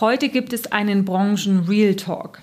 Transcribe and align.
Heute 0.00 0.28
gibt 0.28 0.52
es 0.52 0.72
einen 0.72 1.04
Branchen 1.04 1.66
Real 1.68 1.94
Talk. 1.94 2.42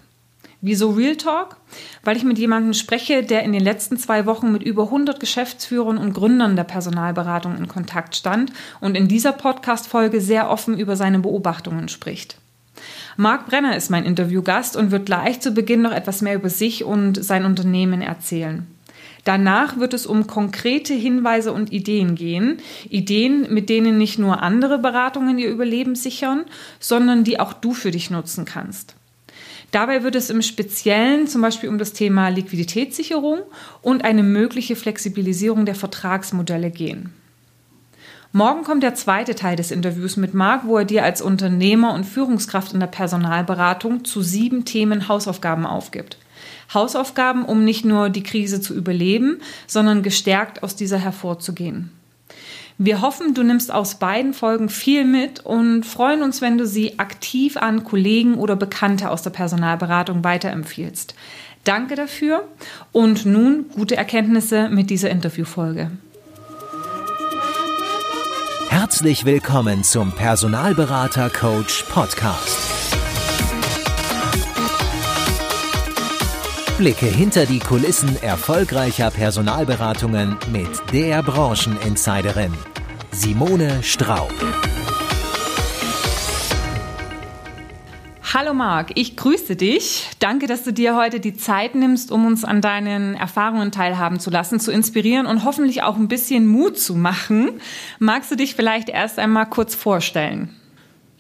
Wieso 0.62 0.92
Real 0.92 1.18
Talk? 1.18 1.58
Weil 2.02 2.16
ich 2.16 2.24
mit 2.24 2.40
jemandem 2.40 2.74
spreche, 2.74 3.24
der 3.24 3.44
in 3.44 3.52
den 3.52 3.62
letzten 3.62 3.98
zwei 3.98 4.26
Wochen 4.26 4.54
mit 4.54 4.64
über 4.64 4.84
100 4.84 5.20
Geschäftsführern 5.20 5.98
und 5.98 6.14
Gründern 6.14 6.56
der 6.56 6.64
Personalberatung 6.64 7.58
in 7.58 7.68
Kontakt 7.68 8.16
stand 8.16 8.54
und 8.80 8.96
in 8.96 9.10
dieser 9.10 9.34
Podcast-Folge 9.34 10.22
sehr 10.22 10.50
offen 10.50 10.80
über 10.80 10.96
seine 10.96 11.20
Beobachtungen 11.20 11.90
spricht. 11.90 12.38
Marc 13.18 13.48
Brenner 13.48 13.76
ist 13.76 13.90
mein 13.90 14.06
Interviewgast 14.06 14.78
und 14.78 14.92
wird 14.92 15.06
gleich 15.06 15.42
zu 15.42 15.52
Beginn 15.52 15.82
noch 15.82 15.92
etwas 15.92 16.22
mehr 16.22 16.36
über 16.36 16.50
sich 16.50 16.86
und 16.86 17.22
sein 17.22 17.44
Unternehmen 17.44 18.02
erzählen. 18.02 18.66
Danach 19.24 19.78
wird 19.78 19.94
es 19.94 20.06
um 20.06 20.26
konkrete 20.26 20.94
Hinweise 20.94 21.54
und 21.54 21.72
Ideen 21.72 22.16
gehen. 22.16 22.58
Ideen, 22.90 23.54
mit 23.54 23.70
denen 23.70 23.98
nicht 23.98 24.18
nur 24.18 24.42
andere 24.42 24.80
Beratungen 24.80 25.38
ihr 25.38 25.50
Überleben 25.50 25.96
sichern, 25.96 26.46
sondern 26.80 27.24
die 27.24 27.40
auch 27.40 27.54
du 27.54 27.74
für 27.74 27.92
dich 27.92 28.10
nutzen 28.10 28.46
kannst. 28.46 28.96
Dabei 29.72 30.04
wird 30.04 30.16
es 30.16 30.30
im 30.30 30.42
Speziellen 30.42 31.28
zum 31.28 31.42
Beispiel 31.42 31.70
um 31.70 31.78
das 31.78 31.94
Thema 31.94 32.28
Liquiditätssicherung 32.28 33.40
und 33.82 34.04
eine 34.04 34.24
mögliche 34.24 34.76
Flexibilisierung 34.76 35.66
der 35.66 35.76
Vertragsmodelle 35.76 36.72
gehen. 36.72 37.14
Morgen 38.34 38.64
kommt 38.64 38.84
der 38.84 38.96
zweite 38.96 39.36
Teil 39.36 39.58
des 39.58 39.72
Interviews 39.72 40.16
mit 40.16 40.34
Marc, 40.34 40.66
wo 40.66 40.78
er 40.78 40.86
dir 40.86 41.04
als 41.04 41.22
Unternehmer 41.22 41.94
und 41.94 42.06
Führungskraft 42.06 42.74
in 42.74 42.80
der 42.80 42.88
Personalberatung 42.88 44.06
zu 44.06 44.22
sieben 44.22 44.64
Themen 44.64 45.10
Hausaufgaben 45.10 45.66
aufgibt. 45.66 46.18
Hausaufgaben, 46.74 47.44
um 47.44 47.64
nicht 47.64 47.86
nur 47.86 48.10
die 48.10 48.24
Krise 48.24 48.62
zu 48.62 48.74
überleben, 48.74 49.40
sondern 49.68 50.04
gestärkt 50.04 50.64
aus 50.64 50.76
dieser 50.76 50.98
hervorzugehen. 50.98 51.92
Wir 52.78 53.02
hoffen, 53.02 53.36
du 53.36 53.44
nimmst 53.44 53.72
aus 53.72 53.96
beiden 53.96 54.34
Folgen 54.34 54.70
viel 54.70 55.06
mit 55.06 55.40
und 55.42 55.84
freuen 55.86 56.24
uns, 56.24 56.42
wenn 56.42 56.58
du 56.58 56.66
sie 56.66 56.98
aktiv 56.98 57.58
an 57.58 57.84
Kollegen 57.84 58.36
oder 58.36 58.56
Bekannte 58.56 59.12
aus 59.12 59.22
der 59.22 59.30
Personalberatung 59.30 60.24
weiterempfiehlst. 60.24 61.14
Danke 61.64 61.96
dafür 61.96 62.48
und 62.92 63.26
nun 63.26 63.66
gute 63.76 63.96
Erkenntnisse 63.96 64.68
mit 64.70 64.90
dieser 64.90 65.12
Interviewfolge. 65.12 65.92
Herzlich 68.70 69.26
willkommen 69.26 69.84
zum 69.84 70.12
Personalberater 70.14 71.30
Coach 71.30 71.84
Podcast. 71.84 72.81
Blicke 76.82 77.06
hinter 77.06 77.46
die 77.46 77.60
Kulissen 77.60 78.20
erfolgreicher 78.24 79.12
Personalberatungen 79.12 80.36
mit 80.52 80.68
der 80.92 81.22
Brancheninsiderin 81.22 82.52
Simone 83.12 83.84
Straub. 83.84 84.34
Hallo 88.34 88.56
Marc, 88.56 88.94
ich 88.96 89.16
grüße 89.16 89.56
dich. 89.56 90.10
Danke, 90.18 90.48
dass 90.48 90.64
du 90.64 90.74
dir 90.74 90.96
heute 90.96 91.20
die 91.20 91.38
Zeit 91.38 91.76
nimmst, 91.76 92.12
um 92.12 92.26
uns 92.26 92.44
an 92.44 92.62
deinen 92.62 93.14
Erfahrungen 93.14 93.72
teilhaben 93.72 94.20
zu 94.20 94.32
lassen, 94.32 94.60
zu 94.60 94.72
inspirieren 94.72 95.28
und 95.28 95.46
hoffentlich 95.46 95.84
auch 95.84 95.98
ein 95.98 96.08
bisschen 96.08 96.48
Mut 96.48 96.80
zu 96.80 96.96
machen. 96.96 97.62
Magst 98.00 98.32
du 98.32 98.36
dich 98.36 98.56
vielleicht 98.56 98.90
erst 98.90 99.20
einmal 99.20 99.46
kurz 99.46 99.76
vorstellen? 99.76 100.50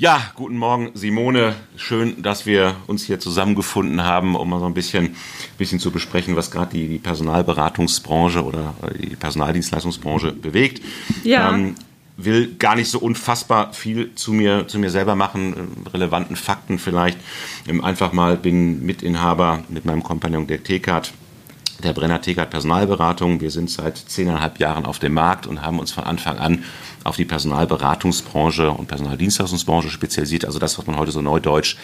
Ja, 0.01 0.19
guten 0.33 0.57
Morgen, 0.57 0.89
Simone. 0.95 1.53
Schön, 1.75 2.23
dass 2.23 2.47
wir 2.47 2.75
uns 2.87 3.03
hier 3.03 3.19
zusammengefunden 3.19 4.03
haben, 4.03 4.35
um 4.35 4.49
mal 4.49 4.59
so 4.59 4.65
ein 4.65 4.73
bisschen, 4.73 5.15
bisschen 5.59 5.77
zu 5.77 5.91
besprechen, 5.91 6.35
was 6.35 6.49
gerade 6.49 6.71
die, 6.71 6.87
die, 6.87 6.97
Personalberatungsbranche 6.97 8.43
oder 8.43 8.73
die 8.99 9.15
Personaldienstleistungsbranche 9.15 10.31
bewegt. 10.31 10.81
Ja. 11.23 11.53
Ähm, 11.53 11.75
will 12.17 12.55
gar 12.55 12.75
nicht 12.75 12.89
so 12.89 12.97
unfassbar 12.97 13.73
viel 13.73 14.15
zu 14.15 14.33
mir, 14.33 14.67
zu 14.67 14.79
mir 14.79 14.89
selber 14.89 15.13
machen, 15.13 15.53
äh, 15.85 15.89
relevanten 15.89 16.35
Fakten 16.35 16.79
vielleicht. 16.79 17.19
Ähm, 17.67 17.83
einfach 17.83 18.11
mal 18.11 18.37
bin 18.37 18.83
Mitinhaber 18.83 19.63
mit 19.69 19.85
meinem 19.85 20.01
Kompagnon 20.01 20.47
der 20.47 20.63
TKAT 20.63 21.13
der 21.83 21.93
Brenner 21.93 22.21
Tegert 22.21 22.49
Personalberatung. 22.49 23.41
Wir 23.41 23.51
sind 23.51 23.69
seit 23.69 23.97
zehneinhalb 23.97 24.59
Jahren 24.59 24.85
auf 24.85 24.99
dem 24.99 25.13
Markt 25.13 25.47
und 25.47 25.61
haben 25.61 25.79
uns 25.79 25.91
von 25.91 26.03
Anfang 26.03 26.37
an 26.37 26.63
auf 27.03 27.15
die 27.15 27.25
Personalberatungsbranche 27.25 28.69
und 28.69 28.87
Personaldienstleistungsbranche 28.87 29.89
spezialisiert. 29.89 30.45
Also 30.45 30.59
das, 30.59 30.77
was 30.77 30.85
man 30.85 30.97
heute 30.97 31.11
so 31.11 31.21
neudeutsch 31.21 31.77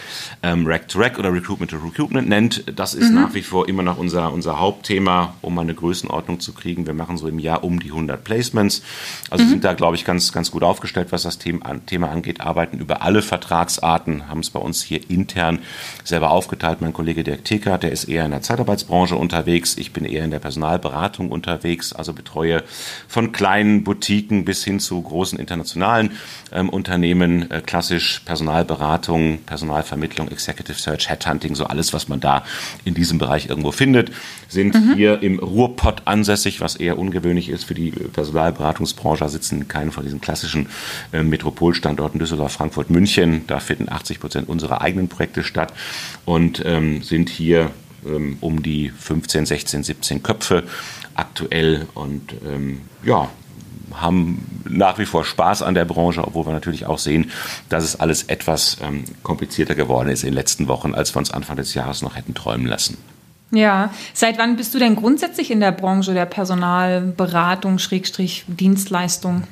ähm, 0.43 0.67
Rack 0.67 0.87
to 0.87 0.99
Rack 0.99 1.17
oder 1.17 1.33
Recruitment 1.33 1.71
to 1.71 1.77
Recruitment 1.77 2.29
nennt. 2.29 2.63
Das 2.75 2.93
ist 2.93 3.09
mhm. 3.09 3.15
nach 3.15 3.33
wie 3.33 3.41
vor 3.41 3.67
immer 3.67 3.83
noch 3.83 3.97
unser, 3.97 4.31
unser 4.31 4.59
Hauptthema, 4.59 5.33
um 5.41 5.55
mal 5.55 5.61
eine 5.61 5.73
Größenordnung 5.73 6.39
zu 6.39 6.53
kriegen. 6.53 6.85
Wir 6.85 6.93
machen 6.93 7.17
so 7.17 7.27
im 7.27 7.39
Jahr 7.39 7.63
um 7.63 7.79
die 7.79 7.89
100 7.89 8.23
Placements. 8.23 8.83
Also 9.29 9.43
mhm. 9.43 9.49
sind 9.49 9.63
da, 9.63 9.73
glaube 9.73 9.95
ich, 9.95 10.05
ganz, 10.05 10.31
ganz 10.31 10.51
gut 10.51 10.63
aufgestellt, 10.63 11.07
was 11.11 11.23
das 11.23 11.39
Thema, 11.39 11.79
Thema 11.85 12.09
angeht. 12.09 12.41
Arbeiten 12.41 12.77
über 12.77 13.01
alle 13.01 13.21
Vertragsarten, 13.21 14.27
haben 14.27 14.41
es 14.41 14.49
bei 14.49 14.59
uns 14.59 14.83
hier 14.83 15.09
intern 15.09 15.59
selber 16.03 16.29
aufgeteilt. 16.29 16.81
Mein 16.81 16.93
Kollege 16.93 17.23
Dirk 17.23 17.43
Ticker, 17.45 17.77
der 17.77 17.91
ist 17.91 18.05
eher 18.05 18.25
in 18.25 18.31
der 18.31 18.41
Zeitarbeitsbranche 18.41 19.15
unterwegs. 19.15 19.77
Ich 19.77 19.86
bin 19.93 20.05
eher 20.05 20.23
in 20.23 20.31
der 20.31 20.39
Personalberatung 20.39 21.31
unterwegs, 21.31 21.93
also 21.93 22.13
betreue 22.13 22.63
von 23.07 23.31
kleinen 23.31 23.83
Boutiquen 23.83 24.45
bis 24.45 24.63
hin 24.63 24.79
zu 24.79 25.01
großen 25.01 25.39
internationalen 25.39 26.11
ähm, 26.51 26.69
Unternehmen, 26.69 27.49
äh, 27.51 27.61
klassisch 27.61 28.21
Personalberatung, 28.25 29.39
Personalvermittlung, 29.45 30.29
Executive 30.29 30.77
Search, 30.77 31.09
Headhunting, 31.09 31.55
so 31.55 31.65
alles, 31.65 31.93
was 31.93 32.07
man 32.07 32.19
da 32.19 32.43
in 32.85 32.93
diesem 32.93 33.17
Bereich 33.17 33.49
irgendwo 33.49 33.71
findet, 33.71 34.11
sind 34.47 34.75
mhm. 34.75 34.95
hier 34.95 35.21
im 35.21 35.39
Ruhrpott 35.39 36.03
ansässig, 36.05 36.61
was 36.61 36.75
eher 36.75 36.97
ungewöhnlich 36.97 37.49
ist 37.49 37.65
für 37.65 37.73
die 37.73 37.91
Personalberatungsbranche. 37.91 39.23
Da 39.23 39.29
sitzen 39.29 39.67
keine 39.67 39.91
von 39.91 40.03
diesen 40.03 40.21
klassischen 40.21 40.67
äh, 41.11 41.23
Metropolstandorten 41.23 42.19
Düsseldorf, 42.19 42.53
Frankfurt, 42.53 42.89
München. 42.89 43.43
Da 43.47 43.59
finden 43.59 43.89
80 43.89 44.19
Prozent 44.19 44.49
unserer 44.49 44.81
eigenen 44.81 45.07
Projekte 45.07 45.43
statt 45.43 45.73
und 46.25 46.63
ähm, 46.65 47.01
sind 47.01 47.29
hier 47.29 47.71
ähm, 48.05 48.37
um 48.41 48.63
die 48.63 48.89
15, 48.89 49.45
16, 49.45 49.83
17 49.83 50.23
Köpfe 50.23 50.63
aktuell 51.15 51.87
und 51.93 52.33
ähm, 52.45 52.81
ja, 53.03 53.29
haben 53.93 54.45
nach 54.69 54.99
wie 54.99 55.05
vor 55.05 55.23
Spaß 55.23 55.61
an 55.61 55.73
der 55.73 55.85
Branche, 55.85 56.23
obwohl 56.23 56.45
wir 56.45 56.53
natürlich 56.53 56.85
auch 56.85 56.99
sehen, 56.99 57.31
dass 57.69 57.83
es 57.83 57.99
alles 57.99 58.23
etwas 58.23 58.77
ähm, 58.81 59.03
komplizierter 59.23 59.75
geworden 59.75 60.09
ist 60.09 60.23
in 60.23 60.29
den 60.29 60.35
letzten 60.35 60.67
Wochen, 60.67 60.93
als 60.93 61.15
wir 61.15 61.19
uns 61.19 61.31
Anfang 61.31 61.55
des 61.55 61.73
Jahres 61.73 62.01
noch 62.01 62.15
hätten 62.15 62.33
träumen 62.33 62.67
lassen. 62.67 62.97
Ja, 63.51 63.93
seit 64.13 64.37
wann 64.37 64.57
bist 64.57 64.73
du 64.73 64.79
denn 64.79 64.97
grundsätzlich 64.97 65.51
in 65.51 65.61
der 65.61 65.71
Branche 65.71 66.13
der 66.13 66.25
Personalberatung, 66.25 67.79
Schrägstrich 67.79 68.43
Dienstleistung? 68.47 69.43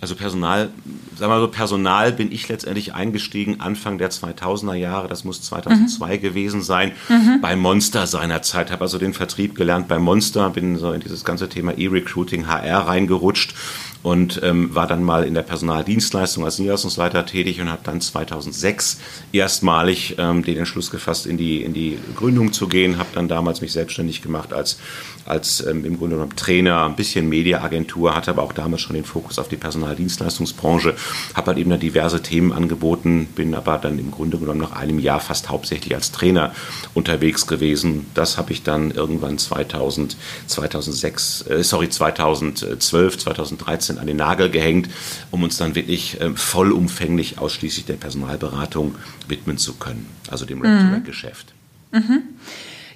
Also 0.00 0.14
Personal, 0.14 0.70
sagen 1.16 1.20
wir 1.20 1.28
mal 1.28 1.40
so, 1.40 1.48
Personal 1.48 2.12
bin 2.12 2.30
ich 2.30 2.48
letztendlich 2.48 2.94
eingestiegen 2.94 3.60
Anfang 3.60 3.98
der 3.98 4.10
2000er 4.10 4.74
Jahre, 4.74 5.08
das 5.08 5.24
muss 5.24 5.42
2002 5.42 6.16
mhm. 6.16 6.20
gewesen 6.20 6.62
sein, 6.62 6.92
mhm. 7.08 7.40
bei 7.40 7.56
Monster 7.56 8.06
seinerzeit, 8.06 8.70
habe 8.70 8.82
also 8.82 8.98
den 8.98 9.12
Vertrieb 9.12 9.56
gelernt 9.56 9.88
bei 9.88 9.98
Monster, 9.98 10.50
bin 10.50 10.78
so 10.78 10.92
in 10.92 11.00
dieses 11.00 11.24
ganze 11.24 11.48
Thema 11.48 11.76
E-Recruiting, 11.76 12.46
HR 12.46 12.86
reingerutscht 12.86 13.54
und 14.02 14.40
ähm, 14.44 14.74
war 14.74 14.86
dann 14.86 15.02
mal 15.02 15.24
in 15.24 15.34
der 15.34 15.42
Personaldienstleistung 15.42 16.44
als 16.44 16.58
Niederlassungsleiter 16.58 17.26
tätig 17.26 17.60
und 17.60 17.70
habe 17.70 17.82
dann 17.82 18.00
2006 18.00 18.98
erstmalig 19.32 20.16
ähm, 20.18 20.44
den 20.44 20.56
Entschluss 20.58 20.90
gefasst, 20.90 21.26
in 21.26 21.36
die, 21.36 21.62
in 21.62 21.74
die 21.74 21.98
Gründung 22.16 22.52
zu 22.52 22.68
gehen, 22.68 22.98
habe 22.98 23.08
dann 23.14 23.28
damals 23.28 23.60
mich 23.60 23.72
selbstständig 23.72 24.22
gemacht 24.22 24.52
als, 24.52 24.78
als 25.26 25.64
ähm, 25.66 25.84
im 25.84 25.98
Grunde 25.98 26.16
genommen 26.16 26.36
Trainer, 26.36 26.84
ein 26.84 26.96
bisschen 26.96 27.28
Mediaagentur, 27.28 28.14
hatte 28.14 28.30
aber 28.30 28.42
auch 28.42 28.52
damals 28.52 28.82
schon 28.82 28.94
den 28.94 29.04
Fokus 29.04 29.38
auf 29.38 29.48
die 29.48 29.56
Personaldienstleistungsbranche, 29.56 30.94
habe 31.34 31.46
halt 31.48 31.58
eben 31.58 31.70
dann 31.70 31.80
diverse 31.80 32.22
Themen 32.22 32.52
angeboten, 32.52 33.26
bin 33.34 33.54
aber 33.54 33.78
dann 33.78 33.98
im 33.98 34.10
Grunde 34.10 34.38
genommen 34.38 34.60
nach 34.60 34.72
einem 34.72 35.00
Jahr 35.00 35.20
fast 35.20 35.48
hauptsächlich 35.48 35.94
als 35.94 36.12
Trainer 36.12 36.52
unterwegs 36.94 37.46
gewesen. 37.46 38.06
Das 38.14 38.38
habe 38.38 38.52
ich 38.52 38.62
dann 38.62 38.92
irgendwann 38.92 39.38
2000, 39.38 40.16
2006, 40.46 41.46
äh, 41.48 41.64
sorry, 41.64 41.88
2012, 41.88 43.18
2013 43.18 43.87
2013 43.88 43.98
an 43.98 44.06
den 44.06 44.16
Nagel 44.16 44.50
gehängt, 44.50 44.88
um 45.30 45.42
uns 45.42 45.56
dann 45.56 45.74
wirklich 45.74 46.20
äh, 46.20 46.30
vollumfänglich 46.34 47.38
ausschließlich 47.38 47.86
der 47.86 47.94
Personalberatung 47.94 48.94
widmen 49.26 49.58
zu 49.58 49.74
können, 49.74 50.06
also 50.30 50.44
dem 50.44 50.62
Rack-to-Rack-Geschäft. 50.62 51.54
Mhm. 51.92 51.98
mhm. 51.98 52.22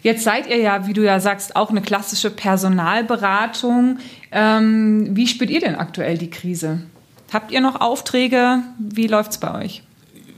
Jetzt 0.02 0.24
seid 0.24 0.48
ihr 0.48 0.56
ja, 0.56 0.88
wie 0.88 0.94
du 0.94 1.04
ja 1.04 1.20
sagst, 1.20 1.54
auch 1.54 1.70
eine 1.70 1.80
klassische 1.80 2.28
Personalberatung. 2.28 3.98
Ähm, 4.32 5.10
wie 5.16 5.28
spürt 5.28 5.48
ihr 5.48 5.60
denn 5.60 5.76
aktuell 5.76 6.18
die 6.18 6.28
Krise? 6.28 6.80
Habt 7.32 7.52
ihr 7.52 7.60
noch 7.60 7.80
Aufträge? 7.80 8.64
Wie 8.80 9.06
läuft 9.06 9.30
es 9.30 9.38
bei 9.38 9.54
euch? 9.62 9.84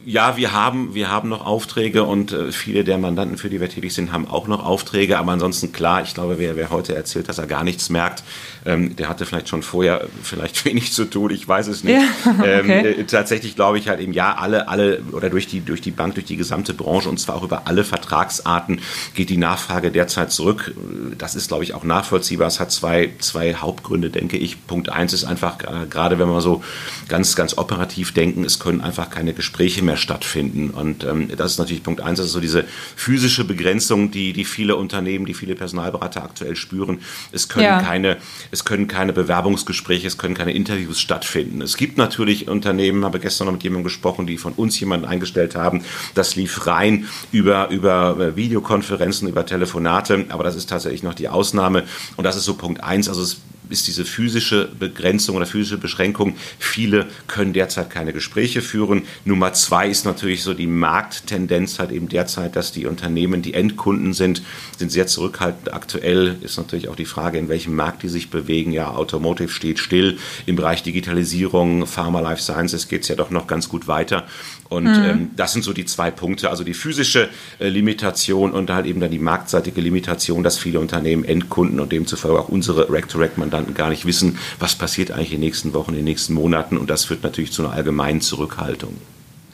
Ja, 0.06 0.36
wir 0.36 0.52
haben, 0.52 0.94
wir 0.94 1.10
haben 1.10 1.28
noch 1.28 1.46
Aufträge 1.46 2.04
und 2.04 2.32
äh, 2.32 2.52
viele 2.52 2.84
der 2.84 2.98
Mandanten, 2.98 3.38
für 3.38 3.48
die 3.48 3.60
wir 3.60 3.68
tätig 3.68 3.94
sind, 3.94 4.12
haben 4.12 4.28
auch 4.28 4.46
noch 4.46 4.64
Aufträge. 4.64 5.18
Aber 5.18 5.32
ansonsten 5.32 5.72
klar, 5.72 6.02
ich 6.02 6.14
glaube, 6.14 6.38
wer, 6.38 6.56
wer 6.56 6.70
heute 6.70 6.94
erzählt, 6.94 7.28
dass 7.28 7.38
er 7.38 7.46
gar 7.46 7.64
nichts 7.64 7.88
merkt, 7.88 8.22
ähm, 8.66 8.96
der 8.96 9.08
hatte 9.08 9.24
vielleicht 9.26 9.48
schon 9.48 9.62
vorher 9.62 10.06
vielleicht 10.22 10.64
wenig 10.64 10.92
zu 10.92 11.06
tun. 11.06 11.30
Ich 11.30 11.46
weiß 11.46 11.68
es 11.68 11.84
nicht. 11.84 11.96
Ja, 11.96 12.30
ähm, 12.44 12.60
okay. 12.64 12.94
ähm, 12.94 13.00
äh, 13.00 13.04
tatsächlich 13.04 13.54
glaube 13.54 13.78
ich 13.78 13.88
halt 13.88 14.00
eben, 14.00 14.12
ja, 14.12 14.34
alle, 14.34 14.68
alle 14.68 15.02
oder 15.12 15.30
durch 15.30 15.46
die, 15.46 15.60
durch 15.60 15.80
die 15.80 15.90
Bank, 15.90 16.14
durch 16.14 16.26
die 16.26 16.36
gesamte 16.36 16.74
Branche 16.74 17.08
und 17.08 17.18
zwar 17.18 17.36
auch 17.36 17.42
über 17.42 17.66
alle 17.66 17.84
Vertragsarten 17.84 18.80
geht 19.14 19.30
die 19.30 19.36
Nachfrage 19.36 19.90
derzeit 19.90 20.30
zurück. 20.30 20.74
Das 21.16 21.34
ist, 21.34 21.48
glaube 21.48 21.64
ich, 21.64 21.74
auch 21.74 21.84
nachvollziehbar. 21.84 22.48
Es 22.48 22.60
hat 22.60 22.72
zwei, 22.72 23.10
zwei 23.20 23.54
Hauptgründe, 23.54 24.10
denke 24.10 24.36
ich. 24.36 24.66
Punkt 24.66 24.90
eins 24.90 25.12
ist 25.12 25.24
einfach, 25.24 25.60
äh, 25.60 25.86
gerade 25.88 26.18
wenn 26.18 26.28
wir 26.28 26.40
so 26.40 26.62
ganz, 27.08 27.36
ganz 27.36 27.56
operativ 27.56 28.12
denken, 28.12 28.44
es 28.44 28.58
können 28.58 28.80
einfach 28.80 29.10
keine 29.10 29.32
Gespräche 29.32 29.82
mehr 29.82 29.93
mehr 29.94 29.96
stattfinden. 29.96 30.70
Und 30.70 31.04
ähm, 31.04 31.28
das 31.36 31.52
ist 31.52 31.58
natürlich 31.58 31.82
Punkt 31.82 32.00
eins, 32.00 32.18
das 32.18 32.26
ist 32.26 32.32
so 32.32 32.40
diese 32.40 32.64
physische 32.96 33.44
Begrenzung, 33.44 34.10
die, 34.10 34.32
die 34.32 34.44
viele 34.44 34.76
Unternehmen, 34.76 35.24
die 35.24 35.34
viele 35.34 35.54
Personalberater 35.54 36.22
aktuell 36.22 36.56
spüren. 36.56 36.98
Es 37.32 37.48
können, 37.48 37.64
ja. 37.64 37.80
keine, 37.80 38.16
es 38.50 38.64
können 38.64 38.88
keine 38.88 39.12
Bewerbungsgespräche, 39.12 40.06
es 40.06 40.18
können 40.18 40.34
keine 40.34 40.52
Interviews 40.52 41.00
stattfinden. 41.00 41.62
Es 41.62 41.76
gibt 41.76 41.96
natürlich 41.96 42.48
Unternehmen, 42.48 43.04
habe 43.04 43.20
gestern 43.20 43.46
noch 43.46 43.52
mit 43.52 43.62
jemandem 43.62 43.84
gesprochen, 43.84 44.26
die 44.26 44.36
von 44.36 44.52
uns 44.52 44.78
jemanden 44.80 45.06
eingestellt 45.06 45.54
haben. 45.54 45.82
Das 46.14 46.34
lief 46.34 46.66
rein 46.66 47.06
über, 47.30 47.70
über 47.70 48.18
äh, 48.18 48.36
Videokonferenzen, 48.36 49.28
über 49.28 49.46
Telefonate, 49.46 50.26
aber 50.28 50.42
das 50.44 50.56
ist 50.56 50.68
tatsächlich 50.68 51.02
noch 51.02 51.14
die 51.14 51.28
Ausnahme. 51.28 51.84
Und 52.16 52.24
das 52.24 52.36
ist 52.36 52.44
so 52.44 52.54
Punkt 52.54 52.82
eins. 52.82 53.08
Also 53.08 53.22
es 53.22 53.40
ist 53.70 53.86
diese 53.86 54.04
physische 54.04 54.68
Begrenzung 54.78 55.36
oder 55.36 55.46
physische 55.46 55.78
Beschränkung. 55.78 56.36
Viele 56.58 57.06
können 57.26 57.52
derzeit 57.52 57.90
keine 57.90 58.12
Gespräche 58.12 58.62
führen. 58.62 59.02
Nummer 59.24 59.52
zwei 59.52 59.88
ist 59.88 60.04
natürlich 60.04 60.42
so 60.42 60.54
die 60.54 60.66
Markttendenz 60.66 61.78
halt 61.78 61.90
eben 61.90 62.08
derzeit, 62.08 62.56
dass 62.56 62.72
die 62.72 62.86
Unternehmen, 62.86 63.42
die 63.42 63.54
Endkunden 63.54 64.12
sind, 64.12 64.42
sind 64.78 64.92
sehr 64.92 65.06
zurückhaltend. 65.06 65.72
Aktuell 65.72 66.36
ist 66.42 66.56
natürlich 66.56 66.88
auch 66.88 66.96
die 66.96 67.04
Frage, 67.04 67.38
in 67.38 67.48
welchem 67.48 67.74
Markt 67.74 68.02
die 68.02 68.08
sich 68.08 68.30
bewegen. 68.30 68.72
Ja, 68.72 68.92
Automotive 68.92 69.50
steht 69.50 69.78
still. 69.78 70.18
Im 70.46 70.56
Bereich 70.56 70.82
Digitalisierung, 70.82 71.86
Pharma, 71.86 72.20
Life 72.20 72.42
Sciences 72.42 72.88
geht 72.88 73.02
es 73.02 73.08
ja 73.08 73.16
doch 73.16 73.30
noch 73.30 73.46
ganz 73.46 73.68
gut 73.68 73.88
weiter. 73.88 74.26
Und 74.68 74.84
mhm. 74.84 75.04
ähm, 75.04 75.30
das 75.36 75.52
sind 75.52 75.62
so 75.62 75.72
die 75.72 75.84
zwei 75.84 76.10
Punkte, 76.10 76.50
also 76.50 76.64
die 76.64 76.74
physische 76.74 77.28
äh, 77.58 77.68
Limitation 77.68 78.52
und 78.52 78.70
halt 78.70 78.86
eben 78.86 79.00
dann 79.00 79.10
die 79.10 79.18
marktseitige 79.18 79.80
Limitation, 79.80 80.42
dass 80.42 80.58
viele 80.58 80.80
Unternehmen, 80.80 81.24
Endkunden 81.24 81.80
und 81.80 81.92
demzufolge 81.92 82.40
auch 82.40 82.48
unsere 82.48 82.90
Rack-to-Rack-Mandanten 82.90 83.74
gar 83.74 83.90
nicht 83.90 84.06
wissen, 84.06 84.38
was 84.58 84.74
passiert 84.74 85.10
eigentlich 85.10 85.32
in 85.32 85.40
den 85.40 85.46
nächsten 85.46 85.74
Wochen, 85.74 85.90
in 85.90 85.96
den 85.96 86.04
nächsten 86.04 86.34
Monaten. 86.34 86.76
Und 86.76 86.90
das 86.90 87.04
führt 87.04 87.22
natürlich 87.22 87.52
zu 87.52 87.64
einer 87.64 87.72
allgemeinen 87.72 88.20
Zurückhaltung. 88.20 88.94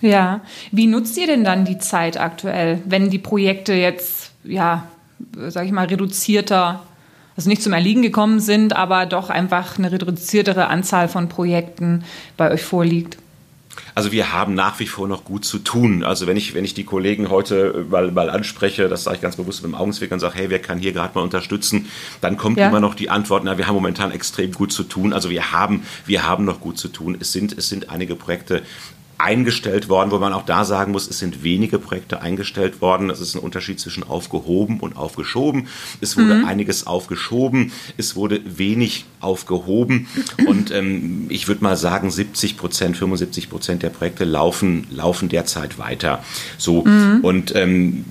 Ja, 0.01 0.41
wie 0.73 0.87
nutzt 0.87 1.19
ihr 1.19 1.27
denn 1.27 1.45
dann 1.45 1.65
die 1.65 1.79
Zeit 1.79 2.19
aktuell, 2.19 2.81
wenn 2.87 3.11
die 3.11 3.19
Projekte 3.19 3.75
jetzt, 3.75 4.33
ja, 4.45 4.89
sag 5.49 5.67
ich 5.67 5.73
mal, 5.73 5.87
reduzierter 5.87 6.83
also 7.37 7.49
nicht 7.49 7.63
zum 7.63 7.73
Erliegen 7.73 8.03
gekommen 8.03 8.39
sind, 8.39 8.77
aber 8.77 9.07
doch 9.07 9.31
einfach 9.31 9.79
eine 9.79 9.91
reduziertere 9.91 10.67
Anzahl 10.67 11.09
von 11.09 11.31
Projekten 11.31 12.05
bei 12.37 12.51
euch 12.51 12.63
vorliegt? 12.63 13.17
Also 13.95 14.13
wir 14.13 14.33
haben 14.33 14.55
nach 14.55 14.81
wie 14.81 14.87
vor 14.87 15.09
noch 15.09 15.25
gut 15.25 15.45
zu 15.45 15.59
tun. 15.59 16.03
Also 16.03 16.27
wenn 16.27 16.37
ich, 16.37 16.55
wenn 16.55 16.65
ich 16.65 16.75
die 16.75 16.85
Kollegen 16.85 17.31
heute 17.31 17.87
mal, 17.89 18.11
mal 18.11 18.31
anspreche, 18.31 18.89
das 18.89 19.05
sage 19.05 19.17
ich 19.17 19.23
ganz 19.23 19.37
bewusst 19.37 19.63
mit 19.63 19.73
dem 19.73 19.75
Augenzwinkern 19.75 20.17
und 20.17 20.21
sage, 20.21 20.37
hey, 20.37 20.51
wer 20.51 20.61
kann 20.61 20.79
hier 20.79 20.93
gerade 20.93 21.15
mal 21.15 21.23
unterstützen, 21.23 21.89
dann 22.21 22.37
kommt 22.37 22.59
ja. 22.59 22.69
immer 22.69 22.81
noch 22.81 22.95
die 22.95 23.11
Antwort, 23.11 23.45
na, 23.45 23.59
wir 23.59 23.67
haben 23.67 23.75
momentan 23.75 24.11
extrem 24.11 24.53
gut 24.53 24.73
zu 24.73 24.85
tun. 24.85 25.13
Also 25.13 25.31
wir 25.31 25.53
haben, 25.53 25.85
wir 26.07 26.27
haben 26.27 26.45
noch 26.45 26.61
gut 26.61 26.79
zu 26.79 26.89
tun. 26.89 27.17
Es 27.21 27.33
sind, 27.33 27.57
es 27.57 27.69
sind 27.69 27.91
einige 27.91 28.17
Projekte 28.17 28.63
eingestellt 29.21 29.89
worden, 29.89 30.11
wo 30.11 30.19
man 30.19 30.33
auch 30.33 30.45
da 30.45 30.65
sagen 30.65 30.93
muss, 30.93 31.09
es 31.09 31.19
sind 31.19 31.43
wenige 31.43 31.79
Projekte 31.79 32.23
eingestellt 32.23 32.81
worden. 32.81 33.09
Das 33.09 33.21
ist 33.21 33.35
ein 33.35 33.41
Unterschied 33.41 33.79
zwischen 33.79 34.03
aufgehoben 34.03 34.81
und 34.81 34.97
aufgeschoben. 34.97 35.69
Es 36.01 36.17
wurde 36.17 36.35
mhm. 36.35 36.45
einiges 36.45 36.87
aufgeschoben, 36.87 37.73
es 37.97 38.17
wurde 38.17 38.41
wenig 38.45 39.05
aufgehoben 39.21 40.09
und 40.47 40.71
ähm, 40.71 41.27
ich 41.29 41.49
würde 41.49 41.63
mal 41.63 41.77
sagen, 41.77 42.11
70 42.11 42.57
Prozent, 42.57 42.97
75 42.97 43.51
Prozent 43.51 43.83
der 43.83 43.91
Projekte 43.91 44.25
laufen, 44.25 44.87
laufen 44.91 45.29
derzeit 45.29 45.79
weiter. 45.79 46.25
So 46.59 46.85
mhm. 46.85 47.21
und 47.23 47.55
ähm, 47.55 48.05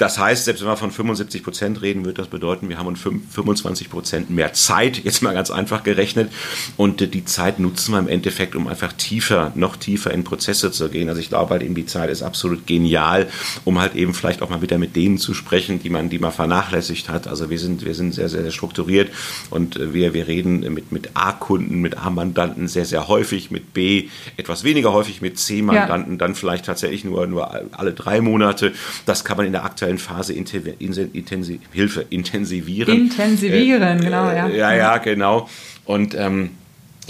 das 0.00 0.18
heißt, 0.18 0.46
selbst 0.46 0.62
wenn 0.62 0.68
wir 0.68 0.78
von 0.78 0.90
75 0.90 1.42
Prozent 1.42 1.82
reden, 1.82 2.06
wird 2.06 2.18
das 2.18 2.28
bedeuten, 2.28 2.70
wir 2.70 2.78
haben 2.78 2.96
25 2.96 3.90
Prozent 3.90 4.30
mehr 4.30 4.54
Zeit, 4.54 4.98
jetzt 5.04 5.22
mal 5.22 5.34
ganz 5.34 5.50
einfach 5.50 5.82
gerechnet. 5.82 6.32
Und 6.78 7.12
die 7.12 7.24
Zeit 7.26 7.58
nutzen 7.58 7.92
wir 7.92 7.98
im 7.98 8.08
Endeffekt, 8.08 8.56
um 8.56 8.66
einfach 8.66 8.94
tiefer, 8.94 9.52
noch 9.54 9.76
tiefer 9.76 10.10
in 10.10 10.24
Prozesse 10.24 10.72
zu 10.72 10.88
gehen. 10.88 11.10
Also 11.10 11.20
ich 11.20 11.28
glaube 11.28 11.50
halt 11.50 11.62
eben, 11.62 11.74
die 11.74 11.84
Zeit 11.84 12.08
ist 12.08 12.22
absolut 12.22 12.66
genial, 12.66 13.28
um 13.66 13.78
halt 13.78 13.94
eben 13.94 14.14
vielleicht 14.14 14.40
auch 14.40 14.48
mal 14.48 14.62
wieder 14.62 14.78
mit 14.78 14.96
denen 14.96 15.18
zu 15.18 15.34
sprechen, 15.34 15.82
die 15.82 15.90
man, 15.90 16.08
die 16.08 16.18
man 16.18 16.32
vernachlässigt 16.32 17.10
hat. 17.10 17.28
Also 17.28 17.50
wir 17.50 17.58
sind, 17.58 17.84
wir 17.84 17.94
sind 17.94 18.14
sehr, 18.14 18.30
sehr, 18.30 18.42
sehr 18.42 18.52
strukturiert 18.52 19.10
und 19.50 19.78
wir, 19.92 20.14
wir 20.14 20.26
reden 20.28 20.60
mit, 20.72 20.92
mit 20.92 21.10
A-Kunden, 21.12 21.80
mit 21.82 21.98
A-Mandanten 21.98 22.68
sehr, 22.68 22.86
sehr 22.86 23.06
häufig, 23.08 23.50
mit 23.50 23.74
B 23.74 24.08
etwas 24.38 24.64
weniger 24.64 24.92
häufig, 24.94 25.20
mit 25.20 25.38
C-Mandanten 25.38 26.12
ja. 26.12 26.18
dann 26.18 26.34
vielleicht 26.34 26.64
tatsächlich 26.64 27.04
nur, 27.04 27.26
nur 27.26 27.50
alle 27.72 27.92
drei 27.92 28.22
Monate. 28.22 28.72
Das 29.04 29.24
kann 29.24 29.36
man 29.36 29.44
in 29.44 29.52
der 29.52 29.64
aktuellen 29.64 29.89
aktuellen 29.90 29.98
Phase 29.98 30.32
intensiv, 30.32 31.60
Hilfe 31.72 32.06
intensivieren. 32.10 32.94
Intensivieren, 32.94 33.98
äh, 34.00 34.04
genau, 34.04 34.30
ja. 34.30 34.48
Ja, 34.48 34.74
ja, 34.74 34.98
genau. 34.98 35.48
Und 35.84 36.14
ähm, 36.14 36.50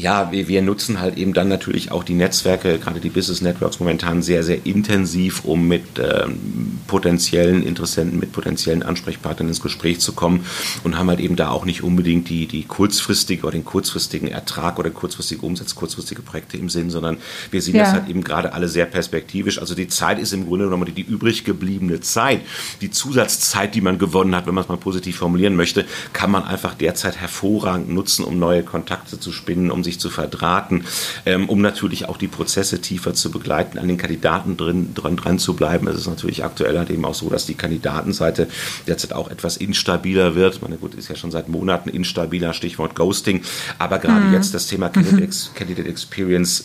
ja, 0.00 0.32
wir, 0.32 0.48
wir, 0.48 0.62
nutzen 0.62 1.00
halt 1.00 1.18
eben 1.18 1.34
dann 1.34 1.48
natürlich 1.48 1.92
auch 1.92 2.04
die 2.04 2.14
Netzwerke, 2.14 2.78
gerade 2.78 3.00
die 3.00 3.10
Business 3.10 3.40
Networks 3.40 3.80
momentan 3.80 4.22
sehr, 4.22 4.42
sehr 4.42 4.64
intensiv, 4.64 5.44
um 5.44 5.68
mit 5.68 5.98
ähm, 5.98 6.78
potenziellen 6.86 7.62
Interessenten, 7.62 8.18
mit 8.18 8.32
potenziellen 8.32 8.82
Ansprechpartnern 8.82 9.48
ins 9.48 9.60
Gespräch 9.60 10.00
zu 10.00 10.12
kommen 10.12 10.46
und 10.84 10.98
haben 10.98 11.08
halt 11.08 11.20
eben 11.20 11.36
da 11.36 11.50
auch 11.50 11.64
nicht 11.64 11.82
unbedingt 11.82 12.28
die, 12.28 12.46
die 12.46 12.64
kurzfristige 12.64 13.42
oder 13.42 13.52
den 13.52 13.64
kurzfristigen 13.64 14.28
Ertrag 14.28 14.78
oder 14.78 14.90
kurzfristige 14.90 15.44
Umsatz, 15.44 15.74
kurzfristige 15.74 16.22
Projekte 16.22 16.56
im 16.56 16.68
Sinn, 16.68 16.90
sondern 16.90 17.18
wir 17.50 17.60
sehen 17.60 17.76
ja. 17.76 17.84
das 17.84 17.92
halt 17.92 18.08
eben 18.08 18.24
gerade 18.24 18.54
alle 18.54 18.68
sehr 18.68 18.86
perspektivisch. 18.86 19.58
Also 19.58 19.74
die 19.74 19.88
Zeit 19.88 20.18
ist 20.18 20.32
im 20.32 20.46
Grunde 20.46 20.64
genommen 20.64 20.86
die, 20.86 20.92
die 20.92 21.02
übrig 21.02 21.44
gebliebene 21.44 22.00
Zeit, 22.00 22.40
die 22.80 22.90
Zusatzzeit, 22.90 23.74
die 23.74 23.80
man 23.80 23.98
gewonnen 23.98 24.34
hat, 24.34 24.46
wenn 24.46 24.54
man 24.54 24.64
es 24.64 24.68
mal 24.68 24.76
positiv 24.76 25.16
formulieren 25.16 25.56
möchte, 25.56 25.84
kann 26.12 26.30
man 26.30 26.44
einfach 26.44 26.74
derzeit 26.74 27.16
hervorragend 27.16 27.90
nutzen, 27.90 28.24
um 28.24 28.38
neue 28.38 28.62
Kontakte 28.62 29.20
zu 29.20 29.32
spinnen, 29.32 29.70
um 29.70 29.84
sich 29.84 29.89
sich 29.90 30.00
zu 30.00 30.10
verdrahten, 30.10 30.84
ähm, 31.26 31.48
um 31.48 31.60
natürlich 31.60 32.08
auch 32.08 32.16
die 32.16 32.28
Prozesse 32.28 32.80
tiefer 32.80 33.14
zu 33.14 33.30
begleiten, 33.30 33.78
an 33.78 33.88
den 33.88 33.96
Kandidaten 33.96 34.56
drin, 34.56 34.94
dran, 34.94 35.16
dran 35.16 35.38
zu 35.38 35.54
bleiben. 35.54 35.86
Es 35.88 35.96
ist 35.96 36.06
natürlich 36.06 36.44
aktuell 36.44 36.78
halt 36.78 36.90
eben 36.90 37.04
auch 37.04 37.14
so, 37.14 37.28
dass 37.28 37.46
die 37.46 37.54
Kandidatenseite 37.54 38.48
derzeit 38.86 39.12
auch 39.12 39.30
etwas 39.30 39.56
instabiler 39.56 40.34
wird. 40.34 40.62
Meine, 40.62 40.76
gut, 40.76 40.94
ist 40.94 41.08
ja 41.08 41.16
schon 41.16 41.30
seit 41.30 41.48
Monaten 41.48 41.90
instabiler, 41.90 42.52
Stichwort 42.52 42.94
Ghosting. 42.94 43.42
Aber 43.78 43.98
gerade 43.98 44.26
mhm. 44.26 44.34
jetzt 44.34 44.54
das 44.54 44.66
Thema 44.66 44.88
Candidate, 44.88 45.26
mhm. 45.26 45.54
Candidate 45.54 45.88
Experience 45.88 46.64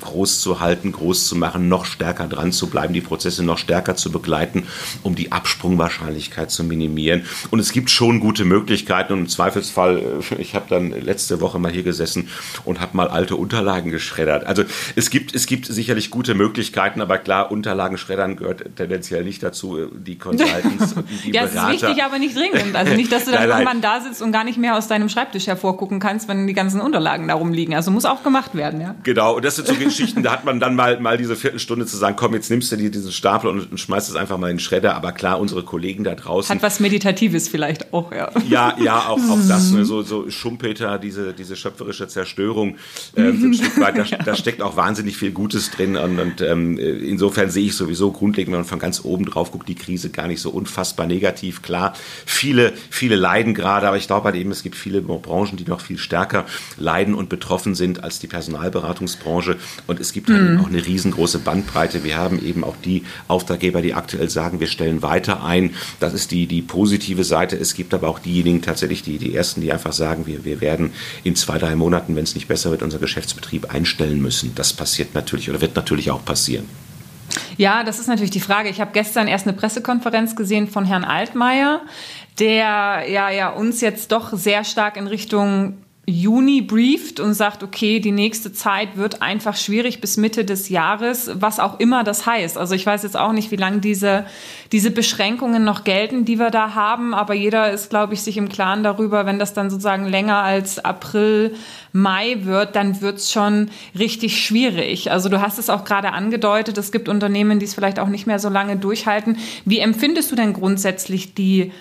groß 0.00 0.40
zu 0.40 0.60
halten, 0.60 0.92
groß 0.92 1.26
zu 1.26 1.36
machen, 1.36 1.68
noch 1.68 1.84
stärker 1.84 2.28
dran 2.28 2.52
zu 2.52 2.68
bleiben, 2.68 2.94
die 2.94 3.00
Prozesse 3.00 3.42
noch 3.42 3.58
stärker 3.58 3.96
zu 3.96 4.12
begleiten, 4.12 4.64
um 5.02 5.14
die 5.14 5.32
Absprungwahrscheinlichkeit 5.32 6.50
zu 6.50 6.64
minimieren. 6.64 7.24
Und 7.50 7.58
es 7.58 7.72
gibt 7.72 7.90
schon 7.90 8.20
gute 8.20 8.44
Möglichkeiten 8.44 9.12
und 9.14 9.20
im 9.20 9.28
Zweifelsfall, 9.28 9.98
äh, 9.98 10.34
ich 10.40 10.54
habe 10.54 10.66
dann 10.68 10.90
letzte 10.90 11.40
Woche 11.40 11.58
mal 11.58 11.72
hier 11.72 11.82
gesessen 11.82 12.28
und 12.66 12.80
habe 12.80 12.96
mal 12.96 13.08
alte 13.08 13.36
Unterlagen 13.36 13.90
geschreddert. 13.90 14.44
Also 14.46 14.64
es 14.94 15.10
gibt, 15.10 15.34
es 15.34 15.46
gibt 15.46 15.66
sicherlich 15.66 16.10
gute 16.10 16.34
Möglichkeiten, 16.34 17.00
aber 17.00 17.18
klar, 17.18 17.50
Unterlagen 17.50 17.96
schreddern 17.96 18.36
gehört 18.36 18.64
tendenziell 18.76 19.24
nicht 19.24 19.42
dazu. 19.42 19.86
Die 19.92 20.18
Consultants 20.26 20.92
und 20.94 21.06
die 21.24 21.32
ja, 21.32 21.46
Berater. 21.46 21.74
ist 21.74 21.82
wichtig, 21.82 22.02
aber 22.02 22.18
nicht 22.18 22.36
dringend. 22.36 22.56
Also 22.76 22.94
nicht, 22.94 23.10
dass 23.10 23.24
du 23.24 23.30
dann 23.30 23.48
irgendwann 23.48 23.80
da 23.80 24.00
sitzt 24.00 24.20
und 24.20 24.32
gar 24.32 24.44
nicht 24.44 24.58
mehr 24.58 24.76
aus 24.76 24.86
deinem 24.86 25.08
Schreibtisch 25.08 25.46
hervorgucken 25.46 25.98
kannst, 25.98 26.28
wenn 26.28 26.46
die 26.46 26.52
ganzen 26.52 26.80
Unterlagen 26.80 27.28
darum 27.28 27.52
liegen. 27.52 27.74
Also 27.74 27.90
muss 27.90 28.04
auch 28.04 28.22
gemacht 28.22 28.54
werden, 28.54 28.80
ja. 28.80 28.94
Genau, 29.02 29.36
und 29.36 29.44
das 29.44 29.56
sind 29.56 29.66
so 29.66 29.74
Geschichten, 29.74 30.22
da 30.22 30.32
hat 30.32 30.44
man 30.44 30.60
dann 30.60 30.74
mal, 30.74 31.00
mal 31.00 31.16
diese 31.16 31.36
Viertelstunde 31.36 31.86
zu 31.86 31.96
sagen, 31.96 32.16
komm, 32.16 32.34
jetzt 32.34 32.50
nimmst 32.50 32.70
du 32.72 32.76
dir 32.76 32.90
diesen 32.90 33.12
Stapel 33.12 33.48
und, 33.48 33.70
und 33.70 33.78
schmeißt 33.78 34.10
es 34.10 34.16
einfach 34.16 34.36
mal 34.36 34.50
in 34.50 34.56
den 34.56 34.60
Schredder. 34.60 34.94
Aber 34.94 35.12
klar, 35.12 35.40
unsere 35.40 35.62
Kollegen 35.62 36.04
da 36.04 36.14
draußen. 36.14 36.54
Hat 36.54 36.62
was 36.62 36.80
Meditatives 36.80 37.48
vielleicht 37.48 37.94
auch, 37.94 38.12
ja. 38.12 38.30
Ja, 38.48 38.76
ja, 38.78 38.98
auch, 39.08 39.18
auch 39.18 39.38
das, 39.48 39.70
ne, 39.70 39.84
so, 39.84 40.02
so 40.02 40.28
Schumpeter, 40.30 40.98
diese, 40.98 41.32
diese 41.32 41.56
schöpferische 41.56 42.08
Zerstörung 42.08 42.55
Zerstörung 42.56 42.76
äh, 43.16 43.22
ein 43.22 43.54
Stück 43.54 43.80
weit. 43.80 43.98
Da, 43.98 44.16
da, 44.24 44.34
steckt 44.34 44.62
auch 44.62 44.76
wahnsinnig 44.76 45.16
viel 45.16 45.32
Gutes 45.32 45.70
drin. 45.70 45.96
Und, 45.96 46.18
und 46.18 46.40
ähm, 46.40 46.78
insofern 46.78 47.50
sehe 47.50 47.66
ich 47.66 47.74
sowieso 47.74 48.10
grundlegend, 48.10 48.52
wenn 48.52 48.60
man 48.60 48.68
von 48.68 48.78
ganz 48.78 49.04
oben 49.04 49.26
drauf 49.26 49.52
guckt, 49.52 49.68
die 49.68 49.74
Krise 49.74 50.10
gar 50.10 50.26
nicht 50.26 50.40
so 50.40 50.50
unfassbar 50.50 51.06
negativ. 51.06 51.62
Klar, 51.62 51.94
viele, 52.24 52.72
viele 52.90 53.16
leiden 53.16 53.54
gerade, 53.54 53.86
aber 53.86 53.96
ich 53.96 54.06
glaube 54.06 54.24
halt 54.24 54.36
eben, 54.36 54.50
es 54.50 54.62
gibt 54.62 54.76
viele 54.76 55.02
Branchen, 55.02 55.56
die 55.56 55.64
noch 55.64 55.80
viel 55.80 55.98
stärker 55.98 56.46
leiden 56.78 57.14
und 57.14 57.28
betroffen 57.28 57.74
sind 57.74 58.02
als 58.02 58.18
die 58.18 58.26
Personalberatungsbranche. 58.26 59.56
Und 59.86 60.00
es 60.00 60.12
gibt 60.12 60.30
halt 60.30 60.50
mhm. 60.50 60.60
auch 60.60 60.68
eine 60.68 60.84
riesengroße 60.84 61.38
Bandbreite. 61.40 62.04
Wir 62.04 62.16
haben 62.16 62.44
eben 62.44 62.64
auch 62.64 62.76
die 62.84 63.04
Auftraggeber, 63.28 63.82
die 63.82 63.94
aktuell 63.94 64.30
sagen, 64.30 64.60
wir 64.60 64.66
stellen 64.66 65.02
weiter 65.02 65.44
ein. 65.44 65.74
Das 66.00 66.14
ist 66.14 66.30
die, 66.30 66.46
die 66.46 66.62
positive 66.62 67.24
Seite. 67.24 67.56
Es 67.56 67.74
gibt 67.74 67.94
aber 67.94 68.08
auch 68.08 68.18
diejenigen 68.18 68.62
tatsächlich, 68.62 69.02
die, 69.02 69.18
die 69.18 69.34
ersten, 69.34 69.60
die 69.60 69.72
einfach 69.72 69.92
sagen, 69.92 70.26
wir, 70.26 70.44
wir 70.44 70.60
werden 70.60 70.92
in 71.24 71.36
zwei, 71.36 71.58
drei 71.58 71.74
Monaten, 71.76 72.16
wenn 72.16 72.24
es 72.24 72.34
nicht 72.36 72.48
besser 72.48 72.70
wird, 72.70 72.82
unser 72.82 72.98
Geschäftsbetrieb 72.98 73.74
einstellen 73.74 74.22
müssen. 74.22 74.54
Das 74.54 74.72
passiert 74.72 75.14
natürlich 75.14 75.50
oder 75.50 75.60
wird 75.60 75.74
natürlich 75.74 76.10
auch 76.10 76.24
passieren. 76.24 76.68
Ja, 77.56 77.82
das 77.82 77.98
ist 77.98 78.06
natürlich 78.06 78.30
die 78.30 78.40
Frage. 78.40 78.68
Ich 78.68 78.80
habe 78.80 78.92
gestern 78.92 79.28
erst 79.28 79.46
eine 79.46 79.56
Pressekonferenz 79.56 80.36
gesehen 80.36 80.68
von 80.68 80.84
Herrn 80.84 81.04
Altmaier, 81.04 81.80
der 82.38 83.04
ja, 83.08 83.30
ja 83.30 83.50
uns 83.50 83.80
jetzt 83.80 84.12
doch 84.12 84.32
sehr 84.32 84.64
stark 84.64 84.96
in 84.96 85.06
Richtung 85.06 85.78
Juni 86.08 86.62
brieft 86.62 87.18
und 87.18 87.34
sagt, 87.34 87.64
okay, 87.64 87.98
die 87.98 88.12
nächste 88.12 88.52
Zeit 88.52 88.96
wird 88.96 89.22
einfach 89.22 89.56
schwierig 89.56 90.00
bis 90.00 90.16
Mitte 90.16 90.44
des 90.44 90.68
Jahres, 90.68 91.30
was 91.34 91.58
auch 91.58 91.80
immer 91.80 92.04
das 92.04 92.26
heißt. 92.26 92.56
Also 92.56 92.76
ich 92.76 92.86
weiß 92.86 93.02
jetzt 93.02 93.16
auch 93.16 93.32
nicht, 93.32 93.50
wie 93.50 93.56
lange 93.56 93.78
diese, 93.78 94.24
diese 94.70 94.92
Beschränkungen 94.92 95.64
noch 95.64 95.82
gelten, 95.82 96.24
die 96.24 96.38
wir 96.38 96.50
da 96.50 96.76
haben, 96.76 97.12
aber 97.12 97.34
jeder 97.34 97.72
ist, 97.72 97.90
glaube 97.90 98.14
ich, 98.14 98.22
sich 98.22 98.36
im 98.36 98.48
Klaren 98.48 98.84
darüber, 98.84 99.26
wenn 99.26 99.40
das 99.40 99.52
dann 99.52 99.68
sozusagen 99.68 100.06
länger 100.06 100.36
als 100.36 100.78
April, 100.78 101.56
Mai 101.92 102.36
wird, 102.42 102.76
dann 102.76 103.00
wird 103.00 103.16
es 103.18 103.32
schon 103.32 103.70
richtig 103.98 104.44
schwierig. 104.44 105.10
Also 105.10 105.28
du 105.28 105.40
hast 105.40 105.58
es 105.58 105.70
auch 105.70 105.84
gerade 105.84 106.12
angedeutet, 106.12 106.78
es 106.78 106.92
gibt 106.92 107.08
Unternehmen, 107.08 107.58
die 107.58 107.64
es 107.64 107.74
vielleicht 107.74 107.98
auch 107.98 108.08
nicht 108.08 108.28
mehr 108.28 108.38
so 108.38 108.48
lange 108.48 108.76
durchhalten. 108.76 109.38
Wie 109.64 109.80
empfindest 109.80 110.30
du 110.30 110.36
denn 110.36 110.52
grundsätzlich 110.52 111.34
die 111.34 111.72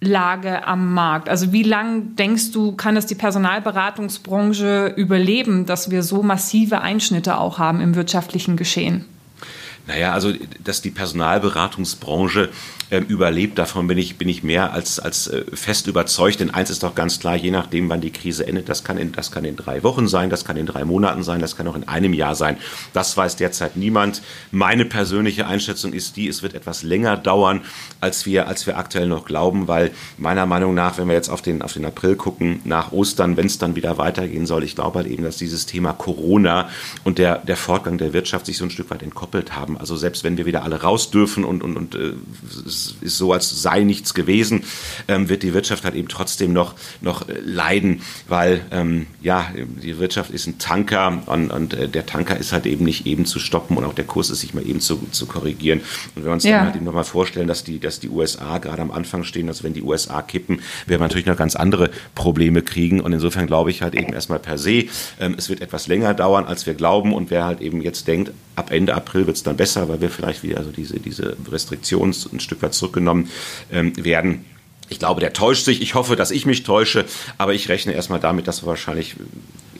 Lage 0.00 0.66
am 0.66 0.92
Markt? 0.94 1.28
Also 1.28 1.52
wie 1.52 1.64
lang 1.64 2.14
denkst 2.16 2.52
du, 2.52 2.72
kann 2.72 2.96
es 2.96 3.06
die 3.06 3.16
Personalberatungsbranche 3.16 4.94
überleben, 4.96 5.66
dass 5.66 5.90
wir 5.90 6.02
so 6.02 6.22
massive 6.22 6.80
Einschnitte 6.80 7.38
auch 7.38 7.58
haben 7.58 7.80
im 7.80 7.94
wirtschaftlichen 7.94 8.56
Geschehen? 8.56 9.04
Naja, 9.86 10.12
also 10.12 10.32
dass 10.62 10.82
die 10.82 10.90
Personalberatungsbranche 10.90 12.50
äh, 12.90 12.98
überlebt, 12.98 13.58
davon 13.58 13.86
bin 13.86 13.98
ich, 13.98 14.16
bin 14.16 14.28
ich 14.28 14.42
mehr 14.42 14.72
als, 14.72 14.98
als 14.98 15.26
äh, 15.26 15.44
fest 15.52 15.86
überzeugt. 15.86 16.40
Denn 16.40 16.50
eins 16.50 16.70
ist 16.70 16.82
doch 16.82 16.94
ganz 16.94 17.20
klar, 17.20 17.36
je 17.36 17.50
nachdem, 17.50 17.88
wann 17.88 18.00
die 18.00 18.10
Krise 18.10 18.46
endet, 18.46 18.68
das 18.68 18.84
kann, 18.84 18.96
in, 18.96 19.12
das 19.12 19.30
kann 19.30 19.44
in 19.44 19.56
drei 19.56 19.82
Wochen 19.82 20.08
sein, 20.08 20.30
das 20.30 20.44
kann 20.44 20.56
in 20.56 20.66
drei 20.66 20.84
Monaten 20.84 21.22
sein, 21.22 21.40
das 21.40 21.56
kann 21.56 21.68
auch 21.68 21.76
in 21.76 21.86
einem 21.86 22.14
Jahr 22.14 22.34
sein. 22.34 22.56
Das 22.92 23.16
weiß 23.16 23.36
derzeit 23.36 23.76
niemand. 23.76 24.22
Meine 24.50 24.84
persönliche 24.84 25.46
Einschätzung 25.46 25.92
ist 25.92 26.16
die, 26.16 26.28
es 26.28 26.42
wird 26.42 26.54
etwas 26.54 26.82
länger 26.82 27.16
dauern, 27.16 27.62
als 28.00 28.26
wir, 28.26 28.48
als 28.48 28.66
wir 28.66 28.78
aktuell 28.78 29.06
noch 29.06 29.24
glauben, 29.26 29.68
weil 29.68 29.90
meiner 30.16 30.46
Meinung 30.46 30.74
nach, 30.74 30.98
wenn 30.98 31.08
wir 31.08 31.14
jetzt 31.14 31.28
auf 31.28 31.42
den, 31.42 31.62
auf 31.62 31.74
den 31.74 31.84
April 31.84 32.16
gucken, 32.16 32.60
nach 32.64 32.92
Ostern, 32.92 33.36
wenn 33.36 33.46
es 33.46 33.58
dann 33.58 33.76
wieder 33.76 33.98
weitergehen 33.98 34.46
soll, 34.46 34.64
ich 34.64 34.74
glaube 34.74 35.00
halt 35.00 35.08
eben, 35.08 35.24
dass 35.24 35.36
dieses 35.36 35.66
Thema 35.66 35.92
Corona 35.92 36.68
und 37.04 37.18
der, 37.18 37.38
der 37.38 37.56
Fortgang 37.56 37.98
der 37.98 38.12
Wirtschaft 38.12 38.46
sich 38.46 38.56
so 38.56 38.64
ein 38.64 38.70
Stück 38.70 38.90
weit 38.90 39.02
entkoppelt 39.02 39.54
haben. 39.54 39.76
Also 39.76 39.96
selbst 39.96 40.24
wenn 40.24 40.38
wir 40.38 40.46
wieder 40.46 40.62
alle 40.62 40.80
raus 40.80 41.10
dürfen 41.10 41.44
und, 41.44 41.62
und, 41.62 41.76
und 41.76 41.94
äh, 41.94 42.14
es 42.78 42.94
ist 43.00 43.18
so, 43.18 43.32
als 43.32 43.62
sei 43.62 43.80
nichts 43.80 44.14
gewesen, 44.14 44.64
ähm, 45.08 45.28
wird 45.28 45.42
die 45.42 45.54
Wirtschaft 45.54 45.84
halt 45.84 45.94
eben 45.94 46.08
trotzdem 46.08 46.52
noch, 46.52 46.74
noch 47.00 47.28
äh, 47.28 47.38
leiden, 47.40 48.02
weil 48.28 48.60
ähm, 48.70 49.06
ja, 49.20 49.50
die 49.82 49.98
Wirtschaft 49.98 50.30
ist 50.30 50.46
ein 50.46 50.58
Tanker 50.58 51.22
und, 51.26 51.50
und 51.50 51.74
äh, 51.74 51.88
der 51.88 52.06
Tanker 52.06 52.36
ist 52.36 52.52
halt 52.52 52.66
eben 52.66 52.84
nicht 52.84 53.06
eben 53.06 53.26
zu 53.26 53.38
stoppen 53.38 53.76
und 53.76 53.84
auch 53.84 53.94
der 53.94 54.04
Kurs 54.04 54.30
ist 54.30 54.40
sich 54.40 54.54
mal 54.54 54.66
eben 54.66 54.80
zu, 54.80 55.00
zu 55.10 55.26
korrigieren. 55.26 55.80
Und 56.14 56.16
wenn 56.16 56.24
wir 56.24 56.32
uns 56.32 56.44
ja. 56.44 56.58
dann 56.58 56.66
halt 56.66 56.76
eben 56.76 56.84
nochmal 56.84 57.04
vorstellen, 57.04 57.48
dass 57.48 57.64
die, 57.64 57.78
dass 57.78 58.00
die 58.00 58.08
USA 58.08 58.58
gerade 58.58 58.82
am 58.82 58.90
Anfang 58.90 59.24
stehen, 59.24 59.48
also 59.48 59.64
wenn 59.64 59.74
die 59.74 59.82
USA 59.82 60.22
kippen, 60.22 60.60
werden 60.86 61.00
wir 61.00 61.06
natürlich 61.06 61.26
noch 61.26 61.36
ganz 61.36 61.56
andere 61.56 61.90
Probleme 62.14 62.62
kriegen 62.62 63.00
und 63.00 63.12
insofern 63.12 63.46
glaube 63.46 63.70
ich 63.70 63.82
halt 63.82 63.94
eben 63.94 64.12
erstmal 64.12 64.38
per 64.38 64.58
se, 64.58 64.84
ähm, 65.20 65.34
es 65.36 65.48
wird 65.48 65.60
etwas 65.60 65.86
länger 65.86 66.14
dauern, 66.14 66.44
als 66.44 66.66
wir 66.66 66.74
glauben 66.74 67.12
und 67.12 67.30
wer 67.30 67.44
halt 67.44 67.60
eben 67.60 67.80
jetzt 67.80 68.06
denkt, 68.06 68.32
ab 68.58 68.70
Ende 68.70 68.94
April 68.94 69.26
wird 69.26 69.36
es 69.36 69.42
dann 69.42 69.56
besser, 69.56 69.88
weil 69.88 70.00
wir 70.00 70.10
vielleicht 70.10 70.42
wieder 70.42 70.58
also 70.58 70.70
diese, 70.70 70.98
diese 71.00 71.36
Restriktionen 71.50 72.14
ein 72.32 72.40
Stück 72.40 72.62
weit 72.62 72.74
zurückgenommen 72.74 73.30
ähm, 73.72 73.92
werden. 74.02 74.44
Ich 74.90 74.98
glaube, 74.98 75.20
der 75.20 75.32
täuscht 75.32 75.64
sich. 75.64 75.82
Ich 75.82 75.94
hoffe, 75.94 76.16
dass 76.16 76.30
ich 76.30 76.46
mich 76.46 76.62
täusche, 76.62 77.04
aber 77.36 77.54
ich 77.54 77.68
rechne 77.68 77.92
erstmal 77.92 78.20
damit, 78.20 78.48
dass 78.48 78.62
wir 78.62 78.66
wahrscheinlich 78.66 79.16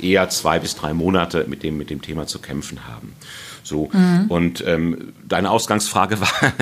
eher 0.00 0.28
zwei 0.28 0.58
bis 0.58 0.76
drei 0.76 0.92
Monate 0.92 1.46
mit 1.48 1.62
dem, 1.62 1.76
mit 1.76 1.90
dem 1.90 2.02
Thema 2.02 2.26
zu 2.26 2.38
kämpfen 2.38 2.86
haben. 2.86 3.14
So. 3.62 3.88
Mhm. 3.92 4.26
Und 4.28 4.64
ähm, 4.66 5.12
deine 5.26 5.50
Ausgangsfrage 5.50 6.20
war, 6.20 6.52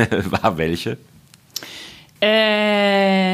war 0.43 0.59
welche? 0.59 0.97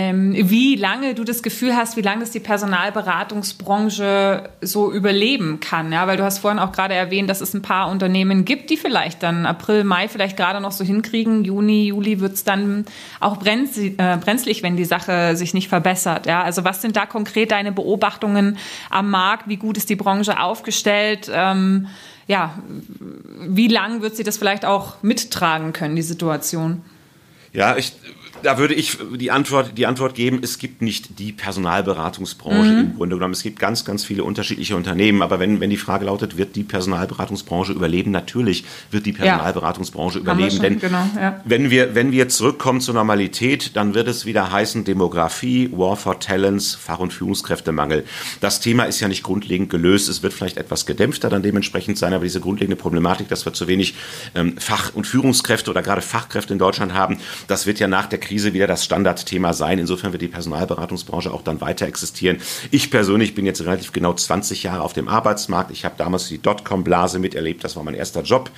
Ähm, 0.03 0.35
wie 0.35 0.75
lange 0.75 1.15
du 1.15 1.23
das 1.23 1.43
Gefühl 1.43 1.77
hast, 1.77 1.97
wie 1.97 2.03
lange 2.03 2.25
es 2.25 2.33
die 2.33 2.41
Personalberatungsbranche 2.41 4.51
so 4.61 4.93
überleben 4.93 5.61
kann. 5.61 5.93
Ja? 5.93 6.09
Weil 6.09 6.17
du 6.17 6.25
hast 6.25 6.39
vorhin 6.39 6.59
auch 6.59 6.73
gerade 6.73 6.95
erwähnt, 6.95 7.31
dass 7.31 7.41
es 7.41 7.55
ein 7.55 7.63
paar 7.63 7.89
Unternehmen 7.89 8.45
gibt, 8.45 8.71
die 8.71 8.77
vielleicht 8.77 9.23
dann 9.23 9.47
April, 9.47 9.85
Mai 9.85 10.09
vielleicht 10.09 10.37
gerade 10.37 10.61
noch 10.61 10.73
so 10.73 10.85
hinkriegen. 10.85 11.45
Juni, 11.45 11.87
Juli 11.87 12.21
wird 12.21 12.35
es 12.35 12.45
dann 12.45 12.85
auch 13.21 13.37
brenzlig, 13.37 13.95
äh, 13.99 14.17
brenzlig, 14.17 14.63
wenn 14.63 14.77
die 14.77 14.85
Sache 14.85 15.37
sich 15.37 15.55
nicht 15.55 15.69
verbessert. 15.69 16.27
Ja? 16.27 16.43
Also 16.43 16.65
was 16.65 16.83
sind 16.83 16.97
da 16.97 17.07
konkret 17.07 17.53
deine 17.53 17.71
Beobachtungen 17.71 18.59
am 18.91 19.11
Markt? 19.11 19.49
Wie 19.49 19.57
gut 19.57 19.77
ist 19.77 19.89
die 19.89 19.97
Branche 19.97 20.41
aufgestellt? 20.41 21.31
Ähm, 21.33 21.87
ja, 22.27 22.55
wie 23.41 23.69
lang 23.69 24.03
wird 24.03 24.17
sie 24.17 24.25
das 24.25 24.37
vielleicht 24.37 24.65
auch 24.65 25.03
mittragen 25.03 25.73
können, 25.73 25.97
die 25.97 26.03
Situation? 26.03 26.83
Ja, 27.53 27.77
ich 27.77 27.93
da 28.43 28.59
würde 28.59 28.75
ich 28.75 28.99
die 29.17 29.31
Antwort, 29.31 29.77
die 29.79 29.87
Antwort 29.87 30.15
geben, 30.15 30.41
es 30.43 30.59
gibt 30.59 30.83
nicht 30.83 31.19
die 31.19 31.33
Personalberatungsbranche 31.33 32.71
mhm. 32.71 32.79
im 32.79 32.97
Grunde 32.97 33.17
genommen. 33.17 33.35
Es 33.35 33.43
gibt 33.43 33.59
ganz, 33.59 33.85
ganz 33.85 34.05
viele 34.05 34.25
unterschiedliche 34.25 34.77
Unternehmen. 34.77 35.23
Aber 35.23 35.41
wenn, 35.41 35.61
wenn 35.61 35.71
die 35.71 35.77
Frage 35.77 36.07
lautet, 36.07 36.37
wird 36.37 36.57
die 36.57 36.65
Personalberatungsbranche 36.65 37.73
überleben? 37.73 38.11
Natürlich 38.11 38.65
wird 38.91 39.07
die 39.07 39.13
Personalberatungsbranche 39.13 40.19
ja. 40.19 40.23
überleben. 40.23 40.61
Denn 40.61 40.79
genau, 40.79 41.09
ja. 41.17 41.41
wenn, 41.45 41.71
wir, 41.71 41.95
wenn 41.95 42.13
wir 42.13 42.29
zurückkommen 42.29 42.81
zur 42.81 42.95
Normalität, 42.95 43.77
dann 43.77 43.95
wird 43.95 44.09
es 44.09 44.27
wieder 44.27 44.51
heißen 44.51 44.85
Demografie, 44.85 45.71
War 45.73 45.97
for 45.97 46.19
Talents, 46.21 46.75
Fach- 46.75 46.99
und 46.99 47.13
Führungskräftemangel. 47.13 48.05
Das 48.41 48.61
Thema 48.61 48.85
ist 48.85 49.01
ja 49.01 49.09
nicht 49.09 49.23
grundlegend 49.23 49.71
gelöst. 49.71 50.09
Es 50.09 50.23
wird 50.23 50.33
vielleicht 50.33 50.57
etwas 50.57 50.87
gedämpfter 50.87 51.31
dann 51.31 51.43
dementsprechend 51.43 51.99
sein, 51.99 52.13
aber 52.13 52.25
diese 52.25 52.41
grundlegende 52.41 52.77
Problematik, 52.77 53.29
dass 53.29 53.45
wir 53.45 53.53
zu 53.53 53.69
wenig 53.69 53.95
ähm, 54.35 54.57
Fach- 54.59 54.95
und 54.95 55.07
Führungskräfte 55.07 55.71
oder 55.71 55.83
gerade 55.83 56.03
Fachkräfte 56.03 56.53
in 56.53 56.59
Deutschland 56.59 56.95
haben, 56.95 57.19
das 57.47 57.67
wird 57.67 57.79
ja 57.79 57.89
nach 57.89 58.07
der 58.07 58.19
Krise 58.19 58.32
Krise 58.33 58.55
wieder 58.55 58.67
das 58.67 58.83
Standardthema 58.83 59.53
sein. 59.53 59.79
Insofern 59.79 60.13
wird 60.13 60.23
die 60.23 60.29
Personalberatungsbranche 60.29 61.31
auch 61.31 61.43
dann 61.43 61.61
weiter 61.61 61.87
existieren. 61.87 62.39
Ich 62.71 62.91
persönlich 62.91 63.35
bin 63.35 63.45
jetzt 63.45 63.61
relativ 63.61 63.93
genau 63.93 64.15
20 64.15 64.63
Jahre 64.63 64.81
auf 64.81 64.95
dem 64.95 65.07
Arbeitsmarkt. 65.07 65.71
Ich 65.71 65.85
habe 65.85 65.97
damals 65.99 66.29
die 66.29 66.41
Dotcom-Blase 66.41 67.19
miterlebt. 67.19 67.63
Das 67.63 67.77
war 67.77 67.85
mein 67.85 67.93
erster 67.93 68.23
Job 68.23 68.51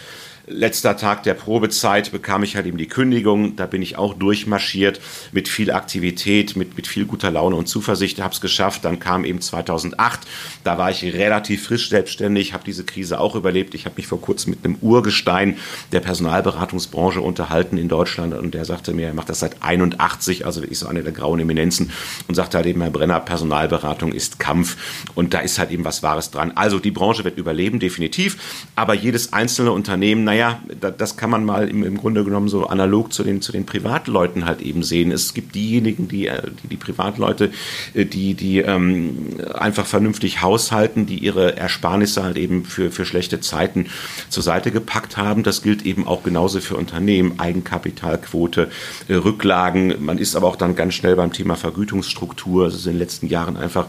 letzter 0.46 0.96
Tag 0.96 1.22
der 1.22 1.34
Probezeit 1.34 2.12
bekam 2.12 2.42
ich 2.42 2.56
halt 2.56 2.66
eben 2.66 2.76
die 2.76 2.88
Kündigung. 2.88 3.56
Da 3.56 3.66
bin 3.66 3.82
ich 3.82 3.96
auch 3.96 4.14
durchmarschiert 4.14 5.00
mit 5.32 5.48
viel 5.48 5.70
Aktivität, 5.70 6.56
mit, 6.56 6.76
mit 6.76 6.86
viel 6.86 7.06
guter 7.06 7.30
Laune 7.30 7.56
und 7.56 7.66
Zuversicht. 7.66 8.20
Habe 8.20 8.34
es 8.34 8.40
geschafft. 8.40 8.84
Dann 8.84 8.98
kam 8.98 9.24
eben 9.24 9.40
2008. 9.40 10.20
Da 10.62 10.78
war 10.78 10.90
ich 10.90 11.02
relativ 11.02 11.64
frisch 11.64 11.88
selbstständig, 11.88 12.52
habe 12.52 12.64
diese 12.64 12.84
Krise 12.84 13.20
auch 13.20 13.34
überlebt. 13.34 13.74
Ich 13.74 13.86
habe 13.86 13.96
mich 13.96 14.06
vor 14.06 14.20
kurzem 14.20 14.50
mit 14.50 14.64
einem 14.64 14.76
Urgestein 14.80 15.56
der 15.92 16.00
Personalberatungsbranche 16.00 17.20
unterhalten 17.20 17.78
in 17.78 17.88
Deutschland 17.88 18.34
und 18.34 18.54
der 18.54 18.64
sagte 18.64 18.92
mir, 18.92 19.08
er 19.08 19.14
macht 19.14 19.28
das 19.28 19.40
seit 19.40 19.62
81, 19.62 20.44
also 20.44 20.60
wirklich 20.60 20.78
so 20.78 20.86
eine 20.86 21.02
der 21.02 21.12
grauen 21.12 21.40
Eminenzen 21.40 21.90
und 22.28 22.34
sagte 22.34 22.58
halt 22.58 22.66
eben, 22.66 22.82
Herr 22.82 22.90
Brenner, 22.90 23.20
Personalberatung 23.20 24.12
ist 24.12 24.38
Kampf 24.38 24.76
und 25.14 25.34
da 25.34 25.40
ist 25.40 25.58
halt 25.58 25.70
eben 25.70 25.84
was 25.84 26.02
Wahres 26.02 26.30
dran. 26.30 26.52
Also 26.54 26.78
die 26.78 26.90
Branche 26.90 27.24
wird 27.24 27.38
überleben, 27.38 27.78
definitiv, 27.78 28.66
aber 28.74 28.94
jedes 28.94 29.32
einzelne 29.32 29.72
Unternehmen, 29.72 30.24
naja, 30.34 30.60
das 30.98 31.16
kann 31.16 31.30
man 31.30 31.44
mal 31.44 31.68
im, 31.68 31.84
im, 31.84 31.96
Grunde 31.96 32.24
genommen 32.24 32.48
so 32.48 32.66
analog 32.66 33.12
zu 33.12 33.22
den, 33.22 33.40
zu 33.40 33.52
den 33.52 33.66
Privatleuten 33.66 34.46
halt 34.46 34.62
eben 34.62 34.82
sehen. 34.82 35.12
Es 35.12 35.32
gibt 35.32 35.54
diejenigen, 35.54 36.08
die, 36.08 36.26
äh, 36.26 36.42
die, 36.64 36.68
die 36.70 36.76
Privatleute, 36.76 37.52
äh, 37.94 38.04
die, 38.04 38.34
die 38.34 38.58
ähm, 38.58 39.28
einfach 39.54 39.86
vernünftig 39.86 40.42
haushalten, 40.42 41.06
die 41.06 41.18
ihre 41.18 41.56
Ersparnisse 41.56 42.24
halt 42.24 42.36
eben 42.36 42.64
für, 42.64 42.90
für 42.90 43.04
schlechte 43.04 43.38
Zeiten 43.38 43.86
zur 44.28 44.42
Seite 44.42 44.72
gepackt 44.72 45.16
haben. 45.16 45.44
Das 45.44 45.62
gilt 45.62 45.86
eben 45.86 46.04
auch 46.08 46.24
genauso 46.24 46.58
für 46.58 46.76
Unternehmen, 46.76 47.38
Eigenkapitalquote, 47.38 48.70
äh, 49.06 49.14
Rücklagen. 49.14 50.04
Man 50.04 50.18
ist 50.18 50.34
aber 50.34 50.48
auch 50.48 50.56
dann 50.56 50.74
ganz 50.74 50.94
schnell 50.94 51.14
beim 51.14 51.32
Thema 51.32 51.54
Vergütungsstruktur. 51.54 52.66
Es 52.66 52.74
ist 52.74 52.86
in 52.86 52.94
den 52.94 52.98
letzten 52.98 53.28
Jahren 53.28 53.56
einfach 53.56 53.86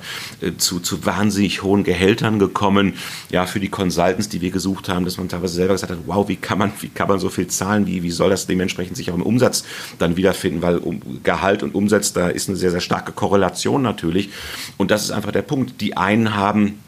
zu, 0.58 0.80
zu 0.80 1.08
wahnsinnig 1.08 1.64
hohen 1.64 1.84
Gehältern 1.84 2.38
gekommen. 2.38 2.94
Ja, 3.32 3.48
für 3.48 3.60
die 3.60 3.70
Consultants, 3.70 4.30
die 4.30 4.42
wir 4.42 4.52
gesucht 4.52 4.90
haben, 4.90 5.06
dass 5.06 5.18
man 5.18 5.28
teilweise 5.28 5.56
selber 5.56 5.74
gesagt 5.74 5.92
hat, 5.92 6.00
wow, 6.06 6.28
wie 6.28 6.35
wie 6.36 6.42
kann 6.42 6.58
man, 6.58 6.72
wie 6.82 6.90
kann 6.90 7.08
man 7.08 7.20
so 7.20 7.30
viel 7.30 7.48
zahlen, 7.48 7.88
wie, 7.88 8.04
wie 8.04 8.12
soll 8.12 8.30
das 8.30 8.46
dementsprechend 8.46 8.98
sich 8.98 9.10
auch 9.10 9.16
im 9.16 9.22
Umsatz 9.22 9.64
dann 10.00 10.18
wiederfinden, 10.18 10.62
weil 10.62 10.78
um, 10.78 11.00
Gehalt 11.24 11.64
und 11.64 11.74
Umsatz, 11.74 12.12
da 12.12 12.28
ist 12.28 12.50
eine 12.50 12.58
sehr, 12.58 12.72
sehr 12.72 12.82
starke 12.82 13.14
Korrelation 13.14 13.82
natürlich. 13.82 14.30
Und 14.78 14.92
das 14.92 15.04
ist 15.04 15.12
einfach 15.12 15.32
der 15.32 15.44
Punkt. 15.44 15.80
Die 15.80 15.96
einen 15.96 16.36
haben 16.36 16.80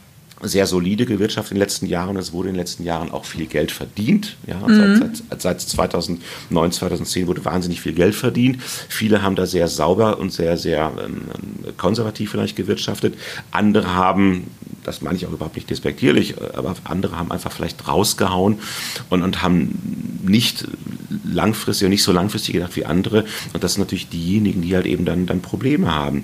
sehr 0.41 0.67
solide 0.67 1.05
gewirtschaftet 1.05 1.53
in 1.53 1.55
den 1.55 1.61
letzten 1.61 1.85
Jahren. 1.87 2.15
Es 2.17 2.31
wurde 2.31 2.49
in 2.49 2.55
den 2.55 2.59
letzten 2.59 2.83
Jahren 2.83 3.09
auch 3.09 3.25
viel 3.25 3.47
Geld 3.47 3.71
verdient. 3.71 4.35
Ja, 4.45 4.59
mhm. 4.67 4.97
seit, 4.97 5.17
seit, 5.17 5.41
seit 5.41 5.61
2009, 5.61 6.71
2010 6.71 7.27
wurde 7.27 7.43
wahnsinnig 7.45 7.81
viel 7.81 7.93
Geld 7.93 8.13
verdient. 8.13 8.61
Viele 8.61 9.23
haben 9.23 9.35
da 9.35 9.45
sehr 9.45 9.67
sauber 9.67 10.19
und 10.19 10.31
sehr, 10.31 10.57
sehr 10.57 10.91
ähm, 11.03 11.21
konservativ 11.77 12.31
vielleicht 12.31 12.55
gewirtschaftet. 12.55 13.15
Andere 13.49 13.95
haben, 13.95 14.47
das 14.88 15.01
meine 15.01 15.17
ich 15.17 15.25
auch 15.25 15.34
überhaupt 15.34 15.56
nicht 15.56 15.70
despektierlich, 15.70 16.36
aber 16.56 16.74
andere 16.86 17.17
haben 17.17 17.29
einfach 17.29 17.51
vielleicht 17.51 17.89
rausgehauen 17.89 18.60
und, 19.10 19.22
und 19.22 19.44
haben 19.44 20.22
nicht 20.24 20.65
langfristig 21.25 21.86
und 21.86 21.89
nicht 21.91 22.03
so 22.03 22.13
langfristig 22.13 22.53
gedacht 22.53 22.77
wie 22.77 22.86
andere. 22.86 23.25
Und 23.51 23.65
das 23.65 23.74
sind 23.74 23.82
natürlich 23.82 24.08
diejenigen, 24.08 24.62
die 24.62 24.74
halt 24.74 24.86
eben 24.86 25.03
dann, 25.03 25.25
dann 25.25 25.41
Probleme 25.41 25.94
haben. 25.94 26.24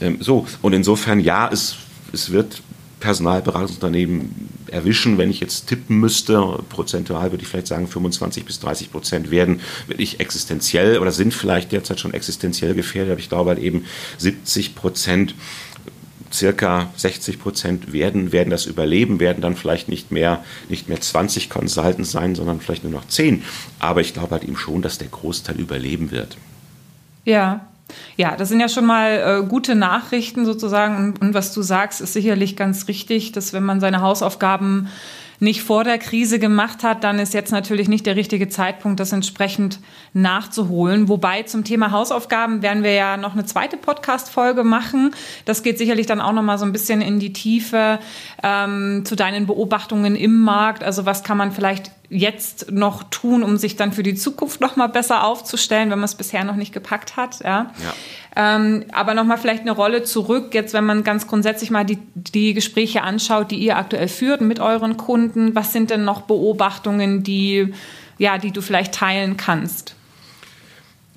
Ähm, 0.00 0.18
so, 0.20 0.46
und 0.62 0.72
insofern, 0.74 1.18
ja, 1.18 1.50
es, 1.52 1.74
es 2.12 2.30
wird 2.30 2.62
Personalberatungsunternehmen 3.00 4.30
erwischen, 4.68 5.18
wenn 5.18 5.28
ich 5.28 5.40
jetzt 5.40 5.66
tippen 5.66 5.98
müsste, 5.98 6.40
prozentual 6.68 7.32
würde 7.32 7.42
ich 7.42 7.48
vielleicht 7.48 7.66
sagen 7.66 7.88
25 7.88 8.44
bis 8.44 8.60
30 8.60 8.92
Prozent 8.92 9.30
werden 9.32 9.60
wirklich 9.88 10.20
existenziell 10.20 10.98
oder 11.00 11.10
sind 11.10 11.34
vielleicht 11.34 11.72
derzeit 11.72 11.98
schon 11.98 12.14
existenziell 12.14 12.74
gefährdet, 12.74 13.12
aber 13.12 13.20
ich 13.20 13.28
glaube 13.28 13.50
halt 13.50 13.58
eben 13.58 13.84
70 14.18 14.74
Prozent 14.74 15.34
circa 16.34 16.90
60 16.96 17.38
Prozent 17.38 17.92
werden, 17.92 18.32
werden 18.32 18.50
das 18.50 18.66
überleben, 18.66 19.20
werden 19.20 19.40
dann 19.40 19.56
vielleicht 19.56 19.88
nicht 19.88 20.10
mehr, 20.10 20.44
nicht 20.68 20.88
mehr 20.88 21.00
20 21.00 21.48
Consultants 21.48 22.10
sein, 22.10 22.34
sondern 22.34 22.60
vielleicht 22.60 22.84
nur 22.84 22.92
noch 22.92 23.06
10. 23.06 23.42
Aber 23.78 24.00
ich 24.00 24.12
glaube 24.12 24.32
halt 24.32 24.44
eben 24.44 24.56
schon, 24.56 24.82
dass 24.82 24.98
der 24.98 25.08
Großteil 25.08 25.56
überleben 25.56 26.10
wird. 26.10 26.36
Ja, 27.24 27.66
ja, 28.16 28.36
das 28.36 28.48
sind 28.48 28.60
ja 28.60 28.68
schon 28.68 28.86
mal 28.86 29.42
äh, 29.44 29.46
gute 29.46 29.74
Nachrichten 29.74 30.44
sozusagen. 30.44 30.96
Und, 30.96 31.20
und, 31.20 31.34
was 31.34 31.52
du 31.52 31.62
sagst, 31.62 32.00
ist 32.00 32.12
sicherlich 32.12 32.56
ganz 32.56 32.88
richtig, 32.88 33.32
dass 33.32 33.52
wenn 33.52 33.62
man 33.62 33.80
seine 33.80 34.00
Hausaufgaben 34.00 34.88
nicht 35.44 35.62
vor 35.62 35.84
der 35.84 35.98
Krise 35.98 36.38
gemacht 36.38 36.82
hat, 36.82 37.04
dann 37.04 37.18
ist 37.18 37.34
jetzt 37.34 37.52
natürlich 37.52 37.88
nicht 37.88 38.06
der 38.06 38.16
richtige 38.16 38.48
Zeitpunkt, 38.48 38.98
das 38.98 39.12
entsprechend 39.12 39.78
nachzuholen. 40.12 41.08
Wobei 41.08 41.44
zum 41.44 41.62
Thema 41.62 41.92
Hausaufgaben 41.92 42.62
werden 42.62 42.82
wir 42.82 42.92
ja 42.92 43.16
noch 43.16 43.34
eine 43.34 43.44
zweite 43.44 43.76
Podcast-Folge 43.76 44.64
machen. 44.64 45.14
Das 45.44 45.62
geht 45.62 45.78
sicherlich 45.78 46.06
dann 46.06 46.20
auch 46.20 46.32
noch 46.32 46.42
mal 46.42 46.58
so 46.58 46.64
ein 46.64 46.72
bisschen 46.72 47.00
in 47.00 47.20
die 47.20 47.32
Tiefe 47.32 48.00
ähm, 48.42 49.02
zu 49.04 49.14
deinen 49.14 49.46
Beobachtungen 49.46 50.16
im 50.16 50.40
Markt. 50.40 50.82
Also 50.82 51.06
was 51.06 51.22
kann 51.22 51.36
man 51.36 51.52
vielleicht 51.52 51.92
jetzt 52.14 52.70
noch 52.70 53.02
tun, 53.10 53.42
um 53.42 53.56
sich 53.56 53.74
dann 53.74 53.92
für 53.92 54.04
die 54.04 54.14
Zukunft 54.14 54.60
noch 54.60 54.76
mal 54.76 54.86
besser 54.86 55.24
aufzustellen, 55.24 55.90
wenn 55.90 55.98
man 55.98 56.04
es 56.04 56.14
bisher 56.14 56.44
noch 56.44 56.54
nicht 56.54 56.72
gepackt 56.72 57.16
hat. 57.16 57.40
Ja. 57.40 57.72
ja. 57.82 57.94
Ähm, 58.36 58.84
aber 58.92 59.14
noch 59.14 59.24
mal 59.24 59.36
vielleicht 59.36 59.62
eine 59.62 59.72
Rolle 59.72 60.04
zurück, 60.04 60.54
jetzt 60.54 60.74
wenn 60.74 60.84
man 60.84 61.02
ganz 61.02 61.26
grundsätzlich 61.26 61.70
mal 61.70 61.84
die, 61.84 61.98
die 62.14 62.54
Gespräche 62.54 63.02
anschaut, 63.02 63.50
die 63.50 63.58
ihr 63.58 63.76
aktuell 63.76 64.06
führt 64.06 64.40
mit 64.42 64.60
euren 64.60 64.96
Kunden. 64.96 65.56
Was 65.56 65.72
sind 65.72 65.90
denn 65.90 66.04
noch 66.04 66.22
Beobachtungen, 66.22 67.24
die, 67.24 67.74
ja, 68.18 68.38
die 68.38 68.52
du 68.52 68.60
vielleicht 68.60 68.94
teilen 68.94 69.36
kannst? 69.36 69.96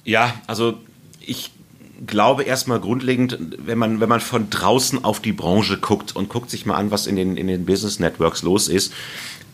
Ja, 0.04 0.34
also 0.48 0.80
ich 1.22 1.52
glaube 2.06 2.44
erstmal 2.44 2.80
grundlegend, 2.80 3.38
wenn 3.58 3.78
man, 3.78 4.00
wenn 4.00 4.10
man 4.10 4.20
von 4.20 4.50
draußen 4.50 5.04
auf 5.04 5.20
die 5.20 5.34
Branche 5.34 5.78
guckt 5.78 6.16
und 6.16 6.30
guckt 6.30 6.50
sich 6.50 6.66
mal 6.66 6.76
an, 6.76 6.90
was 6.90 7.08
in 7.08 7.16
den, 7.16 7.38
in 7.38 7.48
den 7.48 7.66
Business 7.66 8.00
Networks 8.00 8.42
los 8.42 8.68
ist, 8.68 8.94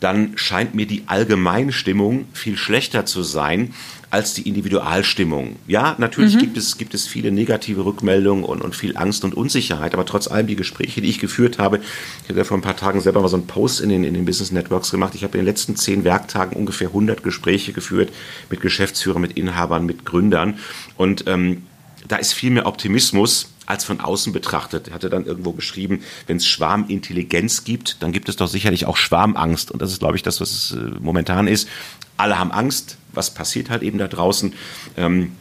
dann 0.04 0.32
scheint 0.36 0.74
mir 0.74 0.86
die 0.86 1.04
Allgemeinstimmung 1.06 2.26
viel 2.34 2.58
schlechter 2.58 3.06
zu 3.06 3.22
sein 3.22 3.72
als 4.10 4.34
die 4.34 4.46
Individualstimmung. 4.46 5.56
Ja, 5.66 5.96
natürlich 5.98 6.34
mhm. 6.34 6.40
gibt, 6.40 6.56
es, 6.58 6.76
gibt 6.76 6.92
es 6.92 7.06
viele 7.06 7.32
negative 7.32 7.86
Rückmeldungen 7.86 8.44
und, 8.44 8.60
und 8.60 8.76
viel 8.76 8.98
Angst 8.98 9.24
und 9.24 9.34
Unsicherheit, 9.34 9.94
aber 9.94 10.04
trotz 10.04 10.28
allem 10.28 10.46
die 10.46 10.56
Gespräche, 10.56 11.00
die 11.00 11.08
ich 11.08 11.20
geführt 11.20 11.58
habe, 11.58 11.80
ich 12.22 12.28
habe 12.28 12.38
ja 12.38 12.44
vor 12.44 12.58
ein 12.58 12.60
paar 12.60 12.76
Tagen 12.76 13.00
selber 13.00 13.22
mal 13.22 13.28
so 13.28 13.36
einen 13.36 13.46
Post 13.46 13.80
in 13.80 13.88
den, 13.88 14.04
in 14.04 14.12
den 14.12 14.26
Business 14.26 14.52
Networks 14.52 14.90
gemacht. 14.90 15.14
Ich 15.14 15.24
habe 15.24 15.38
in 15.38 15.44
den 15.44 15.46
letzten 15.46 15.74
zehn 15.74 16.04
Werktagen 16.04 16.54
ungefähr 16.54 16.88
100 16.88 17.22
Gespräche 17.22 17.72
geführt 17.72 18.12
mit 18.50 18.60
Geschäftsführern, 18.60 19.22
mit 19.22 19.32
Inhabern, 19.38 19.86
mit 19.86 20.04
Gründern 20.04 20.58
und 20.98 21.24
ähm, 21.28 21.62
da 22.06 22.16
ist 22.16 22.34
viel 22.34 22.50
mehr 22.50 22.66
Optimismus 22.66 23.53
als 23.66 23.84
von 23.84 24.00
außen 24.00 24.32
betrachtet. 24.32 24.88
Er 24.88 24.94
hatte 24.94 25.10
dann 25.10 25.24
irgendwo 25.24 25.52
geschrieben, 25.52 26.02
wenn 26.26 26.36
es 26.36 26.46
Schwarmintelligenz 26.46 27.64
gibt, 27.64 28.02
dann 28.02 28.12
gibt 28.12 28.28
es 28.28 28.36
doch 28.36 28.48
sicherlich 28.48 28.86
auch 28.86 28.96
Schwarmangst. 28.96 29.70
Und 29.70 29.80
das 29.80 29.90
ist, 29.92 30.00
glaube 30.00 30.16
ich, 30.16 30.22
das, 30.22 30.40
was 30.40 30.50
es 30.50 30.72
äh, 30.72 30.98
momentan 31.00 31.46
ist. 31.46 31.68
Alle 32.16 32.38
haben 32.38 32.52
Angst. 32.52 32.98
Was 33.12 33.32
passiert 33.32 33.70
halt 33.70 33.82
eben 33.82 33.98
da 33.98 34.08
draußen? 34.08 34.54
Ähm, 34.96 35.32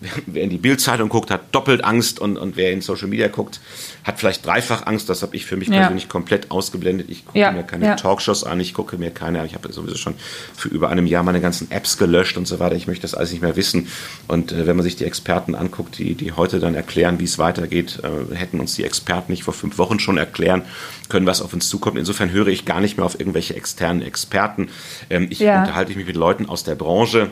wer 0.26 0.42
in 0.42 0.50
die 0.50 0.58
Bildzeitung 0.58 1.08
guckt, 1.08 1.30
hat 1.30 1.54
doppelt 1.54 1.84
Angst 1.84 2.20
und, 2.20 2.36
und 2.36 2.56
wer 2.56 2.72
in 2.72 2.80
Social 2.80 3.08
Media 3.08 3.28
guckt, 3.28 3.60
hat 4.04 4.18
vielleicht 4.18 4.44
dreifach 4.44 4.86
Angst. 4.86 5.08
Das 5.08 5.22
habe 5.22 5.34
ich 5.36 5.46
für 5.46 5.56
mich 5.56 5.68
ja. 5.68 5.78
persönlich 5.78 6.08
komplett 6.08 6.50
ausgeblendet. 6.50 7.08
Ich 7.10 7.24
gucke 7.24 7.38
ja. 7.38 7.50
mir 7.50 7.62
keine 7.62 7.86
ja. 7.86 7.94
Talkshows 7.94 8.44
an, 8.44 8.60
ich 8.60 8.74
gucke 8.74 8.98
mir 8.98 9.10
keine, 9.10 9.44
ich 9.46 9.54
habe 9.54 9.72
sowieso 9.72 9.96
schon 9.96 10.14
für 10.54 10.68
über 10.68 10.90
einem 10.90 11.06
Jahr 11.06 11.22
meine 11.22 11.40
ganzen 11.40 11.70
Apps 11.70 11.98
gelöscht 11.98 12.36
und 12.36 12.46
so 12.46 12.60
weiter. 12.60 12.76
Ich 12.76 12.86
möchte 12.86 13.02
das 13.02 13.14
alles 13.14 13.32
nicht 13.32 13.42
mehr 13.42 13.56
wissen. 13.56 13.88
Und 14.28 14.52
äh, 14.52 14.66
wenn 14.66 14.76
man 14.76 14.84
sich 14.84 14.96
die 14.96 15.04
Experten 15.04 15.54
anguckt, 15.54 15.98
die, 15.98 16.14
die 16.14 16.32
heute 16.32 16.60
dann 16.60 16.74
erklären, 16.74 17.18
wie 17.18 17.24
es 17.24 17.38
weitergeht, 17.38 18.00
äh, 18.02 18.34
hätten 18.34 18.60
uns 18.60 18.74
die 18.74 18.84
Experten 18.84 19.32
nicht 19.32 19.44
vor 19.44 19.54
fünf 19.54 19.78
Wochen 19.78 19.98
schon 19.98 20.18
erklären 20.18 20.62
können, 21.08 21.26
was 21.26 21.40
auf 21.40 21.52
uns 21.52 21.68
zukommt. 21.68 21.98
Insofern 21.98 22.30
höre 22.30 22.48
ich 22.48 22.64
gar 22.64 22.80
nicht 22.80 22.96
mehr 22.96 23.06
auf 23.06 23.18
irgendwelche 23.18 23.54
externen 23.56 24.02
Experten. 24.02 24.68
Ähm, 25.08 25.28
ich 25.30 25.40
unterhalte 25.40 25.94
mich 25.96 26.06
mit 26.06 26.16
Leuten 26.16 26.46
aus 26.46 26.64
der 26.64 26.74
Branche 26.74 27.30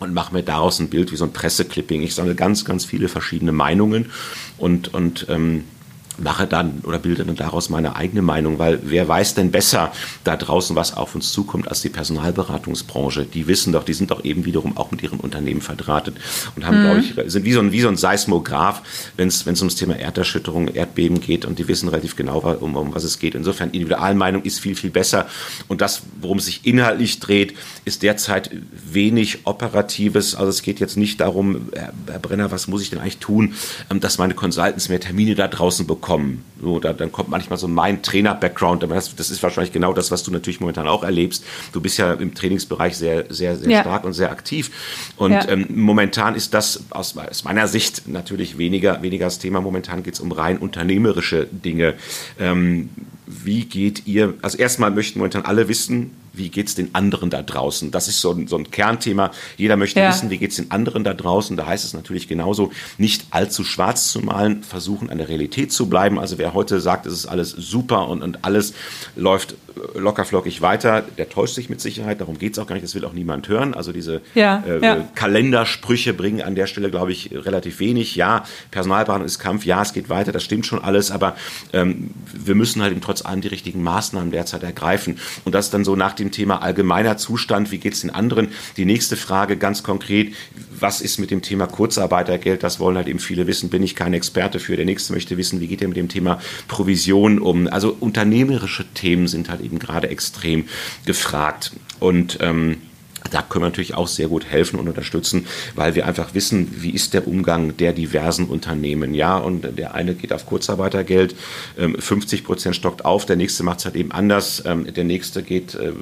und 0.00 0.12
mache 0.12 0.34
mir 0.34 0.42
daraus 0.42 0.80
ein 0.80 0.88
Bild 0.88 1.12
wie 1.12 1.16
so 1.16 1.24
ein 1.24 1.32
Presseclipping. 1.32 2.02
Ich 2.02 2.14
sammle 2.14 2.34
ganz, 2.34 2.64
ganz 2.64 2.84
viele 2.84 3.08
verschiedene 3.08 3.52
Meinungen 3.52 4.06
und, 4.58 4.92
und 4.92 5.26
ähm, 5.28 5.64
mache 6.20 6.46
dann 6.46 6.80
oder 6.84 6.98
bilde 6.98 7.24
dann 7.24 7.36
daraus 7.36 7.70
meine 7.70 7.96
eigene 7.96 8.22
Meinung, 8.22 8.58
weil 8.58 8.80
wer 8.82 9.08
weiß 9.08 9.34
denn 9.34 9.50
besser 9.50 9.92
da 10.24 10.36
draußen, 10.36 10.76
was 10.76 10.96
auf 10.96 11.14
uns 11.14 11.32
zukommt, 11.32 11.68
als 11.68 11.82
die 11.82 11.88
Personalberatungsbranche? 11.88 13.24
Die 13.24 13.46
wissen 13.46 13.72
doch, 13.72 13.84
die 13.84 13.94
sind 13.94 14.10
doch 14.10 14.24
eben 14.24 14.44
wiederum 14.44 14.76
auch 14.76 14.90
mit 14.90 15.02
ihren 15.02 15.20
Unternehmen 15.20 15.60
verdrahtet 15.60 16.16
und 16.56 16.66
haben, 16.66 16.80
mhm. 16.80 16.84
glaube 16.84 17.00
ich, 17.00 17.32
sind 17.32 17.44
wie 17.44 17.52
so 17.52 17.60
ein, 17.60 17.72
wie 17.72 17.80
so 17.80 17.88
ein 17.88 17.96
Seismograph, 17.96 18.82
wenn 19.16 19.28
es 19.28 19.46
ums 19.46 19.76
Thema 19.76 19.96
Erderschütterung, 19.96 20.68
Erdbeben 20.68 21.20
geht 21.20 21.44
und 21.44 21.58
die 21.58 21.68
wissen 21.68 21.88
relativ 21.88 22.16
genau, 22.16 22.38
um, 22.60 22.76
um 22.76 22.94
was 22.94 23.04
es 23.04 23.18
geht. 23.18 23.34
Insofern 23.34 23.70
Individualmeinung 23.70 24.42
ist 24.42 24.60
viel, 24.60 24.74
viel 24.74 24.90
besser 24.90 25.26
und 25.68 25.80
das, 25.80 26.02
worum 26.20 26.38
es 26.38 26.46
sich 26.46 26.66
inhaltlich 26.66 27.20
dreht, 27.20 27.54
ist 27.84 28.02
derzeit 28.02 28.50
wenig 28.72 29.46
Operatives. 29.46 30.34
Also 30.34 30.50
es 30.50 30.62
geht 30.62 30.80
jetzt 30.80 30.96
nicht 30.96 31.20
darum, 31.20 31.68
Herr 32.06 32.18
Brenner, 32.18 32.50
was 32.50 32.68
muss 32.68 32.82
ich 32.82 32.90
denn 32.90 32.98
eigentlich 32.98 33.18
tun, 33.18 33.54
ähm, 33.90 34.00
dass 34.00 34.18
meine 34.18 34.34
Consultants 34.34 34.88
mehr 34.88 35.00
Termine 35.00 35.34
da 35.34 35.48
draußen 35.48 35.86
bekommen 35.86 36.09
kommen. 36.10 36.44
So, 36.60 36.80
da, 36.80 36.92
dann 36.92 37.12
kommt 37.12 37.28
manchmal 37.28 37.56
so 37.56 37.68
mein 37.68 38.02
Trainer-Background, 38.02 38.82
aber 38.82 38.96
das, 38.96 39.14
das, 39.14 39.30
ist 39.30 39.44
wahrscheinlich 39.44 39.72
genau 39.72 39.92
das, 39.92 40.10
was 40.10 40.24
du 40.24 40.32
natürlich 40.32 40.58
momentan 40.58 40.88
auch 40.88 41.04
erlebst. 41.04 41.44
Du 41.72 41.80
bist 41.80 41.98
ja 41.98 42.14
im 42.14 42.34
Trainingsbereich 42.34 42.96
sehr, 42.96 43.26
sehr, 43.28 43.56
sehr 43.56 43.70
ja. 43.70 43.80
stark 43.82 44.02
und 44.02 44.12
sehr 44.12 44.32
aktiv. 44.32 44.72
Und 45.16 45.30
ja. 45.30 45.48
ähm, 45.48 45.66
momentan 45.72 46.34
ist 46.34 46.52
das 46.52 46.82
aus, 46.90 47.16
aus, 47.16 47.44
meiner 47.44 47.68
Sicht 47.68 48.08
natürlich 48.08 48.58
weniger, 48.58 49.02
weniger 49.02 49.26
das 49.26 49.38
Thema. 49.38 49.60
Momentan 49.60 50.02
geht 50.02 50.14
es 50.14 50.20
um 50.20 50.32
rein 50.32 50.58
unternehmerische 50.58 51.46
Dinge. 51.46 51.94
Ähm, 52.40 52.90
wie 53.28 53.66
geht 53.66 54.08
ihr, 54.08 54.34
also 54.42 54.58
erstmal 54.58 54.90
möchten 54.90 55.20
momentan 55.20 55.44
alle 55.44 55.68
wissen, 55.68 56.10
wie 56.32 56.48
geht 56.48 56.68
es 56.68 56.74
den 56.74 56.94
anderen 56.94 57.30
da 57.30 57.42
draußen? 57.42 57.90
Das 57.90 58.08
ist 58.08 58.20
so 58.20 58.32
ein, 58.32 58.46
so 58.46 58.56
ein 58.56 58.70
Kernthema. 58.70 59.30
Jeder 59.56 59.76
möchte 59.76 60.00
ja. 60.00 60.08
wissen, 60.08 60.30
wie 60.30 60.38
geht 60.38 60.50
es 60.50 60.56
den 60.56 60.70
anderen 60.70 61.04
da 61.04 61.14
draußen. 61.14 61.56
Da 61.56 61.66
heißt 61.66 61.84
es 61.84 61.94
natürlich 61.94 62.28
genauso, 62.28 62.72
nicht 62.98 63.26
allzu 63.30 63.64
schwarz 63.64 64.10
zu 64.12 64.20
malen, 64.20 64.62
versuchen 64.62 65.10
an 65.10 65.18
der 65.18 65.28
Realität 65.28 65.72
zu 65.72 65.88
bleiben. 65.88 66.18
Also 66.18 66.38
wer 66.38 66.54
heute 66.54 66.80
sagt, 66.80 67.06
es 67.06 67.12
ist 67.12 67.26
alles 67.26 67.50
super 67.50 68.08
und, 68.08 68.22
und 68.22 68.44
alles 68.44 68.74
läuft 69.16 69.54
lockerflockig 69.94 70.62
weiter, 70.62 71.04
der 71.18 71.28
täuscht 71.28 71.54
sich 71.54 71.70
mit 71.70 71.80
Sicherheit. 71.80 72.20
Darum 72.20 72.38
geht 72.38 72.54
es 72.54 72.58
auch 72.58 72.66
gar 72.66 72.74
nicht. 72.74 72.84
Das 72.84 72.94
will 72.94 73.04
auch 73.04 73.12
niemand 73.12 73.48
hören. 73.48 73.74
Also 73.74 73.92
diese 73.92 74.20
ja, 74.34 74.62
äh, 74.66 74.84
ja. 74.84 75.08
Kalendersprüche 75.14 76.12
bringen 76.12 76.42
an 76.42 76.54
der 76.54 76.66
Stelle, 76.66 76.90
glaube 76.90 77.12
ich, 77.12 77.30
relativ 77.32 77.80
wenig. 77.80 78.16
Ja, 78.16 78.44
Personalberatung 78.70 79.26
ist 79.26 79.38
Kampf. 79.38 79.64
Ja, 79.64 79.82
es 79.82 79.92
geht 79.92 80.08
weiter. 80.08 80.32
Das 80.32 80.42
stimmt 80.42 80.66
schon 80.66 80.82
alles. 80.82 81.10
Aber 81.10 81.36
ähm, 81.72 82.10
wir 82.32 82.54
müssen 82.54 82.82
halt 82.82 82.92
eben 82.92 83.00
trotz 83.00 83.24
allem 83.24 83.40
die 83.40 83.48
richtigen 83.48 83.82
Maßnahmen 83.82 84.30
derzeit 84.30 84.62
ergreifen. 84.62 85.18
Und 85.44 85.54
das 85.54 85.70
dann 85.70 85.84
so 85.84 85.96
nach 85.96 86.12
dem 86.12 86.30
Thema 86.30 86.62
allgemeiner 86.62 87.16
Zustand. 87.16 87.70
Wie 87.70 87.78
geht 87.78 87.94
es 87.94 88.00
den 88.00 88.10
anderen? 88.10 88.48
Die 88.76 88.84
nächste 88.84 89.16
Frage 89.16 89.56
ganz 89.56 89.82
konkret. 89.82 90.34
Was 90.78 91.00
ist 91.00 91.18
mit 91.18 91.30
dem 91.30 91.42
Thema 91.42 91.66
Kurzarbeitergeld? 91.66 92.62
Das 92.62 92.80
wollen 92.80 92.96
halt 92.96 93.08
eben 93.08 93.18
viele 93.18 93.46
wissen. 93.46 93.70
Bin 93.70 93.82
ich 93.82 93.94
kein 93.94 94.14
Experte 94.14 94.58
für. 94.58 94.76
Der 94.76 94.86
nächste 94.86 95.12
möchte 95.12 95.36
wissen, 95.36 95.60
wie 95.60 95.66
geht 95.66 95.82
er 95.82 95.88
mit 95.88 95.96
dem 95.96 96.08
Thema 96.08 96.40
Provision 96.68 97.38
um? 97.38 97.68
Also 97.68 97.96
unternehmerische 98.00 98.84
Themen 98.94 99.28
sind 99.28 99.48
halt 99.48 99.59
eben 99.60 99.78
gerade 99.78 100.08
extrem 100.08 100.66
gefragt. 101.04 101.72
Und 101.98 102.38
ähm, 102.40 102.78
da 103.30 103.42
können 103.42 103.64
wir 103.64 103.68
natürlich 103.68 103.94
auch 103.94 104.08
sehr 104.08 104.28
gut 104.28 104.44
helfen 104.46 104.78
und 104.78 104.88
unterstützen, 104.88 105.46
weil 105.74 105.94
wir 105.94 106.06
einfach 106.06 106.34
wissen, 106.34 106.68
wie 106.78 106.90
ist 106.90 107.14
der 107.14 107.28
Umgang 107.28 107.76
der 107.76 107.92
diversen 107.92 108.46
Unternehmen. 108.46 109.14
Ja, 109.14 109.36
und 109.38 109.78
der 109.78 109.94
eine 109.94 110.14
geht 110.14 110.32
auf 110.32 110.46
Kurzarbeitergeld, 110.46 111.34
50 111.76 112.40
ähm, 112.40 112.46
Prozent 112.46 112.76
stockt 112.76 113.04
auf, 113.04 113.26
der 113.26 113.36
nächste 113.36 113.62
macht 113.62 113.80
es 113.80 113.84
halt 113.84 113.96
eben 113.96 114.10
anders, 114.12 114.62
ähm, 114.66 114.92
der 114.92 115.04
nächste 115.04 115.42
geht 115.42 115.74
äh, 115.74 115.92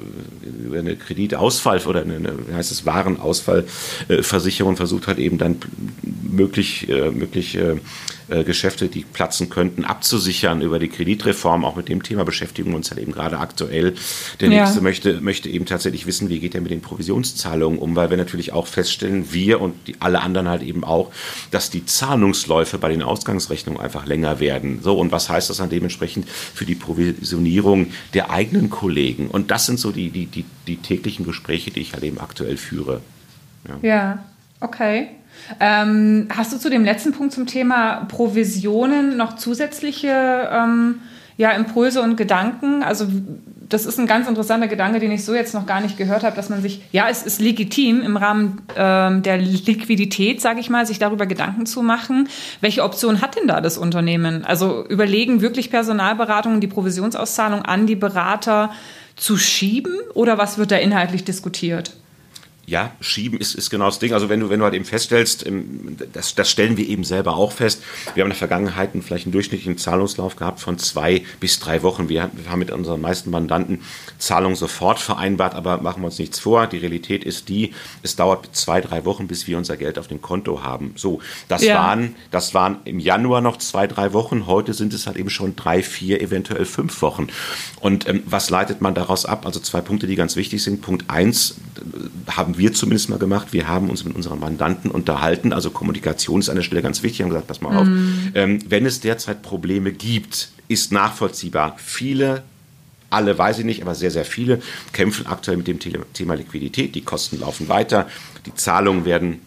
über 0.65 0.79
eine 0.79 0.95
Kreditausfall 0.95 1.79
oder 1.85 2.01
eine, 2.01 2.33
wie 2.47 2.53
heißt 2.53 2.71
es, 2.71 2.85
Warenausfallversicherung, 2.85 4.77
versucht 4.77 5.07
halt 5.07 5.19
eben 5.19 5.37
dann 5.37 5.57
möglich, 6.01 6.89
äh, 6.89 7.11
möglich 7.11 7.57
äh, 8.29 8.43
Geschäfte, 8.43 8.87
die 8.87 9.01
platzen 9.01 9.49
könnten, 9.49 9.85
abzusichern 9.85 10.61
über 10.61 10.79
die 10.79 10.89
Kreditreform. 10.89 11.65
Auch 11.65 11.75
mit 11.75 11.89
dem 11.89 12.03
Thema 12.03 12.25
beschäftigen 12.25 12.69
wir 12.71 12.75
uns 12.75 12.91
halt 12.91 13.01
eben 13.01 13.11
gerade 13.11 13.39
aktuell. 13.39 13.95
Der 14.39 14.49
nächste 14.49 14.77
ja. 14.77 14.81
möchte, 14.81 15.21
möchte 15.21 15.49
eben 15.49 15.65
tatsächlich 15.65 16.05
wissen, 16.05 16.29
wie 16.29 16.39
geht 16.39 16.55
er 16.55 16.61
mit 16.61 16.71
den 16.71 16.81
Provisionszahlungen 16.81 17.79
um, 17.79 17.95
weil 17.95 18.09
wir 18.09 18.17
natürlich 18.17 18.53
auch 18.53 18.67
feststellen, 18.67 19.31
wir 19.33 19.61
und 19.61 19.75
die, 19.87 19.95
alle 19.99 20.21
anderen 20.21 20.47
halt 20.47 20.61
eben 20.61 20.83
auch, 20.83 21.11
dass 21.51 21.69
die 21.69 21.85
Zahlungsläufe 21.85 22.77
bei 22.77 22.89
den 22.89 23.01
Ausgangsrechnungen 23.01 23.81
einfach 23.81 24.05
länger 24.05 24.39
werden. 24.39 24.79
So, 24.81 24.97
und 24.97 25.11
was 25.11 25.29
heißt 25.29 25.49
das 25.49 25.57
dann 25.57 25.69
dementsprechend 25.69 26.29
für 26.29 26.65
die 26.65 26.75
Provisionierung 26.75 27.87
der 28.13 28.29
eigenen 28.31 28.69
Kollegen? 28.69 29.27
Und 29.27 29.51
das 29.51 29.65
sind 29.65 29.79
so 29.79 29.91
die, 29.91 30.09
die, 30.09 30.25
die, 30.27 30.45
die 30.67 30.77
täglichen 30.77 31.25
Gespräche, 31.25 31.71
die 31.71 31.81
ich 31.81 31.93
halt 31.93 32.03
eben 32.03 32.19
aktuell 32.19 32.57
führe. 32.57 33.01
Ja, 33.67 33.89
ja 33.89 34.25
okay. 34.59 35.09
Ähm, 35.59 36.27
hast 36.35 36.53
du 36.53 36.57
zu 36.57 36.69
dem 36.69 36.83
letzten 36.83 37.11
Punkt 37.11 37.33
zum 37.33 37.47
Thema 37.47 38.05
Provisionen 38.05 39.17
noch 39.17 39.35
zusätzliche 39.35 40.49
ähm, 40.51 41.01
ja, 41.37 41.51
Impulse 41.51 42.01
und 42.01 42.15
Gedanken? 42.17 42.83
Also 42.83 43.07
das 43.69 43.85
ist 43.85 43.99
ein 43.99 44.07
ganz 44.07 44.27
interessanter 44.27 44.67
Gedanke, 44.67 44.99
den 44.99 45.11
ich 45.11 45.23
so 45.23 45.33
jetzt 45.33 45.53
noch 45.53 45.65
gar 45.65 45.79
nicht 45.79 45.95
gehört 45.95 46.23
habe, 46.23 46.35
dass 46.35 46.49
man 46.49 46.61
sich, 46.61 46.81
ja, 46.91 47.07
es 47.07 47.23
ist 47.23 47.39
legitim 47.39 48.01
im 48.01 48.17
Rahmen 48.17 48.61
ähm, 48.75 49.21
der 49.21 49.37
Liquidität, 49.37 50.41
sage 50.41 50.59
ich 50.59 50.69
mal, 50.69 50.85
sich 50.85 50.97
darüber 50.97 51.27
Gedanken 51.27 51.65
zu 51.65 51.83
machen. 51.83 52.27
Welche 52.61 52.83
Option 52.83 53.21
hat 53.21 53.37
denn 53.37 53.47
da 53.47 53.61
das 53.61 53.77
Unternehmen? 53.77 54.43
Also 54.43 54.85
überlegen 54.87 55.41
wirklich 55.41 55.69
Personalberatungen 55.69 56.61
die 56.61 56.67
Provisionsauszahlung 56.67 57.61
an 57.61 57.85
die 57.85 57.95
Berater 57.95 58.71
zu 59.15 59.37
schieben 59.37 59.93
oder 60.15 60.37
was 60.37 60.57
wird 60.57 60.71
da 60.71 60.77
inhaltlich 60.77 61.23
diskutiert? 61.23 61.93
Ja, 62.69 62.91
schieben 63.01 63.39
ist, 63.39 63.55
ist 63.55 63.71
genau 63.71 63.85
das 63.85 63.97
Ding. 63.97 64.13
Also 64.13 64.29
wenn 64.29 64.39
du, 64.39 64.51
wenn 64.51 64.59
du 64.59 64.65
halt 64.65 64.75
eben 64.75 64.85
feststellst, 64.85 65.43
das, 66.13 66.35
das 66.35 66.51
stellen 66.51 66.77
wir 66.77 66.87
eben 66.87 67.03
selber 67.03 67.35
auch 67.35 67.51
fest. 67.51 67.81
Wir 68.13 68.21
haben 68.21 68.27
in 68.27 68.33
der 68.33 68.37
Vergangenheit 68.37 68.91
vielleicht 69.01 69.25
einen 69.25 69.31
durchschnittlichen 69.31 69.79
Zahlungslauf 69.79 70.35
gehabt 70.35 70.59
von 70.59 70.77
zwei 70.77 71.23
bis 71.39 71.59
drei 71.59 71.81
Wochen. 71.81 72.09
Wir 72.09 72.29
haben 72.47 72.59
mit 72.59 72.69
unseren 72.69 73.01
meisten 73.01 73.31
Mandanten 73.31 73.81
Zahlung 74.19 74.55
sofort 74.55 74.99
vereinbart, 74.99 75.55
aber 75.55 75.81
machen 75.81 76.03
wir 76.03 76.05
uns 76.05 76.19
nichts 76.19 76.37
vor. 76.37 76.67
Die 76.67 76.77
Realität 76.77 77.23
ist 77.23 77.49
die, 77.49 77.73
es 78.03 78.15
dauert 78.15 78.49
zwei, 78.51 78.81
drei 78.81 79.03
Wochen, 79.03 79.27
bis 79.27 79.47
wir 79.47 79.57
unser 79.57 79.75
Geld 79.75 79.97
auf 79.97 80.07
dem 80.07 80.21
Konto 80.21 80.61
haben. 80.61 80.93
So, 80.95 81.21
das 81.47 81.63
ja. 81.63 81.75
waren, 81.75 82.15
das 82.29 82.53
waren 82.53 82.77
im 82.85 82.99
Januar 82.99 83.41
noch 83.41 83.57
zwei, 83.57 83.87
drei 83.87 84.13
Wochen. 84.13 84.45
Heute 84.45 84.75
sind 84.75 84.93
es 84.93 85.07
halt 85.07 85.17
eben 85.17 85.31
schon 85.31 85.55
drei, 85.55 85.81
vier, 85.81 86.21
eventuell 86.21 86.65
fünf 86.65 87.01
Wochen. 87.01 87.29
Und 87.79 88.07
ähm, 88.07 88.21
was 88.27 88.51
leitet 88.51 88.79
man 88.79 88.93
daraus 88.93 89.25
ab? 89.25 89.47
Also 89.47 89.59
zwei 89.59 89.81
Punkte, 89.81 90.05
die 90.05 90.15
ganz 90.15 90.35
wichtig 90.35 90.61
sind. 90.61 90.83
Punkt 90.83 91.09
eins, 91.09 91.55
äh, 91.77 92.31
haben 92.31 92.58
wir 92.59 92.73
zumindest 92.73 93.09
mal 93.09 93.17
gemacht. 93.17 93.47
Wir 93.51 93.67
haben 93.67 93.89
uns 93.89 94.05
mit 94.05 94.15
unseren 94.15 94.39
Mandanten 94.39 94.91
unterhalten. 94.91 95.53
Also 95.53 95.71
Kommunikation 95.71 96.39
ist 96.39 96.49
an 96.49 96.55
der 96.55 96.63
Stelle 96.63 96.83
ganz 96.83 97.01
wichtig. 97.01 97.19
Wir 97.19 97.25
haben 97.25 97.31
gesagt, 97.31 97.47
pass 97.47 97.61
mal 97.61 97.75
auf, 97.75 97.87
mm. 97.87 98.31
ähm, 98.35 98.59
wenn 98.67 98.85
es 98.85 98.99
derzeit 98.99 99.41
Probleme 99.41 99.91
gibt, 99.91 100.51
ist 100.67 100.91
nachvollziehbar. 100.91 101.75
Viele 101.77 102.43
alle 103.09 103.37
weiß 103.37 103.59
ich 103.59 103.65
nicht, 103.65 103.81
aber 103.81 103.95
sehr, 103.95 104.11
sehr 104.11 104.25
viele 104.25 104.61
kämpfen 104.93 105.25
aktuell 105.25 105.57
mit 105.57 105.67
dem 105.67 105.79
Thema 106.13 106.35
Liquidität. 106.35 106.93
Die 106.93 107.01
Kosten 107.01 107.39
laufen 107.39 107.67
weiter, 107.67 108.07
die 108.45 108.53
Zahlungen 108.53 109.05
werden 109.05 109.39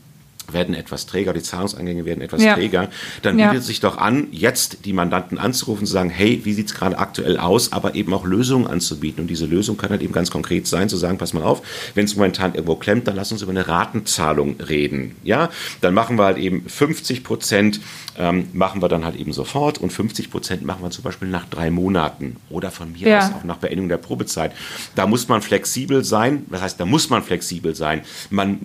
werden 0.50 0.74
etwas 0.74 1.07
träger, 1.07 1.33
die 1.33 1.42
Zahlungseingänge 1.42 2.05
werden 2.05 2.20
etwas 2.20 2.42
ja. 2.42 2.55
träger, 2.55 2.88
dann 3.22 3.37
bietet 3.37 3.59
es 3.59 3.66
sich 3.66 3.81
doch 3.81 3.98
an, 3.98 4.28
jetzt 4.33 4.85
die 4.85 4.92
Mandanten 4.92 5.38
anzurufen, 5.38 5.87
zu 5.87 5.92
sagen, 5.92 6.11
hey, 6.11 6.40
wie 6.44 6.52
sieht 6.52 6.66
es 6.66 6.74
gerade 6.74 6.98
aktuell 6.98 7.38
aus, 7.38 7.72
aber 7.72 7.94
eben 7.94 8.12
auch 8.14 8.24
Lösungen 8.24 8.66
anzubieten. 8.66 9.22
Und 9.22 9.28
diese 9.28 9.46
Lösung 9.46 9.76
kann 9.76 9.90
halt 9.90 10.02
eben 10.02 10.12
ganz 10.12 10.31
konkret 10.31 10.66
sein, 10.66 10.88
zu 10.88 10.96
sagen, 10.96 11.18
pass 11.18 11.33
mal 11.33 11.42
auf, 11.42 11.62
wenn 11.94 12.05
es 12.05 12.16
momentan 12.16 12.55
irgendwo 12.55 12.76
klemmt, 12.76 13.07
dann 13.07 13.16
lass 13.16 13.33
uns 13.33 13.42
über 13.42 13.50
eine 13.50 13.68
Ratenzahlung 13.68 14.61
reden. 14.61 15.16
Ja, 15.22 15.50
dann 15.81 15.94
machen 15.94 16.18
wir 16.18 16.24
halt 16.24 16.38
eben 16.38 16.68
50 16.68 17.24
Prozent 17.24 17.81
ähm, 18.18 18.48
machen 18.52 18.83
wir 18.83 18.88
dann 18.88 19.05
halt 19.05 19.16
eben 19.16 19.33
sofort 19.33 19.78
und 19.78 19.92
50 19.92 20.31
Prozent 20.31 20.64
machen 20.64 20.83
wir 20.83 20.90
zum 20.90 21.05
Beispiel 21.05 21.28
nach 21.28 21.46
drei 21.46 21.70
Monaten 21.70 22.37
oder 22.50 22.70
von 22.70 22.92
mir 22.92 23.09
ja. 23.09 23.18
aus 23.18 23.33
auch 23.35 23.44
nach 23.44 23.57
Beendigung 23.57 23.88
der 23.88 23.96
Probezeit. 23.96 24.52
Da 24.94 25.07
muss 25.07 25.28
man 25.28 25.42
flexibel 25.42 26.05
sein. 26.05 26.44
Das 26.50 26.61
heißt, 26.61 26.81
da 26.81 26.85
muss 26.85 27.11
man 27.11 27.22
flexibel 27.22 27.74
sein. 27.74 28.02
Man 28.31 28.61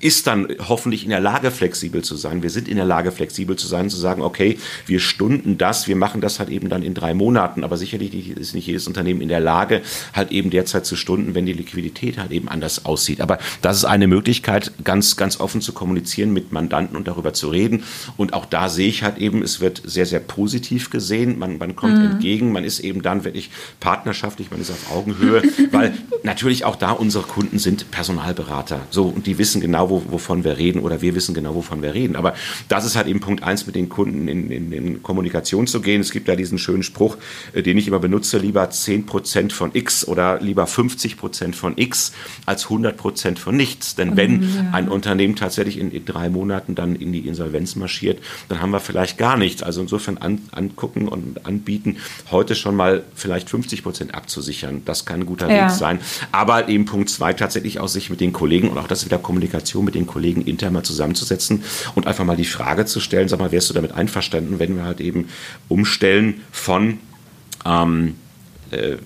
ist 0.00 0.26
dann 0.26 0.48
hoffentlich 0.68 1.04
in 1.04 1.10
der 1.10 1.20
Lage, 1.20 1.50
flexibel 1.50 2.02
zu 2.02 2.16
sein. 2.16 2.42
Wir 2.42 2.50
sind 2.50 2.68
in 2.68 2.76
der 2.76 2.86
Lage, 2.86 3.12
flexibel 3.12 3.56
zu 3.56 3.66
sein, 3.66 3.90
zu 3.90 3.98
sagen, 3.98 4.22
okay, 4.22 4.58
wir 4.86 4.98
stunden 4.98 5.58
das, 5.58 5.88
wir 5.88 5.96
machen 5.96 6.22
das 6.22 6.38
halt 6.38 6.48
eben 6.48 6.70
dann 6.70 6.82
in 6.82 6.94
drei 6.94 7.12
Monaten. 7.12 7.64
Aber 7.64 7.76
sicherlich 7.76 8.30
ist 8.30 8.54
nicht 8.54 8.66
jedes 8.66 8.86
Unternehmen 8.86 9.20
in 9.20 9.28
der 9.28 9.40
Lage, 9.40 9.82
halt 10.14 10.32
eben 10.32 10.48
derzeit 10.48 10.86
zu 10.86 10.96
stunden, 10.96 11.34
wenn 11.34 11.44
die 11.44 11.52
Liquidität 11.52 12.18
halt 12.18 12.30
eben 12.30 12.48
anders 12.48 12.86
aussieht. 12.86 13.20
Aber 13.20 13.38
das 13.60 13.76
ist 13.76 13.84
eine 13.84 14.06
Möglichkeit, 14.06 14.72
ganz, 14.84 15.16
ganz 15.16 15.38
offen 15.38 15.60
zu 15.60 15.72
kommunizieren 15.72 16.32
mit 16.32 16.50
Mandanten 16.50 16.96
und 16.96 17.06
darüber 17.06 17.34
zu 17.34 17.50
reden. 17.50 17.84
Und 18.16 18.32
auch 18.32 18.46
da 18.46 18.70
sehe 18.70 18.88
ich 18.88 19.02
halt 19.02 19.18
eben, 19.18 19.42
es 19.42 19.60
wird 19.60 19.82
sehr, 19.84 20.06
sehr 20.06 20.20
positiv 20.20 20.88
gesehen. 20.88 21.38
Man, 21.38 21.58
man 21.58 21.76
kommt 21.76 21.98
mhm. 21.98 22.12
entgegen, 22.12 22.52
man 22.52 22.64
ist 22.64 22.80
eben 22.80 23.02
dann 23.02 23.24
wirklich 23.24 23.50
partnerschaftlich, 23.80 24.50
man 24.50 24.62
ist 24.62 24.70
auf 24.70 24.90
Augenhöhe, 24.96 25.42
weil 25.72 25.92
natürlich 26.22 26.64
auch 26.64 26.76
da 26.76 26.92
unsere 26.92 27.24
Kunden 27.24 27.58
sind 27.58 27.90
Personalberater. 27.90 28.80
So, 28.88 29.04
und 29.04 29.26
die 29.26 29.36
wissen 29.36 29.60
genau, 29.60 29.89
wo, 29.90 30.02
wovon 30.08 30.44
wir 30.44 30.56
reden 30.56 30.80
oder 30.80 31.02
wir 31.02 31.14
wissen 31.14 31.34
genau, 31.34 31.54
wovon 31.54 31.82
wir 31.82 31.92
reden. 31.92 32.16
Aber 32.16 32.34
das 32.68 32.86
ist 32.86 32.96
halt 32.96 33.08
eben 33.08 33.20
Punkt 33.20 33.42
eins, 33.42 33.66
mit 33.66 33.74
den 33.74 33.90
Kunden 33.90 34.28
in, 34.28 34.50
in, 34.50 34.72
in 34.72 35.02
Kommunikation 35.02 35.66
zu 35.66 35.82
gehen. 35.82 36.00
Es 36.00 36.12
gibt 36.12 36.28
ja 36.28 36.36
diesen 36.36 36.58
schönen 36.58 36.82
Spruch, 36.82 37.18
äh, 37.52 37.62
den 37.62 37.76
ich 37.76 37.88
immer 37.88 37.98
benutze, 37.98 38.38
lieber 38.38 38.70
10 38.70 39.04
Prozent 39.06 39.52
von 39.52 39.70
X 39.74 40.06
oder 40.06 40.40
lieber 40.40 40.66
50 40.66 41.18
Prozent 41.18 41.56
von 41.56 41.74
X 41.76 42.12
als 42.46 42.64
100 42.64 42.96
Prozent 42.96 43.38
von 43.38 43.56
nichts. 43.56 43.96
Denn 43.96 44.16
wenn 44.16 44.42
ja. 44.42 44.70
ein 44.72 44.88
Unternehmen 44.88 45.36
tatsächlich 45.36 45.78
in, 45.78 45.90
in, 45.90 46.04
drei 46.04 46.30
Monaten 46.30 46.74
dann 46.74 46.96
in 46.96 47.12
die 47.12 47.26
Insolvenz 47.26 47.76
marschiert, 47.76 48.18
dann 48.48 48.60
haben 48.60 48.70
wir 48.70 48.80
vielleicht 48.80 49.18
gar 49.18 49.36
nichts. 49.36 49.62
Also 49.62 49.80
insofern 49.80 50.18
an, 50.18 50.40
angucken 50.52 51.08
und 51.08 51.44
anbieten, 51.44 51.96
heute 52.30 52.54
schon 52.54 52.76
mal 52.76 53.02
vielleicht 53.14 53.50
50 53.50 53.82
Prozent 53.82 54.14
abzusichern. 54.14 54.82
Das 54.84 55.04
kann 55.04 55.20
ein 55.20 55.26
guter 55.26 55.50
ja. 55.50 55.64
Weg 55.64 55.70
sein. 55.70 55.98
Aber 56.32 56.68
eben 56.68 56.84
Punkt 56.84 57.10
zwei, 57.10 57.32
tatsächlich 57.32 57.80
auch 57.80 57.88
sich 57.88 58.10
mit 58.10 58.20
den 58.20 58.32
Kollegen 58.32 58.68
und 58.68 58.78
auch 58.78 58.86
das 58.86 59.04
wieder 59.04 59.18
Kommunikation 59.18 59.79
Kommunikation 59.80 59.84
mit 59.84 59.94
den 59.94 60.06
Kollegen 60.06 60.42
intern 60.42 60.72
mal 60.72 60.82
zusammenzusetzen 60.82 61.62
und 61.94 62.06
einfach 62.06 62.24
mal 62.24 62.36
die 62.36 62.44
Frage 62.44 62.84
zu 62.86 63.00
stellen, 63.00 63.28
sag 63.28 63.40
mal, 63.40 63.52
wärst 63.52 63.70
du 63.70 63.74
damit 63.74 63.92
einverstanden, 63.92 64.58
wenn 64.58 64.76
wir 64.76 64.84
halt 64.84 65.00
eben 65.00 65.28
umstellen 65.68 66.42
von 66.52 66.98
ähm, 67.64 68.14
äh, 68.70 68.96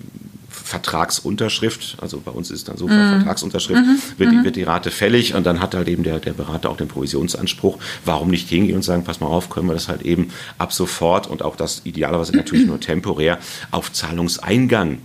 Vertragsunterschrift, 0.49 1.97
also 2.01 2.21
bei 2.21 2.31
uns 2.31 2.49
ist 2.49 2.69
dann 2.69 2.77
so, 2.77 2.87
mhm. 2.87 3.09
Vertragsunterschrift, 3.19 3.81
mhm. 3.81 3.99
Wird, 4.17 4.31
die, 4.31 4.35
mhm. 4.37 4.43
wird 4.45 4.55
die 4.55 4.63
Rate 4.63 4.89
fällig 4.89 5.35
und 5.35 5.45
dann 5.45 5.59
hat 5.59 5.75
halt 5.75 5.87
eben 5.87 6.03
der, 6.03 6.19
der 6.19 6.33
Berater 6.33 6.69
auch 6.69 6.77
den 6.77 6.87
Provisionsanspruch. 6.87 7.77
Warum 8.03 8.29
nicht 8.29 8.49
hingehen 8.49 8.75
und 8.75 8.81
sagen, 8.81 9.03
pass 9.03 9.19
mal 9.19 9.27
auf, 9.27 9.49
können 9.49 9.67
wir 9.67 9.73
das 9.73 9.89
halt 9.89 10.01
eben 10.01 10.29
ab 10.57 10.73
sofort 10.73 11.27
und 11.27 11.43
auch 11.43 11.55
das 11.55 11.81
idealerweise 11.83 12.35
natürlich 12.35 12.65
nur 12.67 12.79
temporär 12.79 13.37
auf 13.71 13.91
Zahlungseingang 13.91 14.99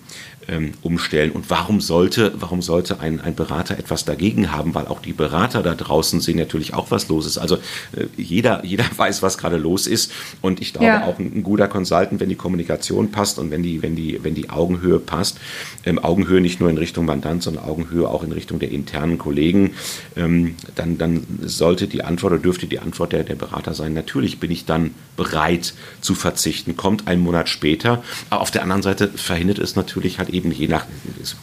ähm, 0.51 0.73
umstellen. 0.83 1.31
Und 1.31 1.49
warum 1.49 1.81
sollte, 1.81 2.33
warum 2.35 2.61
sollte 2.61 3.01
ein, 3.01 3.21
ein 3.21 3.35
Berater 3.35 3.79
etwas 3.79 4.05
dagegen 4.05 4.53
haben? 4.53 4.75
Weil 4.75 4.89
auch 4.89 5.01
die 5.01 5.13
Berater 5.13 5.63
da 5.63 5.75
draußen 5.75 6.21
sehen 6.21 6.39
natürlich 6.39 6.75
auch, 6.75 6.91
was 6.91 7.09
los 7.09 7.27
ist. 7.27 7.39
Also 7.39 7.57
äh, 7.57 8.07
jeder, 8.17 8.65
jeder 8.65 8.85
weiß, 8.97 9.23
was 9.23 9.39
gerade 9.39 9.57
los 9.57 9.87
ist. 9.87 10.13
Und 10.41 10.61
ich 10.61 10.73
glaube 10.73 10.87
ja. 10.87 11.05
auch 11.05 11.19
ein, 11.19 11.33
ein, 11.37 11.43
guter 11.43 11.69
Consultant, 11.69 12.21
wenn 12.21 12.29
die 12.29 12.35
Kommunikation 12.35 13.11
passt 13.11 13.39
und 13.39 13.51
wenn 13.51 13.63
die, 13.63 13.83
wenn 13.83 13.95
die, 13.95 14.23
wenn 14.23 14.35
die 14.35 14.51
Augenhöhe 14.51 14.99
passt, 14.99 15.39
ähm, 15.85 15.99
Augenhöhe 15.99 16.41
nicht 16.41 16.61
nur 16.61 16.69
in 16.69 16.79
Richtung 16.79 17.07
Mandant, 17.07 17.43
sondern 17.43 17.65
Augenhöhe 17.65 18.09
auch 18.09 18.25
in 18.25 18.33
Richtung 18.33 18.59
der 18.59 18.71
internen 18.71 19.19
Kollegen, 19.19 19.73
ähm, 20.17 20.57
dann, 20.75 20.99
dann 20.99 21.25
sollte 21.43 21.87
die 21.87 22.03
Antwort 22.03 22.33
oder 22.33 22.43
dürfte 22.43 22.67
die 22.67 22.81
Antwort 22.81 23.13
der, 23.13 23.23
der 23.23 23.37
Berater 23.37 23.75
sein, 23.75 23.95
natürlich 23.95 24.41
bin 24.41 24.51
ich 24.51 24.65
dann 24.65 24.95
bereit 25.17 25.75
zu 26.01 26.15
verzichten. 26.15 26.77
Kommt 26.77 27.07
ein 27.07 27.21
Monat 27.21 27.49
später. 27.49 28.03
Aber 28.31 28.41
auf 28.41 28.51
der 28.51 28.63
anderen 28.63 28.83
Seite 28.83 29.09
verhindert 29.09 29.59
es 29.59 29.77
natürlich 29.77 30.19
halt 30.19 30.31
eben 30.41 30.53
je 30.53 30.69
nach, 30.69 30.87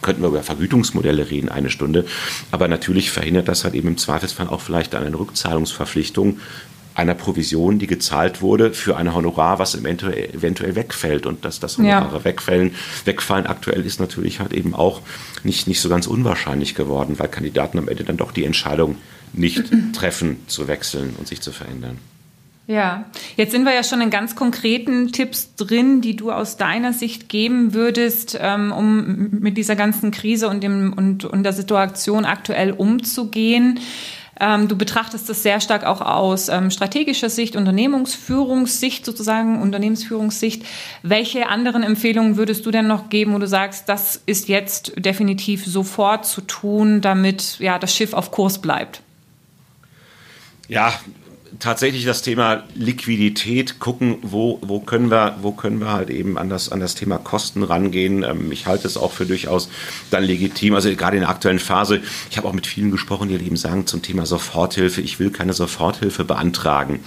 könnten 0.02 0.22
wir 0.22 0.28
über 0.28 0.42
Vergütungsmodelle 0.42 1.30
reden, 1.30 1.48
eine 1.48 1.70
Stunde, 1.70 2.04
aber 2.50 2.68
natürlich 2.68 3.10
verhindert 3.10 3.48
das 3.48 3.64
halt 3.64 3.74
eben 3.74 3.88
im 3.88 3.98
Zweifelsfall 3.98 4.48
auch 4.48 4.60
vielleicht 4.60 4.94
eine 4.94 5.18
Rückzahlungsverpflichtung 5.18 6.38
einer 6.98 7.14
Provision, 7.14 7.78
die 7.78 7.86
gezahlt 7.86 8.42
wurde 8.42 8.72
für 8.72 8.96
ein 8.96 9.14
Honorar, 9.14 9.60
was 9.60 9.76
eventuell, 9.76 10.34
eventuell 10.34 10.74
wegfällt. 10.74 11.26
Und 11.26 11.44
dass 11.44 11.60
das 11.60 11.78
Honorare 11.78 12.18
ja. 12.18 12.24
wegfallen, 12.24 12.74
wegfallen 13.04 13.46
aktuell 13.46 13.86
ist 13.86 14.00
natürlich 14.00 14.40
halt 14.40 14.52
eben 14.52 14.74
auch 14.74 15.00
nicht, 15.44 15.68
nicht 15.68 15.80
so 15.80 15.88
ganz 15.88 16.08
unwahrscheinlich 16.08 16.74
geworden, 16.74 17.14
weil 17.18 17.28
Kandidaten 17.28 17.78
am 17.78 17.86
Ende 17.86 18.02
dann 18.02 18.16
doch 18.16 18.32
die 18.32 18.44
Entscheidung 18.44 18.96
nicht 19.32 19.62
treffen, 19.92 20.38
zu 20.48 20.66
wechseln 20.66 21.14
und 21.16 21.28
sich 21.28 21.40
zu 21.40 21.52
verändern. 21.52 21.98
Ja, 22.68 23.06
jetzt 23.38 23.52
sind 23.52 23.64
wir 23.64 23.72
ja 23.72 23.82
schon 23.82 24.02
in 24.02 24.10
ganz 24.10 24.36
konkreten 24.36 25.10
Tipps 25.10 25.54
drin, 25.56 26.02
die 26.02 26.16
du 26.16 26.30
aus 26.30 26.58
deiner 26.58 26.92
Sicht 26.92 27.30
geben 27.30 27.72
würdest, 27.72 28.38
ähm, 28.38 28.72
um 28.72 29.30
mit 29.30 29.56
dieser 29.56 29.74
ganzen 29.74 30.10
Krise 30.10 30.50
und, 30.50 30.62
dem, 30.62 30.92
und, 30.92 31.24
und 31.24 31.44
der 31.44 31.54
Situation 31.54 32.26
aktuell 32.26 32.72
umzugehen. 32.72 33.80
Ähm, 34.38 34.68
du 34.68 34.76
betrachtest 34.76 35.30
das 35.30 35.42
sehr 35.42 35.62
stark 35.62 35.84
auch 35.84 36.02
aus 36.02 36.50
ähm, 36.50 36.70
strategischer 36.70 37.30
Sicht, 37.30 37.56
Unternehmensführungssicht 37.56 39.02
sozusagen, 39.06 39.62
Unternehmensführungssicht. 39.62 40.62
Welche 41.02 41.48
anderen 41.48 41.82
Empfehlungen 41.82 42.36
würdest 42.36 42.66
du 42.66 42.70
denn 42.70 42.86
noch 42.86 43.08
geben, 43.08 43.32
wo 43.32 43.38
du 43.38 43.48
sagst, 43.48 43.88
das 43.88 44.20
ist 44.26 44.46
jetzt 44.46 44.92
definitiv 44.96 45.64
sofort 45.64 46.26
zu 46.26 46.42
tun, 46.42 47.00
damit 47.00 47.58
ja 47.60 47.78
das 47.78 47.96
Schiff 47.96 48.12
auf 48.12 48.30
Kurs 48.30 48.60
bleibt? 48.60 49.00
Ja, 50.68 50.92
tatsächlich 51.58 52.04
das 52.04 52.22
Thema 52.22 52.64
Liquidität 52.74 53.78
gucken, 53.78 54.18
wo, 54.22 54.58
wo, 54.62 54.80
können 54.80 55.10
wir, 55.10 55.36
wo 55.42 55.52
können 55.52 55.80
wir 55.80 55.92
halt 55.92 56.10
eben 56.10 56.38
an 56.38 56.48
das, 56.48 56.70
an 56.70 56.80
das 56.80 56.94
Thema 56.94 57.18
Kosten 57.18 57.62
rangehen. 57.62 58.22
Ähm, 58.22 58.52
ich 58.52 58.66
halte 58.66 58.86
es 58.86 58.96
auch 58.96 59.12
für 59.12 59.26
durchaus 59.26 59.68
dann 60.10 60.24
legitim. 60.24 60.74
Also 60.74 60.94
gerade 60.94 61.16
in 61.16 61.22
der 61.22 61.30
aktuellen 61.30 61.58
Phase, 61.58 62.00
ich 62.30 62.36
habe 62.36 62.48
auch 62.48 62.52
mit 62.52 62.66
vielen 62.66 62.90
gesprochen, 62.90 63.28
die 63.28 63.34
eben 63.34 63.56
sagen 63.56 63.86
zum 63.86 64.02
Thema 64.02 64.26
Soforthilfe, 64.26 65.00
ich 65.00 65.18
will 65.18 65.30
keine 65.30 65.52
Soforthilfe 65.52 66.24
beantragen. 66.24 67.00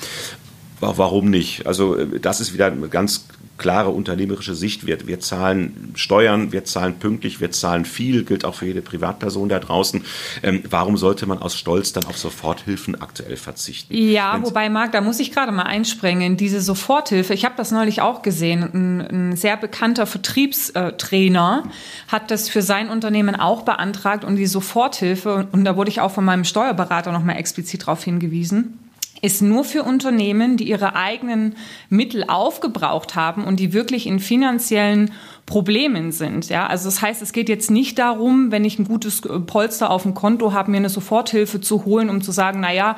Warum 0.80 1.30
nicht? 1.30 1.68
Also 1.68 1.96
äh, 1.96 2.20
das 2.20 2.42
ist 2.42 2.54
wieder 2.54 2.68
ein 2.68 2.90
ganz 2.90 3.26
klare 3.58 3.90
unternehmerische 3.90 4.56
Sicht. 4.56 4.88
Wir, 4.88 5.08
wir 5.08 5.20
zahlen 5.20 5.92
Steuern, 5.96 6.52
wir 6.52 6.66
zahlen 6.66 6.96
pünktlich, 6.96 7.40
wir 7.40 7.52
zahlen 7.52 7.86
viel, 7.86 8.24
gilt 8.24 8.44
auch 8.44 8.56
für 8.56 8.66
jede 8.66 8.82
Privatperson 8.82 9.50
da 9.50 9.60
draußen. 9.60 10.04
Ähm, 10.42 10.64
warum 10.70 10.98
sollte 10.98 11.26
man 11.26 11.38
aus 11.38 11.56
Stolz 11.56 11.94
dann 11.94 12.06
auf 12.06 12.18
Soforthilfen 12.18 13.00
aktuell 13.02 13.38
verzichten? 13.38 13.96
Ja, 13.96 14.34
Wenn's 14.34 14.48
wobei, 14.48 14.70
Marc, 14.70 14.92
da 14.94 15.02
muss 15.02 15.20
ich 15.20 15.32
gerade 15.32 15.52
mal 15.52 15.64
einspringen. 15.64 16.38
Diese 16.38 16.62
Soforthilfe, 16.62 17.34
ich 17.34 17.46
habe 17.46 17.56
das 17.56 17.72
neulich 17.72 18.02
auch 18.02 18.22
gesehen, 18.22 18.64
ein, 18.64 19.02
ein 19.02 19.36
sehr 19.36 19.58
bekannter 19.58 20.06
Vertriebstrainer 20.06 21.64
hat 22.08 22.32
das 22.32 22.50
für 22.50 22.62
sein 22.62 22.90
Unternehmen 22.90 23.36
auch 23.36 23.62
beantragt 23.62 24.24
und 24.24 24.38
die 24.38 24.48
Soforthilfe, 24.48 25.48
und 25.52 25.66
da 25.66 25.76
wurde 25.76 25.90
ich 25.90 26.02
auch 26.02 26.12
von 26.12 26.26
meinem 26.26 26.46
Steuerberater 26.46 27.12
nochmal 27.12 27.38
explizit 27.38 27.84
darauf 27.84 28.04
hingewiesen, 28.04 28.80
ist 29.22 29.42
nur 29.42 29.64
für 29.64 29.84
Unternehmen, 29.84 30.58
die 30.58 30.68
ihre 30.68 30.96
eigenen 30.96 31.56
Mittel 31.90 32.26
aufgebraucht 32.28 33.16
haben 33.16 33.44
und 33.44 33.60
die 33.60 33.72
wirklich 33.72 34.08
in 34.08 34.20
finanziellen 34.20 35.12
Problemen 35.46 36.12
sind. 36.12 36.50
Ja, 36.50 36.68
also 36.68 36.86
das 36.86 37.02
heißt, 37.02 37.22
es 37.22 37.34
geht 37.34 37.50
jetzt 37.50 37.70
nicht 37.70 38.00
darum, 38.00 38.52
wenn 38.52 38.66
ich 38.66 38.80
ein 38.80 38.86
gutes 38.86 39.22
Polster 39.46 39.92
auf 39.92 40.04
dem 40.04 40.14
Konto 40.14 40.54
habe, 40.54 40.72
mir 40.72 40.78
eine 40.78 40.90
Soforthilfe 40.90 41.62
zu 41.62 41.86
holen, 41.86 42.10
um 42.10 42.22
zu 42.22 42.32
sagen, 42.32 42.60
na 42.62 42.74
ja, 42.74 42.96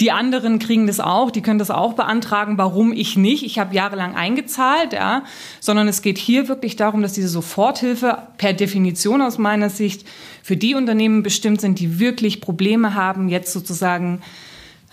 die 0.00 0.12
anderen 0.12 0.58
kriegen 0.58 0.86
das 0.86 1.00
auch, 1.00 1.30
die 1.30 1.40
können 1.40 1.58
das 1.58 1.70
auch 1.70 1.94
beantragen. 1.94 2.58
Warum 2.58 2.92
ich 2.92 3.16
nicht? 3.16 3.44
Ich 3.44 3.58
habe 3.58 3.74
jahrelang 3.74 4.14
eingezahlt, 4.14 4.92
ja. 4.92 5.24
Sondern 5.60 5.88
es 5.88 6.02
geht 6.02 6.18
hier 6.18 6.48
wirklich 6.48 6.76
darum, 6.76 7.00
dass 7.00 7.14
diese 7.14 7.28
Soforthilfe 7.28 8.18
per 8.36 8.52
Definition 8.52 9.22
aus 9.22 9.38
meiner 9.38 9.70
Sicht 9.70 10.06
für 10.42 10.56
die 10.56 10.74
Unternehmen 10.74 11.22
bestimmt 11.22 11.62
sind, 11.62 11.78
die 11.78 11.98
wirklich 11.98 12.42
Probleme 12.42 12.94
haben, 12.94 13.28
jetzt 13.28 13.54
sozusagen 13.54 14.20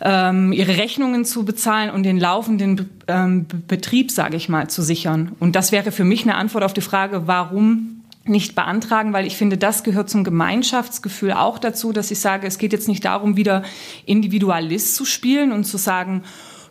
ähm, 0.03 0.51
ihre 0.51 0.77
Rechnungen 0.77 1.23
zu 1.23 1.45
bezahlen 1.45 1.89
und 1.89 2.03
den 2.03 2.19
laufenden 2.19 2.89
ähm, 3.07 3.45
Betrieb, 3.67 4.11
sage 4.11 4.35
ich 4.35 4.49
mal, 4.49 4.69
zu 4.69 4.81
sichern. 4.81 5.31
Und 5.39 5.55
das 5.55 5.71
wäre 5.71 5.91
für 5.91 6.03
mich 6.03 6.23
eine 6.23 6.35
Antwort 6.35 6.63
auf 6.63 6.73
die 6.73 6.81
Frage, 6.81 7.25
warum 7.25 8.01
nicht 8.25 8.55
beantragen, 8.55 9.13
weil 9.13 9.25
ich 9.25 9.35
finde, 9.35 9.57
das 9.57 9.83
gehört 9.83 10.09
zum 10.09 10.23
Gemeinschaftsgefühl 10.23 11.33
auch 11.33 11.57
dazu, 11.57 11.91
dass 11.91 12.11
ich 12.11 12.19
sage, 12.19 12.47
es 12.47 12.57
geht 12.57 12.73
jetzt 12.73 12.87
nicht 12.87 13.03
darum, 13.05 13.35
wieder 13.35 13.63
Individualist 14.05 14.95
zu 14.95 15.05
spielen 15.05 15.51
und 15.51 15.65
zu 15.65 15.77
sagen, 15.77 16.23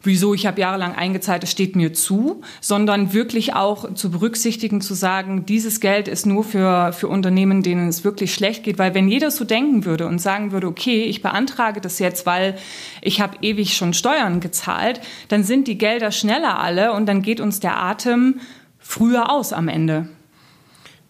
wieso? 0.03 0.35
Ich 0.35 0.47
habe 0.47 0.61
jahrelang 0.61 0.95
eingezahlt, 0.95 1.45
es 1.45 1.51
steht 1.51 1.77
mir 1.77 1.93
zu, 1.93 2.43
sondern 2.61 3.13
wirklich 3.13 3.55
auch 3.55 3.95
zu 3.95 4.11
berücksichtigen, 4.11 4.81
zu 4.81 4.95
sagen, 4.95 5.47
dieses 5.47 5.81
Geld 5.81 6.09
ist 6.09 6.27
nur 6.27 6.45
für, 6.45 6.93
für 6.93 7.09
Unternehmen, 7.09 7.63
denen 7.63 7.89
es 7.89 8.05
wirklich 8.05 8.35
schlecht 8.35 8.65
geht, 8.65 8.79
weil 8.79 8.95
wenn 8.95 9.09
jeder 9.09 9.31
so 9.31 9.45
denken 9.45 9.85
würde 9.85 10.07
und 10.07 10.21
sagen 10.21 10.53
würde, 10.53 10.67
okay, 10.67 11.05
ich 11.05 11.23
beantrage 11.23 11.81
das 11.81 11.99
jetzt, 11.99 12.27
weil 12.27 12.57
ich 13.01 13.21
habe 13.21 13.37
ewig 13.43 13.77
schon 13.77 13.95
Steuern 13.95 14.41
gezahlt, 14.41 15.01
dann 15.29 15.45
sind 15.45 15.69
die 15.69 15.79
Gelder 15.79 16.11
schneller 16.11 16.59
alle 16.59 16.93
und 16.93 17.07
dann 17.07 17.23
geht 17.23 17.41
uns 17.41 17.61
der 17.61 17.79
Atem 17.79 18.41
früher 18.79 19.31
aus 19.31 19.53
am 19.53 19.69
Ende. 19.69 20.09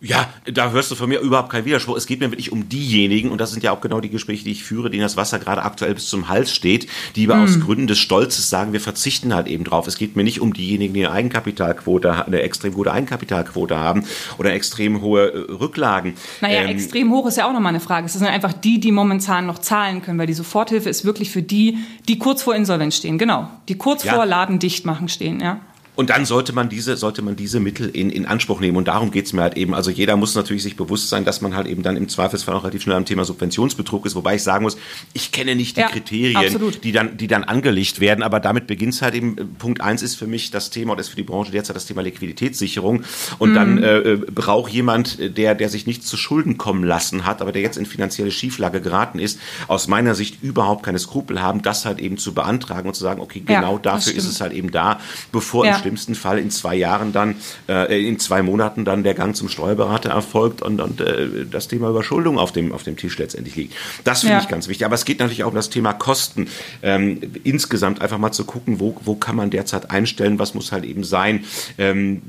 Ja, 0.05 0.29
da 0.53 0.73
hörst 0.73 0.91
du 0.91 0.97
von 0.97 1.09
mir 1.09 1.21
überhaupt 1.21 1.51
keinen 1.51 1.65
Widerspruch. 1.65 1.97
Es 1.97 2.07
geht 2.07 2.19
mir 2.19 2.33
wirklich 2.33 2.51
um 2.51 2.69
diejenigen, 2.69 3.31
und 3.31 3.41
das 3.41 3.53
sind 3.53 3.63
ja 3.63 3.71
auch 3.71 3.81
genau 3.81 4.01
die 4.01 4.11
Gespräche, 4.11 4.43
die 4.43 4.51
ich 4.51 4.65
führe, 4.65 4.91
denen 4.91 5.05
das 5.05 5.17
Wasser 5.17 5.39
gerade 5.39 5.63
aktuell 5.63 5.95
bis 5.95 6.09
zum 6.09 6.29
Hals 6.29 6.53
steht, 6.53 6.89
die 7.15 7.31
aber 7.31 7.37
mm. 7.37 7.45
aus 7.45 7.61
Gründen 7.61 7.87
des 7.87 8.01
Stolzes 8.01 8.51
sagen, 8.51 8.73
wir 8.73 8.81
verzichten 8.81 9.33
halt 9.33 9.47
eben 9.47 9.63
drauf. 9.63 9.87
Es 9.87 9.97
geht 9.97 10.17
mir 10.17 10.25
nicht 10.25 10.41
um 10.41 10.55
diejenigen, 10.55 10.93
die 10.93 11.07
eine 11.07 11.15
Eigenkapitalquote, 11.15 12.27
eine 12.27 12.41
extrem 12.41 12.75
hohe 12.75 12.91
Eigenkapitalquote 12.91 13.79
haben 13.79 14.05
oder 14.39 14.53
extrem 14.53 15.03
hohe 15.03 15.33
äh, 15.33 15.53
Rücklagen. 15.53 16.15
Naja, 16.41 16.63
ähm, 16.63 16.71
extrem 16.71 17.13
hoch 17.13 17.29
ist 17.29 17.37
ja 17.37 17.47
auch 17.47 17.53
nochmal 17.53 17.71
eine 17.71 17.81
Frage. 17.81 18.07
Es 18.07 18.15
sind 18.15 18.27
einfach 18.27 18.53
die, 18.53 18.81
die 18.81 18.91
momentan 18.91 19.47
noch 19.47 19.61
zahlen 19.61 20.03
können, 20.03 20.19
weil 20.19 20.27
die 20.27 20.35
Soforthilfe 20.35 20.91
ist 20.91 21.05
wirklich 21.05 21.31
für 21.31 21.43
die, 21.43 21.79
die 22.09 22.19
kurz 22.19 22.43
vor 22.43 22.57
Insolvenz 22.57 22.97
stehen. 22.97 23.19
Genau. 23.19 23.49
Die 23.69 23.79
kurz 23.79 24.03
ja. 24.03 24.15
vor 24.15 24.27
Laden 24.27 24.59
dicht 24.59 24.85
machen 24.85 25.09
stehen, 25.09 25.39
ja. 25.39 25.61
Und 25.95 26.09
dann 26.09 26.25
sollte 26.25 26.55
man 26.55 26.71
diese, 26.71 26.97
sollte 26.97 27.21
man 27.21 27.37
diese 27.37 27.61
Mittel 27.61 27.91
in, 27.91 28.09
in 28.09 28.25
Anspruch 28.25 28.61
nehmen. 28.61 28.79
Und 28.79 28.89
darum 28.89 29.11
geht's 29.11 29.35
mir 29.35 29.43
halt 29.43 29.59
eben. 29.59 29.75
Also 29.75 29.91
jeder 29.91 30.17
muss 30.17 30.35
natürlich 30.35 30.63
sich 30.63 30.75
bewusst 30.75 31.11
sein, 31.11 31.27
dass 31.27 31.43
man 31.43 31.55
halt 31.55 31.67
eben 31.67 31.83
dann 31.83 31.99
im 31.99 32.09
Zweifelsfall 32.09 32.55
auch 32.55 32.63
relativ 32.63 32.83
schnell 32.83 32.97
am 32.97 33.05
Thema 33.05 33.27
Subventionsbetrug 33.27 34.07
ist. 34.07 34.15
Wobei 34.15 34.37
ich 34.37 34.43
sagen 34.43 34.63
muss, 34.63 34.79
ich 35.13 35.33
kenne 35.33 35.55
nicht 35.55 35.77
die 35.77 35.83
ja, 35.83 35.89
Kriterien, 35.89 36.73
die 36.83 36.93
dann, 36.93 37.19
die 37.19 37.27
dann 37.27 37.45
angelegt 37.45 38.01
werden. 38.01 38.23
Aber 38.23 38.41
damit 38.41 38.67
beginnt's 38.67 39.03
halt 39.03 39.15
eben. 39.15 39.37
Punkt 39.59 39.83
eins 39.83 40.03
ist 40.03 40.15
für 40.15 40.27
mich 40.27 40.51
das 40.51 40.71
Thema, 40.71 40.93
oder 40.93 41.03
ist 41.03 41.11
für 41.11 41.17
die 41.17 41.23
Branche 41.25 41.53
derzeit 41.53 41.77
das 41.77 41.85
Thema 41.85 42.01
Liquiditätssicherung. 42.03 43.05
Und 43.39 43.51
mhm. 43.51 43.55
dann 43.55 43.83
äh, 43.83 43.99
äh 43.99 44.17
braucht 44.17 44.73
jemand, 44.73 45.37
der, 45.37 45.55
der 45.55 45.69
sich 45.69 45.87
nicht 45.87 46.07
zu 46.07 46.17
Schulden 46.17 46.57
kommen 46.57 46.85
lassen 46.85 47.27
hat, 47.27 47.43
aber 47.43 47.53
der 47.53 47.61
jetzt 47.61 47.77
in 47.77 47.85
finanzielle 47.85 48.31
Schieflage 48.31 48.81
geraten 48.81 49.19
ist, 49.19 49.39
aus 49.69 49.89
meiner 49.89 50.15
Sicht 50.15 50.43
überhaupt 50.43 50.85
keine 50.85 50.99
Skrupel 50.99 51.43
haben, 51.43 51.61
das 51.61 51.85
halt 51.85 51.99
eben 51.99 52.17
zu 52.17 52.33
beantragen 52.33 52.89
und 52.89 52.95
zu 52.95 53.03
sagen, 53.03 53.21
okay, 53.21 53.41
genau 53.45 53.75
ja, 53.75 53.81
dafür 53.83 54.15
ist 54.15 54.27
es 54.27 54.41
halt 54.41 54.55
eben 54.55 54.71
da, 54.71 54.99
bevor 55.33 55.67
ja 55.67 55.82
schlimmsten 55.83 56.15
Fall 56.15 56.39
in 56.39 56.51
zwei 56.51 56.75
Jahren 56.75 57.13
dann, 57.13 57.37
äh, 57.69 58.09
in 58.09 58.19
zwei 58.19 58.43
Monaten 58.43 58.85
dann 58.85 59.03
der 59.03 59.15
Gang 59.15 59.37
zum 59.37 59.49
Steuerberater 59.49 60.11
erfolgt 60.11 60.63
und, 60.63 60.81
und 60.81 61.01
äh, 61.01 61.47
das 61.51 61.69
Thema 61.69 61.91
Überschuldung 61.91 62.39
auf 62.39 62.53
dem, 62.53 62.73
auf 62.73 62.83
dem 62.83 62.97
Tisch 62.97 63.19
letztendlich 63.19 63.57
liegt. 63.57 63.75
Das 64.05 64.21
finde 64.21 64.37
ja. 64.37 64.41
ich 64.41 64.49
ganz 64.49 64.69
wichtig. 64.69 64.87
Aber 64.87 64.95
es 64.95 65.05
geht 65.05 65.19
natürlich 65.19 65.45
auch 65.45 65.51
um 65.51 65.55
das 65.55 65.71
Thema 65.71 65.93
Kosten. 65.93 66.49
Ähm, 66.83 67.21
insgesamt 67.45 68.01
einfach 68.01 68.19
mal 68.19 68.33
zu 68.33 68.45
gucken, 68.45 68.81
wo, 68.81 68.97
wo 69.05 69.15
kann 69.15 69.37
man 69.37 69.51
derzeit 69.51 69.91
einstellen, 69.91 70.39
was 70.39 70.55
muss 70.55 70.73
halt 70.73 70.85
eben 70.85 71.05
sein. 71.05 71.45
Ähm, 71.79 72.23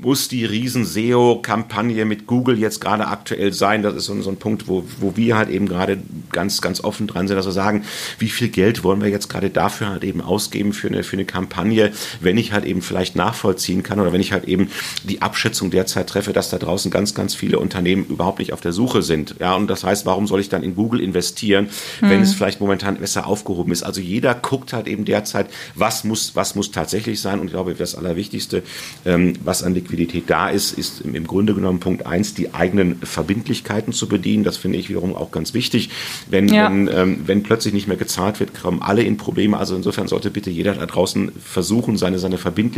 muss 0.00 0.28
die 0.28 0.44
Riesen-SEO-Kampagne 0.44 2.04
mit 2.04 2.26
Google 2.26 2.58
jetzt 2.58 2.80
gerade 2.80 3.06
aktuell 3.06 3.52
sein? 3.52 3.82
Das 3.82 3.94
ist 3.94 4.06
so, 4.06 4.20
so, 4.22 4.30
ein 4.30 4.36
Punkt, 4.36 4.68
wo, 4.68 4.84
wo 5.00 5.16
wir 5.16 5.36
halt 5.36 5.48
eben 5.48 5.68
gerade 5.68 5.98
ganz, 6.32 6.60
ganz 6.60 6.82
offen 6.82 7.06
dran 7.06 7.28
sind, 7.28 7.36
dass 7.36 7.46
wir 7.46 7.52
sagen, 7.52 7.84
wie 8.18 8.28
viel 8.28 8.48
Geld 8.48 8.84
wollen 8.84 9.00
wir 9.00 9.08
jetzt 9.08 9.28
gerade 9.28 9.50
dafür 9.50 9.88
halt 9.88 10.04
eben 10.04 10.20
ausgeben 10.20 10.72
für 10.72 10.88
eine, 10.88 11.02
für 11.02 11.16
eine 11.16 11.24
Kampagne, 11.24 11.92
wenn 12.20 12.38
ich 12.38 12.52
halt 12.52 12.64
eben 12.64 12.82
vielleicht 12.86 13.16
nachvollziehen 13.16 13.82
kann 13.82 14.00
oder 14.00 14.12
wenn 14.12 14.20
ich 14.20 14.32
halt 14.32 14.44
eben 14.44 14.70
die 15.04 15.22
Abschätzung 15.22 15.70
derzeit 15.70 16.08
treffe, 16.08 16.32
dass 16.32 16.50
da 16.50 16.58
draußen 16.58 16.90
ganz, 16.90 17.14
ganz 17.14 17.34
viele 17.34 17.58
Unternehmen 17.58 18.06
überhaupt 18.06 18.38
nicht 18.38 18.52
auf 18.52 18.60
der 18.60 18.72
Suche 18.72 19.02
sind. 19.02 19.36
Ja, 19.40 19.54
und 19.54 19.68
das 19.68 19.84
heißt, 19.84 20.06
warum 20.06 20.26
soll 20.26 20.40
ich 20.40 20.48
dann 20.48 20.62
in 20.62 20.74
Google 20.74 21.00
investieren, 21.00 21.68
hm. 22.00 22.10
wenn 22.10 22.22
es 22.22 22.34
vielleicht 22.34 22.60
momentan 22.60 22.96
besser 22.96 23.26
aufgehoben 23.26 23.72
ist? 23.72 23.82
Also 23.82 24.00
jeder 24.00 24.34
guckt 24.34 24.72
halt 24.72 24.86
eben 24.86 25.04
derzeit, 25.04 25.48
was 25.74 26.04
muss, 26.04 26.34
was 26.34 26.54
muss 26.54 26.70
tatsächlich 26.70 27.20
sein 27.20 27.40
und 27.40 27.46
ich 27.46 27.52
glaube, 27.52 27.74
das 27.74 27.94
Allerwichtigste, 27.94 28.62
ähm, 29.04 29.34
was 29.44 29.62
an 29.62 29.74
Liquidität 29.74 30.24
da 30.28 30.48
ist, 30.48 30.72
ist 30.72 31.00
im 31.00 31.26
Grunde 31.26 31.54
genommen 31.54 31.80
Punkt 31.80 32.06
eins, 32.06 32.34
die 32.34 32.54
eigenen 32.54 32.98
Verbindlichkeiten 33.02 33.92
zu 33.92 34.08
bedienen. 34.08 34.44
Das 34.44 34.56
finde 34.56 34.78
ich 34.78 34.88
wiederum 34.88 35.14
auch 35.14 35.30
ganz 35.30 35.54
wichtig. 35.54 35.90
Wenn, 36.28 36.48
ja. 36.48 36.70
wenn, 36.70 36.88
ähm, 36.88 37.20
wenn 37.26 37.42
plötzlich 37.42 37.74
nicht 37.74 37.88
mehr 37.88 37.96
gezahlt 37.96 38.40
wird, 38.40 38.54
kommen 38.60 38.82
alle 38.82 39.02
in 39.02 39.16
Probleme. 39.16 39.58
Also 39.58 39.76
insofern 39.76 40.08
sollte 40.08 40.30
bitte 40.30 40.50
jeder 40.50 40.74
da 40.74 40.86
draußen 40.86 41.32
versuchen, 41.42 41.96
seine, 41.96 42.18
seine 42.18 42.38
Verbindlichkeiten 42.38 42.75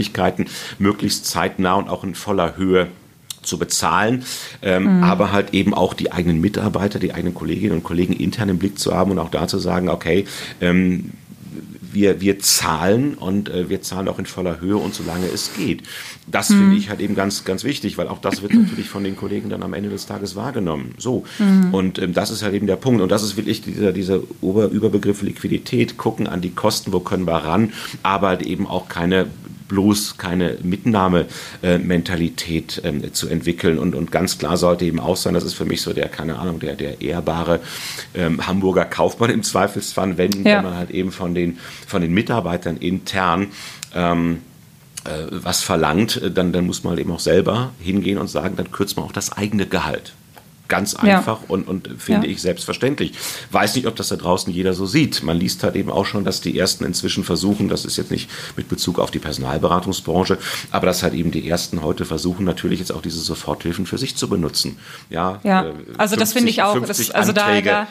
möglichst 0.79 1.27
zeitnah 1.27 1.75
und 1.75 1.89
auch 1.89 2.05
in 2.05 2.15
voller 2.15 2.57
Höhe 2.57 2.89
zu 3.43 3.59
bezahlen, 3.59 4.25
ähm, 4.63 4.99
mhm. 4.99 5.05
aber 5.05 5.33
halt 5.33 5.55
eben 5.55 5.75
auch 5.75 5.95
die 5.95 6.13
eigenen 6.13 6.41
Mitarbeiter, 6.41 6.99
die 6.99 7.15
eigenen 7.15 7.35
Kolleginnen 7.35 7.73
und 7.73 7.83
Kollegen 7.83 8.13
intern 8.13 8.51
im 8.51 8.59
Blick 8.59 8.79
zu 8.79 8.95
haben 8.95 9.11
und 9.11 9.19
auch 9.19 9.31
da 9.31 9.49
zu 9.49 9.59
sagen, 9.59 9.89
okay, 9.89 10.27
ähm, 10.61 11.13
wir, 11.93 12.21
wir 12.21 12.39
zahlen 12.39 13.15
und 13.15 13.49
äh, 13.49 13.69
wir 13.69 13.83
zahlen 13.83 14.09
auch 14.09 14.19
in 14.19 14.27
voller 14.27 14.61
Höhe 14.61 14.77
und 14.77 14.95
solange 14.95 15.27
es 15.27 15.55
geht. 15.55 15.83
Das 16.27 16.51
mhm. 16.51 16.59
finde 16.59 16.77
ich 16.77 16.91
halt 16.91 17.01
eben 17.01 17.15
ganz, 17.15 17.45
ganz 17.45 17.65
wichtig, 17.65 17.97
weil 17.99 18.09
auch 18.09 18.21
das 18.21 18.43
wird 18.43 18.55
natürlich 18.55 18.89
von 18.89 19.05
den 19.05 19.17
Kollegen 19.17 19.49
dann 19.49 19.63
am 19.63 19.75
Ende 19.75 19.89
des 19.89 20.07
Tages 20.07 20.37
wahrgenommen. 20.37 20.95
So. 20.99 21.25
Mhm. 21.39 21.73
Und 21.73 21.99
ähm, 21.99 22.13
das 22.13 22.31
ist 22.31 22.43
halt 22.43 22.55
eben 22.55 22.67
der 22.67 22.77
Punkt. 22.77 23.01
Und 23.01 23.11
das 23.11 23.23
ist 23.23 23.37
wirklich 23.37 23.63
dieser, 23.63 23.93
dieser 23.93 24.21
Ober 24.41 24.69
Überbegriff 24.69 25.23
Liquidität, 25.23 25.97
gucken 25.97 26.27
an 26.27 26.41
die 26.41 26.51
Kosten, 26.51 26.93
wo 26.93 27.01
können 27.01 27.27
wir 27.27 27.37
ran, 27.37 27.73
aber 28.03 28.29
halt 28.29 28.43
eben 28.43 28.67
auch 28.67 28.89
keine 28.89 29.27
bloß 29.69 30.17
keine 30.17 30.59
Mitnahmementalität 30.63 32.83
äh, 32.85 33.13
zu 33.13 33.29
entwickeln. 33.29 33.79
Und, 33.79 33.95
und 33.95 34.11
ganz 34.11 34.39
klar 34.39 34.57
sollte 34.57 34.85
eben 34.85 34.99
auch 34.99 35.17
sein, 35.17 35.35
das 35.35 35.45
ist 35.45 35.55
für 35.55 35.65
mich 35.65 35.83
so 35.83 35.93
der, 35.93 36.09
keine 36.09 36.39
Ahnung, 36.39 36.59
der, 36.59 36.75
der 36.75 37.01
ehrbare 37.01 37.61
ähm, 38.15 38.47
Hamburger 38.47 38.85
Kaufmann 38.85 39.31
im 39.31 39.43
Zweifelsfall, 39.43 40.19
wenn, 40.19 40.45
ja. 40.45 40.57
wenn 40.57 40.65
man 40.65 40.77
halt 40.77 40.91
eben 40.91 41.13
von 41.13 41.35
den, 41.35 41.59
von 41.87 42.03
den 42.03 42.13
Mitarbeitern 42.13 42.79
intern 42.79 43.49
ähm, 43.95 44.41
äh, 45.05 45.27
was 45.31 45.63
verlangt, 45.63 46.21
dann, 46.35 46.53
dann 46.53 46.67
muss 46.67 46.85
man 46.85 46.93
halt 46.93 47.01
eben 47.01 47.13
auch 47.13 47.21
selber 47.21 47.73
hingehen 47.79 48.19
und 48.19 48.29
sagen, 48.29 48.57
dann 48.57 48.73
kürzt 48.73 48.97
man 48.97 49.07
auch 49.07 49.13
das 49.13 49.33
eigene 49.33 49.67
Gehalt. 49.67 50.15
Ganz 50.69 50.95
einfach 50.95 51.41
ja. 51.41 51.49
und, 51.49 51.67
und 51.67 51.89
finde 51.99 52.27
ja. 52.27 52.33
ich 52.33 52.43
selbstverständlich. 52.43 53.13
Weiß 53.51 53.75
nicht, 53.75 53.87
ob 53.87 53.97
das 53.97 54.09
da 54.09 54.17
draußen 54.17 54.53
jeder 54.53 54.75
so 54.75 54.85
sieht. 54.87 55.23
Man 55.23 55.39
liest 55.39 55.63
halt 55.63 55.77
eben 55.77 55.91
auch 55.91 56.05
schon, 56.05 56.25
dass 56.25 56.43
die 56.43 56.59
ersten 56.59 56.85
inzwischen 56.85 57.25
versuchen, 57.25 57.69
das 57.69 57.87
ist 57.87 57.97
jetzt 57.97 58.11
nicht 58.11 58.31
mit 58.57 58.69
Bezug 58.69 58.99
auf 58.99 59.11
die 59.11 59.19
Personalberatungsbranche, 59.19 60.39
aber 60.71 60.87
dass 60.87 61.03
halt 61.03 61.15
eben 61.15 61.31
die 61.31 61.49
ersten 61.49 61.83
heute 61.83 62.05
versuchen, 62.05 62.45
natürlich 62.45 62.81
jetzt 62.81 62.93
auch 62.93 63.03
diese 63.03 63.21
Soforthilfen 63.21 63.87
für 63.87 63.99
sich 63.99 64.17
zu 64.17 64.29
benutzen. 64.29 64.79
Ja, 65.11 65.41
ja. 65.43 65.65
Äh, 65.65 65.73
also 65.97 66.17
50, 66.17 66.19
das 66.19 66.33
finde 66.33 66.51
ich 66.51 66.63
auch. 66.63 66.79
Das, 66.81 67.11
also 67.11 67.33
da, 67.33 67.61
da 67.61 67.87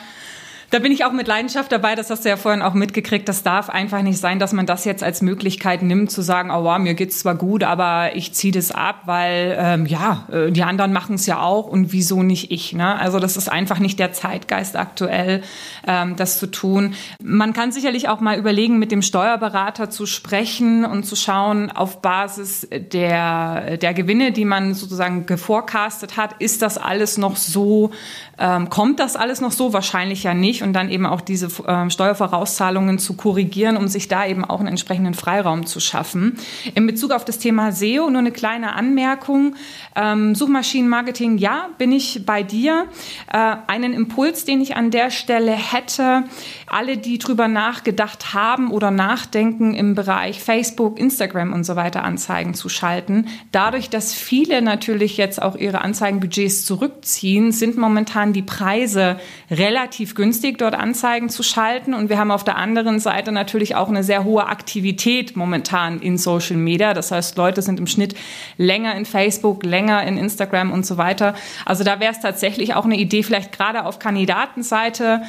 Da 0.70 0.80
bin 0.80 0.92
ich 0.92 1.06
auch 1.06 1.12
mit 1.12 1.26
Leidenschaft 1.26 1.72
dabei, 1.72 1.94
das 1.94 2.10
hast 2.10 2.26
du 2.26 2.28
ja 2.28 2.36
vorhin 2.36 2.60
auch 2.60 2.74
mitgekriegt. 2.74 3.26
Das 3.26 3.42
darf 3.42 3.70
einfach 3.70 4.02
nicht 4.02 4.18
sein, 4.18 4.38
dass 4.38 4.52
man 4.52 4.66
das 4.66 4.84
jetzt 4.84 5.02
als 5.02 5.22
Möglichkeit 5.22 5.80
nimmt, 5.80 6.10
zu 6.10 6.20
sagen, 6.20 6.50
oh 6.50 6.62
wow, 6.62 6.78
mir 6.78 6.92
geht's 6.92 7.20
zwar 7.20 7.36
gut, 7.36 7.64
aber 7.64 8.14
ich 8.14 8.34
ziehe 8.34 8.52
das 8.52 8.70
ab, 8.70 9.02
weil 9.06 9.56
ähm, 9.58 9.86
ja, 9.86 10.26
äh, 10.30 10.52
die 10.52 10.62
anderen 10.62 10.92
machen 10.92 11.14
es 11.14 11.24
ja 11.24 11.40
auch 11.40 11.68
und 11.68 11.92
wieso 11.92 12.22
nicht 12.22 12.50
ich? 12.50 12.74
Ne? 12.74 13.00
Also 13.00 13.18
das 13.18 13.38
ist 13.38 13.48
einfach 13.48 13.78
nicht 13.78 13.98
der 13.98 14.12
Zeitgeist 14.12 14.76
aktuell, 14.76 15.42
ähm, 15.86 16.16
das 16.16 16.38
zu 16.38 16.48
tun. 16.48 16.92
Man 17.22 17.54
kann 17.54 17.72
sicherlich 17.72 18.10
auch 18.10 18.20
mal 18.20 18.38
überlegen, 18.38 18.78
mit 18.78 18.92
dem 18.92 19.00
Steuerberater 19.00 19.88
zu 19.88 20.04
sprechen 20.04 20.84
und 20.84 21.04
zu 21.04 21.16
schauen, 21.16 21.70
auf 21.70 22.02
Basis 22.02 22.68
der, 22.70 23.78
der 23.78 23.94
Gewinne, 23.94 24.32
die 24.32 24.44
man 24.44 24.74
sozusagen 24.74 25.24
geforecastet 25.24 26.18
hat, 26.18 26.34
ist 26.40 26.60
das 26.60 26.76
alles 26.76 27.16
noch 27.16 27.36
so, 27.36 27.90
ähm, 28.38 28.70
kommt 28.70 29.00
das 29.00 29.16
alles 29.16 29.40
noch 29.40 29.52
so? 29.52 29.72
Wahrscheinlich 29.72 30.22
ja 30.22 30.34
nicht. 30.34 30.62
Und 30.62 30.72
dann 30.72 30.90
eben 30.90 31.06
auch 31.06 31.20
diese 31.20 31.46
äh, 31.66 31.90
Steuervorauszahlungen 31.90 32.98
zu 32.98 33.14
korrigieren, 33.14 33.76
um 33.76 33.88
sich 33.88 34.08
da 34.08 34.26
eben 34.26 34.44
auch 34.44 34.60
einen 34.60 34.68
entsprechenden 34.68 35.14
Freiraum 35.14 35.66
zu 35.66 35.80
schaffen. 35.80 36.38
In 36.74 36.86
Bezug 36.86 37.12
auf 37.12 37.24
das 37.24 37.38
Thema 37.38 37.72
SEO 37.72 38.08
nur 38.10 38.20
eine 38.20 38.32
kleine 38.32 38.74
Anmerkung. 38.74 39.56
Ähm, 39.96 40.34
Suchmaschinenmarketing, 40.34 41.38
ja, 41.38 41.68
bin 41.78 41.92
ich 41.92 42.24
bei 42.24 42.42
dir. 42.42 42.86
Äh, 43.32 43.56
einen 43.66 43.92
Impuls, 43.92 44.44
den 44.44 44.60
ich 44.60 44.76
an 44.76 44.90
der 44.90 45.10
Stelle 45.10 45.52
hätte, 45.52 46.24
alle, 46.66 46.96
die 46.96 47.18
drüber 47.18 47.48
nachgedacht 47.48 48.34
haben 48.34 48.70
oder 48.70 48.90
nachdenken, 48.90 49.74
im 49.74 49.94
Bereich 49.94 50.40
Facebook, 50.40 50.98
Instagram 50.98 51.52
und 51.52 51.64
so 51.64 51.76
weiter 51.76 52.04
Anzeigen 52.04 52.54
zu 52.54 52.68
schalten. 52.68 53.26
Dadurch, 53.52 53.90
dass 53.90 54.14
viele 54.14 54.62
natürlich 54.62 55.16
jetzt 55.16 55.42
auch 55.42 55.56
ihre 55.56 55.80
Anzeigenbudgets 55.80 56.64
zurückziehen, 56.64 57.52
sind 57.52 57.76
momentan 57.76 58.27
die 58.32 58.42
Preise 58.42 59.18
relativ 59.50 60.14
günstig, 60.14 60.58
dort 60.58 60.74
Anzeigen 60.74 61.28
zu 61.28 61.42
schalten. 61.42 61.94
Und 61.94 62.08
wir 62.08 62.18
haben 62.18 62.30
auf 62.30 62.44
der 62.44 62.56
anderen 62.56 62.98
Seite 62.98 63.32
natürlich 63.32 63.74
auch 63.74 63.88
eine 63.88 64.02
sehr 64.02 64.24
hohe 64.24 64.46
Aktivität 64.46 65.36
momentan 65.36 66.00
in 66.00 66.18
Social 66.18 66.56
Media. 66.56 66.94
Das 66.94 67.10
heißt, 67.10 67.36
Leute 67.36 67.62
sind 67.62 67.78
im 67.78 67.86
Schnitt 67.86 68.14
länger 68.56 68.94
in 68.94 69.04
Facebook, 69.04 69.64
länger 69.64 70.02
in 70.04 70.18
Instagram 70.18 70.72
und 70.72 70.86
so 70.86 70.96
weiter. 70.96 71.34
Also 71.64 71.84
da 71.84 72.00
wäre 72.00 72.12
es 72.12 72.20
tatsächlich 72.20 72.74
auch 72.74 72.84
eine 72.84 72.96
Idee, 72.96 73.22
vielleicht 73.22 73.52
gerade 73.52 73.84
auf 73.84 73.98
Kandidatenseite, 73.98 75.22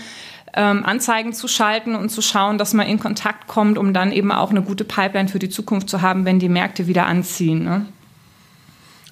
ähm, 0.54 0.84
Anzeigen 0.86 1.34
zu 1.34 1.48
schalten 1.48 1.96
und 1.96 2.10
zu 2.10 2.22
schauen, 2.22 2.58
dass 2.58 2.74
man 2.74 2.88
in 2.88 3.00
Kontakt 3.00 3.48
kommt, 3.48 3.78
um 3.78 3.94
dann 3.94 4.12
eben 4.12 4.32
auch 4.32 4.50
eine 4.50 4.62
gute 4.62 4.84
Pipeline 4.84 5.30
für 5.30 5.40
die 5.40 5.50
Zukunft 5.50 5.90
zu 5.90 6.02
haben, 6.02 6.26
wenn 6.26 6.40
die 6.40 6.50
Märkte 6.50 6.88
wieder 6.88 7.06
anziehen. 7.06 7.64
Ne? 7.64 7.86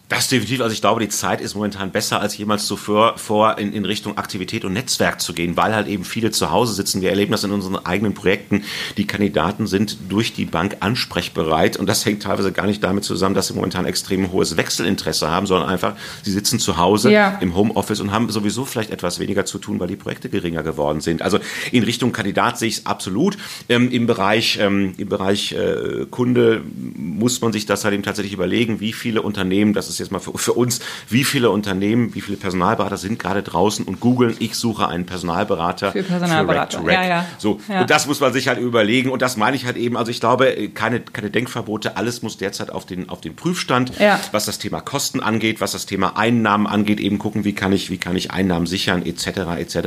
Das 0.09 0.29
definitiv. 0.29 0.61
Also 0.61 0.71
ich 0.71 0.79
glaube, 0.79 1.01
die 1.01 1.09
Zeit 1.09 1.41
ist 1.41 1.55
momentan 1.55 1.91
besser 1.91 2.21
als 2.21 2.37
jemals 2.37 2.65
zuvor 2.65 3.17
vor 3.17 3.57
in, 3.57 3.73
in 3.73 3.83
Richtung 3.83 4.17
Aktivität 4.17 4.63
und 4.63 4.71
Netzwerk 4.71 5.19
zu 5.19 5.33
gehen, 5.33 5.57
weil 5.57 5.75
halt 5.75 5.87
eben 5.87 6.05
viele 6.05 6.31
zu 6.31 6.49
Hause 6.49 6.73
sitzen. 6.73 7.01
Wir 7.01 7.09
erleben 7.09 7.33
das 7.33 7.43
in 7.43 7.51
unseren 7.51 7.75
eigenen 7.85 8.13
Projekten. 8.13 8.63
Die 8.95 9.05
Kandidaten 9.05 9.67
sind 9.67 9.97
durch 10.07 10.31
die 10.31 10.45
Bank 10.45 10.77
ansprechbereit 10.79 11.75
und 11.75 11.87
das 11.87 12.05
hängt 12.05 12.23
teilweise 12.23 12.53
gar 12.53 12.67
nicht 12.67 12.81
damit 12.85 13.03
zusammen, 13.03 13.35
dass 13.35 13.47
sie 13.47 13.53
momentan 13.53 13.85
extrem 13.85 14.31
hohes 14.31 14.55
Wechselinteresse 14.55 15.29
haben, 15.29 15.45
sondern 15.45 15.67
einfach, 15.67 15.95
sie 16.23 16.31
sitzen 16.31 16.59
zu 16.59 16.77
Hause 16.77 17.11
ja. 17.11 17.37
im 17.41 17.53
Homeoffice 17.53 17.99
und 17.99 18.13
haben 18.13 18.29
sowieso 18.29 18.63
vielleicht 18.63 18.91
etwas 18.91 19.19
weniger 19.19 19.43
zu 19.43 19.59
tun, 19.59 19.77
weil 19.81 19.89
die 19.89 19.97
Projekte 19.97 20.29
geringer 20.29 20.63
geworden 20.63 21.01
sind. 21.01 21.21
Also 21.21 21.39
in 21.73 21.83
Richtung 21.83 22.13
Kandidat 22.13 22.57
sehe 22.57 22.69
ich 22.69 22.77
es 22.77 22.85
absolut. 22.85 23.37
Ähm, 23.67 23.91
Im 23.91 24.07
Bereich, 24.07 24.57
ähm, 24.61 24.93
im 24.97 25.09
Bereich 25.09 25.51
äh, 25.51 26.05
Kunde 26.09 26.61
muss 26.95 27.41
man 27.41 27.51
sich 27.51 27.65
das 27.65 27.83
halt 27.83 27.93
eben 27.93 28.03
tatsächlich 28.03 28.33
überlegen, 28.33 28.79
wie 28.79 28.93
viele 28.93 29.21
Unternehmen, 29.21 29.73
das 29.73 29.89
ist 29.89 29.96
ist 29.97 30.05
jetzt 30.05 30.11
mal 30.11 30.19
für, 30.19 30.37
für 30.37 30.53
uns, 30.53 30.79
wie 31.09 31.23
viele 31.23 31.49
Unternehmen, 31.49 32.13
wie 32.15 32.21
viele 32.21 32.37
Personalberater 32.37 32.97
sind 32.97 33.19
gerade 33.19 33.43
draußen 33.43 33.85
und 33.85 33.99
googeln, 33.99 34.35
ich 34.39 34.55
suche 34.55 34.87
einen 34.87 35.05
Personalberater 35.05 35.91
für 35.91 36.03
Personalberater. 36.03 36.79
Für 36.79 36.87
Rack 36.87 36.93
ja, 36.93 37.07
ja. 37.07 37.25
So, 37.37 37.59
ja. 37.67 37.81
und 37.81 37.89
das 37.89 38.07
muss 38.07 38.19
man 38.19 38.33
sich 38.33 38.47
halt 38.47 38.59
überlegen 38.59 39.09
und 39.09 39.21
das 39.21 39.37
meine 39.37 39.55
ich 39.55 39.65
halt 39.65 39.77
eben, 39.77 39.97
also 39.97 40.11
ich 40.11 40.19
glaube, 40.19 40.69
keine, 40.73 41.01
keine 41.01 41.29
Denkverbote, 41.29 41.97
alles 41.97 42.21
muss 42.21 42.37
derzeit 42.37 42.71
auf 42.71 42.85
den, 42.85 43.09
auf 43.09 43.21
den 43.21 43.35
Prüfstand, 43.35 43.93
was 44.31 44.45
das 44.45 44.59
Thema 44.59 44.81
Kosten 44.81 45.19
angeht, 45.19 45.61
was 45.61 45.71
das 45.71 45.85
Thema 45.85 46.17
Einnahmen 46.17 46.67
angeht, 46.67 46.99
eben 46.99 47.19
gucken, 47.19 47.43
wie 47.43 47.53
kann 47.53 47.73
ich, 47.73 47.89
wie 47.89 47.97
kann 47.97 48.15
ich 48.15 48.31
Einnahmen 48.31 48.67
sichern, 48.67 49.05
etc., 49.05 49.27
etc. 49.57 49.77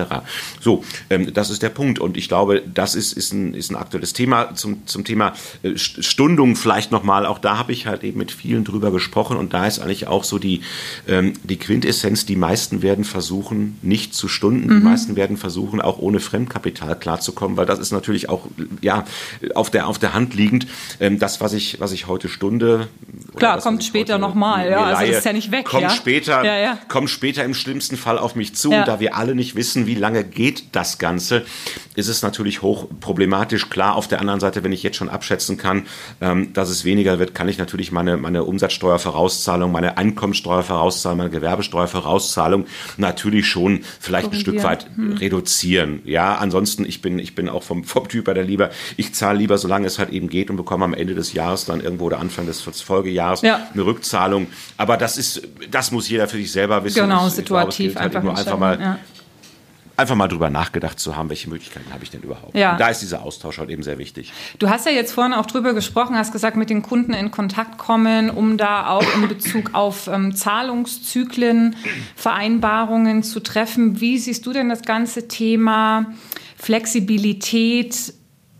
So, 0.61 0.85
ähm, 1.09 1.33
das 1.33 1.51
ist 1.51 1.63
der 1.63 1.69
Punkt 1.69 1.99
und 1.99 2.17
ich 2.17 2.29
glaube, 2.29 2.63
das 2.67 2.95
ist, 2.95 3.13
ist, 3.13 3.33
ein, 3.33 3.55
ist 3.55 3.71
ein 3.71 3.77
aktuelles 3.77 4.13
Thema 4.13 4.55
zum, 4.55 4.87
zum 4.87 5.05
Thema 5.05 5.33
äh, 5.63 5.77
Stundung 5.77 6.57
vielleicht 6.57 6.91
nochmal, 6.93 7.27
auch 7.27 7.39
da 7.39 7.59
habe 7.59 7.73
ich 7.73 7.87
halt 7.87 8.05
eben 8.05 8.19
mit 8.19 8.33
vielen 8.33 8.65
drüber 8.65 8.91
gesprochen 8.91 9.37
und 9.37 9.55
da 9.55 9.67
ist 9.67 9.79
eigentlich 9.79 10.00
eigentlich 10.01 10.09
auch 10.09 10.25
so 10.25 10.39
die, 10.39 10.63
ähm, 11.09 11.35
die 11.45 11.59
Quintessenz. 11.59 12.27
Die 12.27 12.37
meisten 12.37 12.83
werden 12.83 13.05
versuchen, 13.05 13.79
nicht 13.83 14.15
zu 14.15 14.29
stunden. 14.29 14.67
Mhm. 14.67 14.79
Die 14.79 14.85
meisten 14.85 15.17
werden 15.17 15.37
versuchen, 15.37 15.81
auch 15.81 15.99
ohne 15.99 16.21
Fremdkapital 16.21 16.99
klarzukommen, 16.99 17.57
weil 17.57 17.67
das 17.67 17.79
ist 17.79 17.93
natürlich 17.93 18.29
auch 18.29 18.47
ja, 18.81 19.05
auf, 19.55 19.71
der, 19.71 19.87
auf 19.87 19.99
der 19.99 20.15
Hand 20.15 20.35
liegend. 20.35 20.67
Ähm, 21.01 21.19
das, 21.19 21.41
was 21.41 21.53
ich, 21.53 21.81
was 21.81 21.93
ich 21.93 22.07
heute 22.07 22.29
stunde. 22.29 22.89
Klar, 23.37 23.57
das, 23.57 23.65
kommt 23.65 23.85
später 23.85 24.19
nochmal. 24.19 24.71
Ja, 24.71 24.85
also 24.85 25.07
das 25.07 25.19
ist 25.19 25.25
ja 25.27 25.33
nicht 25.33 25.51
weg. 25.51 25.67
Kommt, 25.67 25.83
ja? 25.83 25.91
Später, 25.91 26.45
ja, 26.45 26.59
ja. 26.59 26.79
kommt 26.89 27.11
später 27.11 27.45
im 27.45 27.55
schlimmsten 27.55 27.97
Fall 27.97 28.19
auf 28.19 28.35
mich 28.35 28.55
zu. 28.55 28.73
Ja. 28.73 28.85
Da 28.85 29.01
wir 29.01 29.17
alle 29.17 29.35
nicht 29.35 29.55
wissen, 29.55 29.87
wie 29.87 29.95
lange 29.95 30.25
geht 30.25 30.65
das 30.73 30.99
Ganze, 30.99 31.45
ist 31.95 32.09
es 32.09 32.23
natürlich 32.23 32.63
hoch 32.63 32.87
problematisch. 33.01 33.69
Klar, 33.71 33.97
auf 33.97 34.09
der 34.09 34.21
anderen 34.21 34.41
Seite, 34.41 34.65
wenn 34.65 34.73
ich 34.73 34.83
jetzt 34.83 34.97
schon 34.97 35.09
abschätzen 35.09 35.57
kann, 35.57 35.87
ähm, 36.21 36.53
dass 36.53 36.71
es 36.71 36.85
weniger 36.85 37.19
wird, 37.19 37.35
kann 37.35 37.49
ich 37.49 37.59
natürlich 37.59 37.93
meine, 37.93 38.17
meine 38.17 38.45
Umsatzsteuervorauszahlung, 38.45 39.71
meine 39.71 39.90
Einkommensteuervorauszahlung, 39.97 41.19
meine 41.19 41.31
Gewerbesteuervorauszahlung 41.31 42.67
natürlich 42.97 43.47
schon 43.47 43.81
vielleicht 43.99 44.33
ein 44.33 44.39
Stück 44.39 44.63
weit 44.63 44.87
hm. 44.95 45.15
reduzieren. 45.15 46.01
Ja, 46.05 46.37
ansonsten, 46.37 46.85
ich 46.85 47.03
bin, 47.03 47.19
ich 47.19 47.35
bin 47.35 47.49
auch 47.49 47.63
vom, 47.63 47.85
vom 47.85 48.09
Typ 48.09 48.27
her 48.27 48.35
der 48.35 48.45
lieber, 48.45 48.71
ich 48.97 49.15
zahle 49.15 49.39
lieber, 49.39 49.59
solange 49.59 49.87
es 49.87 49.99
halt 49.99 50.11
eben 50.11 50.29
geht 50.29 50.51
und 50.51 50.57
bekomme 50.57 50.85
am 50.85 50.95
Ende 50.95 51.15
des 51.15 51.33
Jahres 51.33 51.65
dann 51.65 51.81
irgendwo 51.81 52.07
oder 52.07 52.19
Anfang 52.19 52.47
des 52.47 52.61
Folgejahres 52.61 53.43
ja. 53.43 53.69
eine 53.73 53.85
Rückzahlung. 53.85 54.49
Aber 54.77 54.97
das 54.97 55.17
ist, 55.17 55.43
das 55.71 55.91
muss 55.91 56.09
jeder 56.09 56.29
für 56.29 56.37
sich 56.37 56.53
selber 56.53 56.85
wissen. 56.85 57.01
Genau, 57.01 57.29
situativ 57.29 57.93
glaube, 57.93 58.17
einfach, 58.17 58.37
einfach 58.37 58.59
mal 58.59 58.81
ja 58.81 58.99
einfach 60.01 60.17
mal 60.17 60.29
drüber 60.29 60.51
nachgedacht 60.51 60.99
zu 60.99 61.17
haben, 61.17 61.29
welche 61.29 61.49
Möglichkeiten 61.49 61.93
habe 61.93 62.03
ich 62.03 62.11
denn 62.11 62.23
überhaupt. 62.23 62.55
Ja. 62.55 62.73
Und 62.73 62.81
da 62.81 62.89
ist 62.89 63.01
dieser 63.03 63.23
Austausch 63.23 63.59
halt 63.59 63.71
eben 63.71 63.83
sehr 63.83 63.99
wichtig. 63.99 64.33
Du 64.59 64.69
hast 64.69 64.87
ja 64.87 64.93
jetzt 64.93 65.13
vorhin 65.13 65.33
auch 65.33 65.47
drüber 65.47 65.75
gesprochen, 65.75 66.17
hast 66.17 66.33
gesagt, 66.33 66.57
mit 66.57 66.71
den 66.71 66.83
Kunden 66.83 67.13
in 67.13 67.31
Kontakt 67.31 67.79
kommen, 67.79 68.31
um 68.31 68.57
da 68.57 68.89
auch 68.89 69.05
in 69.15 69.29
Bezug 69.29 69.75
auf 69.75 70.09
ähm, 70.09 70.35
Zahlungszyklen 70.35 71.77
Vereinbarungen 72.17 73.23
zu 73.23 73.41
treffen. 73.41 74.01
Wie 74.01 74.19
siehst 74.19 74.45
du 74.47 74.53
denn 74.53 74.69
das 74.69 74.83
ganze 74.83 75.29
Thema 75.29 76.07
Flexibilität 76.57 78.15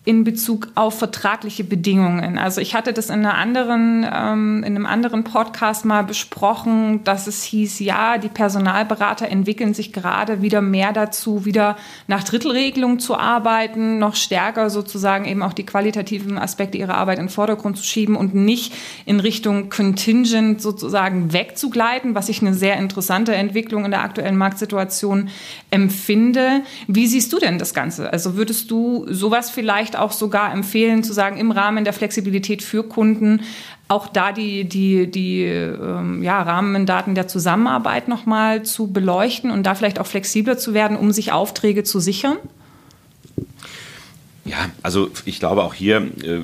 in 0.07 0.25
Bezug 0.25 0.69
auf 0.77 0.99
vertragliche 0.99 1.63
Bedingungen. 1.63 2.39
Also 2.39 2.63
ich 2.63 2.75
hatte 2.75 2.95
das 2.95 3.11
in, 3.11 3.21
einer 3.21 3.35
anderen, 3.35 4.03
ähm, 4.11 4.65
in 4.65 4.75
einem 4.75 4.87
anderen 4.87 5.25
Podcast 5.25 5.85
mal 5.85 6.05
besprochen, 6.05 7.05
dass 7.05 7.27
es 7.27 7.43
hieß, 7.43 7.81
ja, 7.81 8.17
die 8.17 8.29
Personalberater 8.29 9.29
entwickeln 9.29 9.75
sich 9.75 9.93
gerade 9.93 10.41
wieder 10.41 10.63
mehr 10.63 10.95
dazu, 10.95 11.45
wieder 11.45 11.77
nach 12.07 12.25
Drittelregelung 12.25 12.99
zu 12.99 13.15
arbeiten, 13.19 13.99
noch 13.99 14.17
stärker 14.17 14.71
sozusagen 14.71 15.27
eben 15.27 15.43
auch 15.43 15.53
die 15.53 15.67
qualitativen 15.67 16.39
Aspekte 16.39 16.79
ihrer 16.79 16.95
Arbeit 16.95 17.19
in 17.19 17.27
den 17.27 17.31
Vordergrund 17.31 17.77
zu 17.77 17.85
schieben 17.85 18.17
und 18.17 18.35
nicht 18.35 18.73
in 19.05 19.21
Richtung 19.21 19.69
Contingent 19.69 20.63
sozusagen 20.63 21.35
wegzugleiten, 21.35 22.15
was 22.15 22.31
ich 22.31 22.41
eine 22.41 22.55
sehr 22.55 22.79
interessante 22.79 23.35
Entwicklung 23.35 23.85
in 23.85 23.91
der 23.91 24.03
aktuellen 24.03 24.39
Marktsituation 24.39 25.29
empfinde. 25.71 26.63
Wie 26.89 27.07
siehst 27.07 27.33
du 27.35 27.39
denn 27.39 27.59
das 27.59 27.75
Ganze? 27.75 28.11
Also 28.13 28.37
würdest 28.37 28.71
du 28.71 29.07
sowas 29.11 29.51
vielleicht 29.51 29.90
vielleicht 29.91 29.99
auch 29.99 30.13
sogar 30.13 30.53
empfehlen, 30.53 31.03
zu 31.03 31.13
sagen, 31.13 31.37
im 31.37 31.51
Rahmen 31.51 31.85
der 31.85 31.93
Flexibilität 31.93 32.63
für 32.63 32.83
Kunden 32.85 33.43
auch 33.89 34.07
da 34.07 34.31
die, 34.31 34.65
die, 34.65 35.11
die 35.11 35.43
ähm, 35.43 36.23
ja, 36.23 36.41
Rahmendaten 36.43 37.17
der 37.17 37.27
Zusammenarbeit 37.27 38.07
nochmal 38.07 38.63
zu 38.63 38.93
beleuchten 38.93 39.51
und 39.51 39.65
da 39.65 39.75
vielleicht 39.75 39.99
auch 39.99 40.07
flexibler 40.07 40.57
zu 40.57 40.75
werden, 40.75 40.97
um 40.97 41.11
sich 41.11 41.33
Aufträge 41.33 41.83
zu 41.83 41.99
sichern? 41.99 42.37
Ja, 44.45 44.71
also 44.83 45.11
ich 45.27 45.39
glaube 45.39 45.63
auch 45.63 45.75
hier 45.75 45.99
äh, 45.99 46.41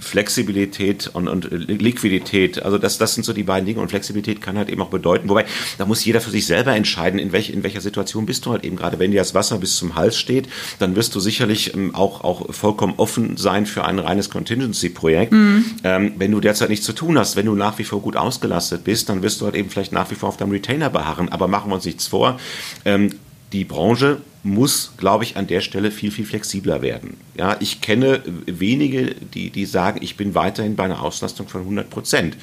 Flexibilität 0.00 1.10
und, 1.14 1.28
und 1.28 1.50
Liquidität, 1.50 2.62
also 2.62 2.76
das, 2.76 2.98
das 2.98 3.14
sind 3.14 3.24
so 3.24 3.32
die 3.32 3.42
beiden 3.42 3.64
Dinge 3.64 3.80
und 3.80 3.88
Flexibilität 3.88 4.42
kann 4.42 4.58
halt 4.58 4.68
eben 4.68 4.82
auch 4.82 4.90
bedeuten, 4.90 5.30
wobei 5.30 5.46
da 5.78 5.86
muss 5.86 6.04
jeder 6.04 6.20
für 6.20 6.30
sich 6.30 6.46
selber 6.46 6.74
entscheiden, 6.74 7.18
in, 7.18 7.32
welch, 7.32 7.48
in 7.48 7.62
welcher 7.62 7.80
Situation 7.80 8.26
bist 8.26 8.44
du 8.44 8.50
halt 8.50 8.64
eben 8.64 8.76
gerade. 8.76 8.98
Wenn 8.98 9.12
dir 9.12 9.20
das 9.20 9.34
Wasser 9.34 9.56
bis 9.58 9.76
zum 9.76 9.94
Hals 9.94 10.18
steht, 10.18 10.46
dann 10.78 10.94
wirst 10.94 11.14
du 11.14 11.20
sicherlich 11.20 11.74
ähm, 11.74 11.94
auch, 11.94 12.22
auch 12.22 12.52
vollkommen 12.52 12.94
offen 12.98 13.38
sein 13.38 13.64
für 13.64 13.84
ein 13.84 13.98
reines 13.98 14.28
Contingency-Projekt. 14.28 15.32
Mhm. 15.32 15.64
Ähm, 15.84 16.12
wenn 16.18 16.32
du 16.32 16.40
derzeit 16.40 16.68
nichts 16.68 16.84
zu 16.84 16.92
tun 16.92 17.18
hast, 17.18 17.36
wenn 17.36 17.46
du 17.46 17.54
nach 17.54 17.78
wie 17.78 17.84
vor 17.84 18.02
gut 18.02 18.16
ausgelastet 18.16 18.84
bist, 18.84 19.08
dann 19.08 19.22
wirst 19.22 19.40
du 19.40 19.46
halt 19.46 19.54
eben 19.54 19.70
vielleicht 19.70 19.92
nach 19.92 20.10
wie 20.10 20.16
vor 20.16 20.28
auf 20.28 20.36
deinem 20.36 20.52
Retainer 20.52 20.90
beharren, 20.90 21.30
aber 21.30 21.48
machen 21.48 21.70
wir 21.70 21.76
uns 21.76 21.86
nichts 21.86 22.08
vor. 22.08 22.38
Ähm, 22.84 23.12
die 23.52 23.64
Branche 23.64 24.20
muss, 24.44 24.92
glaube 24.96 25.22
ich, 25.24 25.36
an 25.36 25.46
der 25.46 25.60
Stelle 25.60 25.90
viel, 25.90 26.10
viel 26.10 26.24
flexibler 26.24 26.82
werden. 26.82 27.16
Ja, 27.36 27.56
ich 27.60 27.80
kenne 27.80 28.22
wenige, 28.46 29.14
die, 29.14 29.50
die 29.50 29.66
sagen, 29.66 30.00
ich 30.02 30.16
bin 30.16 30.34
weiterhin 30.34 30.74
bei 30.74 30.84
einer 30.84 31.02
Auslastung 31.02 31.46
von 31.46 31.60
100 31.60 31.88
Prozent. 31.88 32.36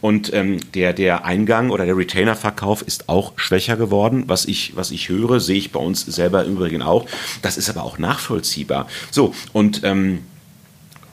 Und 0.00 0.32
ähm, 0.32 0.60
der, 0.74 0.92
der 0.92 1.24
Eingang 1.24 1.70
oder 1.70 1.86
der 1.86 1.96
Retainer-Verkauf 1.96 2.82
ist 2.82 3.08
auch 3.08 3.32
schwächer 3.36 3.76
geworden. 3.76 4.24
Was 4.28 4.44
ich, 4.44 4.76
was 4.76 4.92
ich 4.92 5.08
höre, 5.08 5.40
sehe 5.40 5.58
ich 5.58 5.72
bei 5.72 5.80
uns 5.80 6.02
selber 6.02 6.44
im 6.44 6.52
Übrigen 6.52 6.82
auch. 6.82 7.06
Das 7.42 7.56
ist 7.56 7.68
aber 7.68 7.82
auch 7.82 7.98
nachvollziehbar. 7.98 8.86
So, 9.10 9.34
und 9.52 9.80
ähm, 9.82 10.20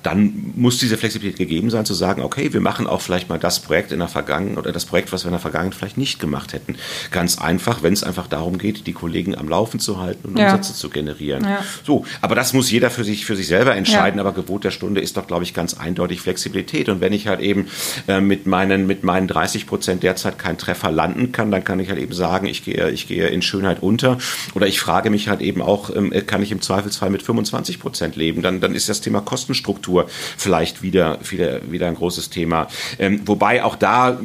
dann 0.08 0.54
muss 0.56 0.78
diese 0.78 0.96
Flexibilität 0.96 1.38
gegeben 1.38 1.70
sein, 1.70 1.84
zu 1.84 1.94
sagen, 1.94 2.22
okay, 2.22 2.54
wir 2.54 2.62
machen 2.62 2.88
auch 2.88 3.02
vielleicht 3.02 3.28
mal 3.28 3.38
das 3.38 3.60
Projekt 3.60 3.92
in 3.92 4.00
der 4.00 4.08
Vergangenheit 4.08 4.58
oder 4.58 4.72
das 4.72 4.86
Projekt, 4.86 5.12
was 5.12 5.26
wir 5.26 5.28
in 5.28 5.34
der 5.34 5.42
Vergangenheit 5.42 5.76
vielleicht 5.76 5.98
nicht 5.98 6.18
gemacht 6.18 6.54
hätten. 6.54 6.78
Ganz 7.12 7.38
einfach, 7.40 7.84
wenn 7.84 7.92
es 7.92 8.04
einfach 8.04 8.28
darum 8.28 8.58
geht, 8.58 8.88
die 8.88 8.94
Kollegen 8.94 9.38
am 9.38 9.50
Laufen 9.50 9.82
zu 9.82 10.00
halten 10.00 10.30
und 10.30 10.40
ja. 10.40 10.46
Umsätze 10.46 10.74
zu 10.74 10.90
generieren. 10.90 11.44
Ja. 11.44 11.62
So, 11.86 12.06
aber 12.22 12.36
das 12.36 12.54
muss 12.54 12.72
jeder 12.72 12.90
für 12.90 13.04
sich, 13.04 13.26
für 13.26 13.36
sich 13.36 13.48
selber 13.48 13.76
entscheiden. 13.76 14.18
Ja. 14.18 14.24
Aber 14.24 14.32
Gebot 14.32 14.64
der 14.64 14.72
Stunde 14.72 15.02
ist 15.02 15.18
doch, 15.18 15.28
glaube 15.28 15.44
ich, 15.44 15.54
ganz 15.54 15.74
eindeutig 15.74 16.22
Flexibilität. 16.22 16.88
Und 16.88 17.02
wenn 17.02 17.12
ich 17.12 17.28
halt 17.28 17.42
eben 17.42 17.68
äh, 18.08 18.22
mit, 18.22 18.46
meinen, 18.46 18.88
mit 18.88 19.04
meinen 19.04 19.28
30 19.28 19.68
Prozent 19.68 20.04
derzeit 20.04 20.40
keinen 20.40 20.58
Treffer 20.58 20.90
landen 20.90 21.34
kann, 21.34 21.52
dann 21.52 21.66
kann 21.66 21.82
ich 21.82 21.90
halt 21.90 22.00
eben 22.00 22.14
sagen, 22.14 22.48
ich 22.48 22.64
gehe, 22.64 22.90
ich 22.92 23.10
gehe 23.10 23.28
in 23.28 23.42
Schönheit 23.42 23.84
unter. 23.84 24.20
Oder 24.56 24.68
ich 24.68 24.80
frage 24.80 25.10
mich 25.10 25.28
halt 25.28 25.42
eben 25.42 25.62
auch, 25.62 25.94
ähm, 25.94 26.14
kann 26.26 26.42
ich 26.42 26.54
im 26.54 26.62
Zweifelsfall 26.62 27.10
mit 27.10 27.24
25 27.24 27.82
Prozent 27.82 28.16
leben? 28.16 28.42
Dann, 28.42 28.62
dann 28.62 28.74
ist 28.74 28.88
das 28.88 29.02
Thema 29.02 29.20
Kostenstruktur 29.20 29.97
Infrastruktur 30.02 30.08
vielleicht 30.38 30.82
wieder, 30.82 31.20
wieder, 31.30 31.60
wieder 31.72 31.88
ein 31.88 31.96
großes 31.96 32.30
Thema. 32.30 32.68
Ähm, 33.00 33.22
wobei 33.26 33.64
auch 33.64 33.76
da, 33.76 34.20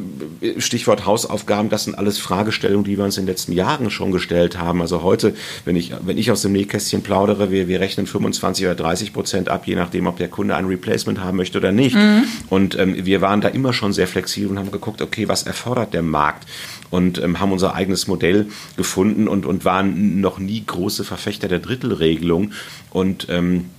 Stichwort 0.57 1.05
Hausaufgaben, 1.05 1.69
das 1.69 1.85
sind 1.85 1.97
alles 1.97 2.19
Fragestellungen, 2.19 2.83
die 2.83 2.97
wir 2.97 3.05
uns 3.05 3.17
in 3.17 3.23
den 3.25 3.29
letzten 3.29 3.51
Jahren 3.53 3.89
schon 3.89 4.11
gestellt 4.11 4.57
haben. 4.57 4.81
Also 4.81 5.01
heute, 5.01 5.33
wenn 5.65 5.75
ich, 5.75 5.91
wenn 6.01 6.17
ich 6.17 6.31
aus 6.31 6.41
dem 6.41 6.53
Nähkästchen 6.53 7.01
plaudere, 7.01 7.51
wir, 7.51 7.67
wir 7.67 7.79
rechnen 7.79 8.05
25 8.05 8.65
oder 8.65 8.75
30 8.75 9.13
Prozent 9.13 9.49
ab, 9.49 9.63
je 9.65 9.75
nachdem, 9.75 10.07
ob 10.07 10.17
der 10.17 10.27
Kunde 10.27 10.55
ein 10.55 10.65
Replacement 10.65 11.19
haben 11.19 11.37
möchte 11.37 11.57
oder 11.57 11.71
nicht. 11.71 11.95
Mhm. 11.95 12.23
Und 12.49 12.77
ähm, 12.77 13.05
wir 13.05 13.21
waren 13.21 13.41
da 13.41 13.49
immer 13.49 13.73
schon 13.73 13.93
sehr 13.93 14.07
flexibel 14.07 14.51
und 14.51 14.59
haben 14.59 14.71
geguckt, 14.71 15.01
okay, 15.01 15.27
was 15.27 15.43
erfordert 15.43 15.93
der 15.93 16.03
Markt? 16.03 16.45
und 16.89 17.19
ähm, 17.23 17.39
haben 17.39 17.51
unser 17.51 17.73
eigenes 17.73 18.05
Modell 18.05 18.49
gefunden 18.77 19.27
und, 19.27 19.47
und 19.47 19.65
waren 19.65 20.21
noch 20.21 20.37
nie 20.37 20.63
große 20.63 21.03
Verfechter 21.03 21.47
der 21.47 21.57
Drittelregelung. 21.57 22.51
Und 22.91 23.25
ähm, 23.29 23.71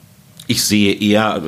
ich 0.47 0.63
sehe 0.65 0.95
eher 0.95 1.43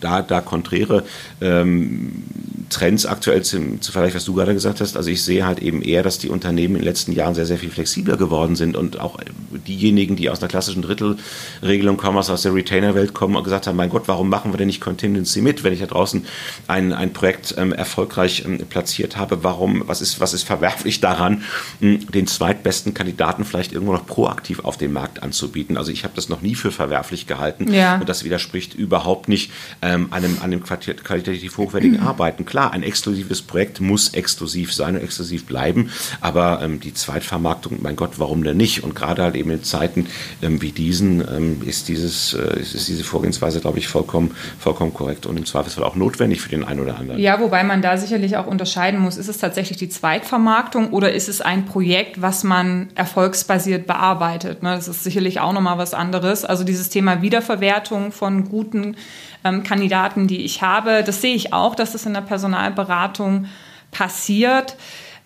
da, 0.00 0.22
da 0.22 0.40
konträre 0.40 1.04
ähm, 1.40 2.22
Trends 2.70 3.06
aktuell 3.06 3.42
zu, 3.42 3.78
zu 3.80 3.92
vielleicht, 3.92 4.14
was 4.14 4.24
du 4.24 4.34
gerade 4.34 4.52
gesagt 4.52 4.80
hast. 4.80 4.96
Also 4.96 5.10
ich 5.10 5.22
sehe 5.22 5.46
halt 5.46 5.60
eben 5.60 5.82
eher, 5.82 6.02
dass 6.02 6.18
die 6.18 6.28
Unternehmen 6.28 6.74
in 6.74 6.80
den 6.80 6.84
letzten 6.84 7.12
Jahren 7.12 7.34
sehr, 7.34 7.46
sehr 7.46 7.58
viel 7.58 7.70
flexibler 7.70 8.16
geworden 8.16 8.56
sind 8.56 8.76
und 8.76 9.00
auch 9.00 9.18
diejenigen, 9.66 10.16
die 10.16 10.28
aus 10.30 10.40
einer 10.40 10.48
klassischen 10.48 10.82
Drittelregelung 10.82 11.96
kommen, 11.96 12.18
aus 12.18 12.42
der 12.42 12.54
Retainer-Welt 12.54 13.14
kommen 13.14 13.36
und 13.36 13.44
gesagt 13.44 13.66
haben, 13.66 13.76
mein 13.76 13.90
Gott, 13.90 14.04
warum 14.06 14.28
machen 14.28 14.52
wir 14.52 14.58
denn 14.58 14.66
nicht 14.66 14.80
Contingency 14.80 15.40
mit, 15.40 15.64
wenn 15.64 15.72
ich 15.72 15.80
da 15.80 15.86
draußen 15.86 16.26
ein, 16.66 16.92
ein 16.92 17.12
Projekt 17.12 17.54
ähm, 17.56 17.72
erfolgreich 17.72 18.44
ähm, 18.44 18.58
platziert 18.68 19.16
habe, 19.16 19.44
warum, 19.44 19.84
was 19.86 20.00
ist, 20.00 20.20
was 20.20 20.34
ist 20.34 20.44
verwerflich 20.44 21.00
daran, 21.00 21.42
mh, 21.80 22.10
den 22.12 22.26
zweitbesten 22.26 22.92
Kandidaten 22.92 23.44
vielleicht 23.44 23.72
irgendwo 23.72 23.92
noch 23.92 24.06
proaktiv 24.06 24.60
auf 24.60 24.76
dem 24.76 24.92
Markt 24.92 25.22
anzubieten. 25.22 25.76
Also 25.76 25.90
ich 25.90 26.04
habe 26.04 26.14
das 26.14 26.28
noch 26.28 26.42
nie 26.42 26.54
für 26.54 26.70
verwerflich 26.70 27.26
gehalten 27.26 27.72
ja. 27.72 27.96
und 27.98 28.08
das 28.08 28.24
widerspricht 28.28 28.74
überhaupt 28.74 29.28
nicht 29.28 29.50
ähm, 29.80 30.12
einem, 30.12 30.38
einem 30.42 30.62
qualitativ 30.62 31.56
hochwertigen 31.56 32.00
Arbeiten. 32.06 32.44
Klar, 32.44 32.72
ein 32.72 32.82
exklusives 32.82 33.40
Projekt 33.40 33.80
muss 33.80 34.10
exklusiv 34.10 34.74
sein 34.74 34.96
und 34.96 35.02
exklusiv 35.02 35.46
bleiben, 35.46 35.90
aber 36.20 36.60
ähm, 36.62 36.80
die 36.80 36.92
Zweitvermarktung, 36.92 37.78
mein 37.80 37.96
Gott, 37.96 38.18
warum 38.18 38.44
denn 38.44 38.58
nicht? 38.58 38.84
Und 38.84 38.94
gerade 38.94 39.22
halt 39.22 39.34
eben 39.34 39.50
in 39.50 39.64
Zeiten 39.64 40.06
ähm, 40.42 40.60
wie 40.60 40.72
diesen 40.72 41.20
ähm, 41.20 41.62
ist, 41.64 41.88
dieses, 41.88 42.34
äh, 42.34 42.60
ist 42.60 42.88
diese 42.88 43.04
Vorgehensweise, 43.04 43.60
glaube 43.60 43.78
ich, 43.78 43.88
vollkommen, 43.88 44.34
vollkommen 44.58 44.92
korrekt 44.92 45.26
und 45.26 45.36
im 45.36 45.46
Zweifelsfall 45.46 45.84
auch 45.84 45.96
notwendig 45.96 46.40
für 46.40 46.50
den 46.50 46.64
einen 46.64 46.80
oder 46.80 46.98
anderen. 46.98 47.20
Ja, 47.20 47.40
wobei 47.40 47.64
man 47.64 47.80
da 47.82 47.96
sicherlich 47.96 48.36
auch 48.36 48.46
unterscheiden 48.46 49.00
muss, 49.00 49.16
ist 49.16 49.28
es 49.28 49.38
tatsächlich 49.38 49.78
die 49.78 49.88
Zweitvermarktung 49.88 50.90
oder 50.90 51.12
ist 51.12 51.28
es 51.28 51.40
ein 51.40 51.64
Projekt, 51.64 52.20
was 52.20 52.44
man 52.44 52.88
erfolgsbasiert 52.94 53.86
bearbeitet? 53.86 54.62
Ne? 54.62 54.74
Das 54.74 54.88
ist 54.88 55.04
sicherlich 55.04 55.40
auch 55.40 55.52
nochmal 55.52 55.78
was 55.78 55.94
anderes. 55.94 56.44
Also 56.44 56.64
dieses 56.64 56.88
Thema 56.88 57.22
Wiederverwertung 57.22 58.12
von 58.18 58.48
guten 58.48 58.96
ähm, 59.44 59.62
Kandidaten, 59.62 60.26
die 60.26 60.44
ich 60.44 60.62
habe. 60.62 61.02
Das 61.04 61.22
sehe 61.22 61.34
ich 61.34 61.52
auch, 61.52 61.74
dass 61.74 61.92
das 61.92 62.04
in 62.04 62.14
der 62.14 62.20
Personalberatung 62.20 63.46
passiert. 63.90 64.76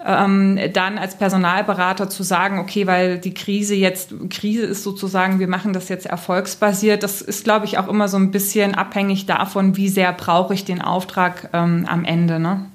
Ähm, 0.04 0.58
dann 0.72 0.98
als 0.98 1.16
Personalberater 1.16 2.10
zu 2.10 2.24
sagen, 2.24 2.58
okay, 2.58 2.88
weil 2.88 3.18
die 3.18 3.34
Krise 3.34 3.76
jetzt, 3.76 4.12
Krise 4.30 4.64
ist 4.64 4.82
sozusagen, 4.82 5.38
wir 5.38 5.46
machen 5.46 5.72
das 5.72 5.88
jetzt 5.88 6.06
erfolgsbasiert, 6.06 7.04
das 7.04 7.22
ist, 7.22 7.44
glaube 7.44 7.66
ich, 7.66 7.78
auch 7.78 7.86
immer 7.86 8.08
so 8.08 8.16
ein 8.16 8.32
bisschen 8.32 8.74
abhängig 8.74 9.26
davon, 9.26 9.76
wie 9.76 9.88
sehr 9.88 10.12
brauche 10.12 10.54
ich 10.54 10.64
den 10.64 10.82
Auftrag 10.82 11.50
ähm, 11.52 11.86
am 11.88 12.04
Ende. 12.04 12.40
Ne? 12.40 12.66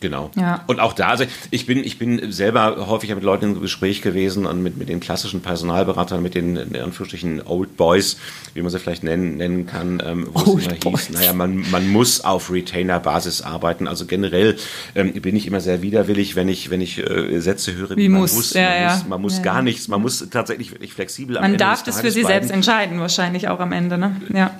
Genau. 0.00 0.30
Ja. 0.36 0.62
Und 0.66 0.78
auch 0.80 0.92
da, 0.92 1.08
also 1.08 1.24
ich 1.50 1.66
bin, 1.66 1.82
ich 1.82 1.98
bin 1.98 2.30
selber 2.30 2.86
häufig 2.88 3.12
mit 3.12 3.24
Leuten 3.24 3.56
im 3.56 3.60
Gespräch 3.60 4.00
gewesen 4.00 4.46
und 4.46 4.62
mit, 4.62 4.76
mit 4.76 4.88
den 4.88 5.00
klassischen 5.00 5.40
Personalberatern, 5.40 6.22
mit 6.22 6.34
den 6.34 6.56
in 6.56 6.76
Anführungsstrichen 6.76 7.42
Old 7.44 7.76
Boys, 7.76 8.16
wie 8.54 8.62
man 8.62 8.70
sie 8.70 8.78
vielleicht 8.78 9.02
nennen, 9.02 9.36
nennen 9.36 9.66
kann, 9.66 10.00
ähm, 10.04 10.28
wo 10.32 10.52
Old 10.52 10.60
es 10.60 10.66
immer 10.66 10.76
Boys. 10.76 11.06
hieß, 11.06 11.18
naja, 11.18 11.32
man, 11.32 11.68
man 11.70 11.88
muss 11.88 12.20
auf 12.20 12.50
Retainer-Basis 12.50 13.42
arbeiten. 13.42 13.88
Also 13.88 14.06
generell 14.06 14.56
ähm, 14.94 15.12
bin 15.14 15.34
ich 15.34 15.46
immer 15.46 15.60
sehr 15.60 15.82
widerwillig, 15.82 16.36
wenn 16.36 16.48
ich, 16.48 16.70
wenn 16.70 16.80
ich 16.80 16.98
äh, 16.98 17.40
Sätze 17.40 17.74
höre, 17.74 17.96
wie 17.96 18.08
man 18.08 18.22
muss. 18.22 18.34
muss 18.34 18.54
ja, 18.54 18.62
man 18.62 18.80
ja. 18.80 18.94
muss, 18.94 19.06
man 19.08 19.22
muss 19.22 19.36
ja, 19.38 19.42
gar 19.42 19.62
nichts, 19.62 19.88
man 19.88 20.00
muss 20.00 20.28
tatsächlich 20.30 20.70
wirklich 20.70 20.92
flexibel 20.92 21.40
Man 21.40 21.56
darf 21.56 21.82
das 21.82 22.00
für 22.00 22.10
sich 22.10 22.26
selbst 22.26 22.50
entscheiden, 22.50 23.00
wahrscheinlich 23.00 23.48
auch 23.48 23.60
am 23.60 23.72
Ende, 23.72 23.98
ne? 23.98 24.16
Ja 24.32 24.52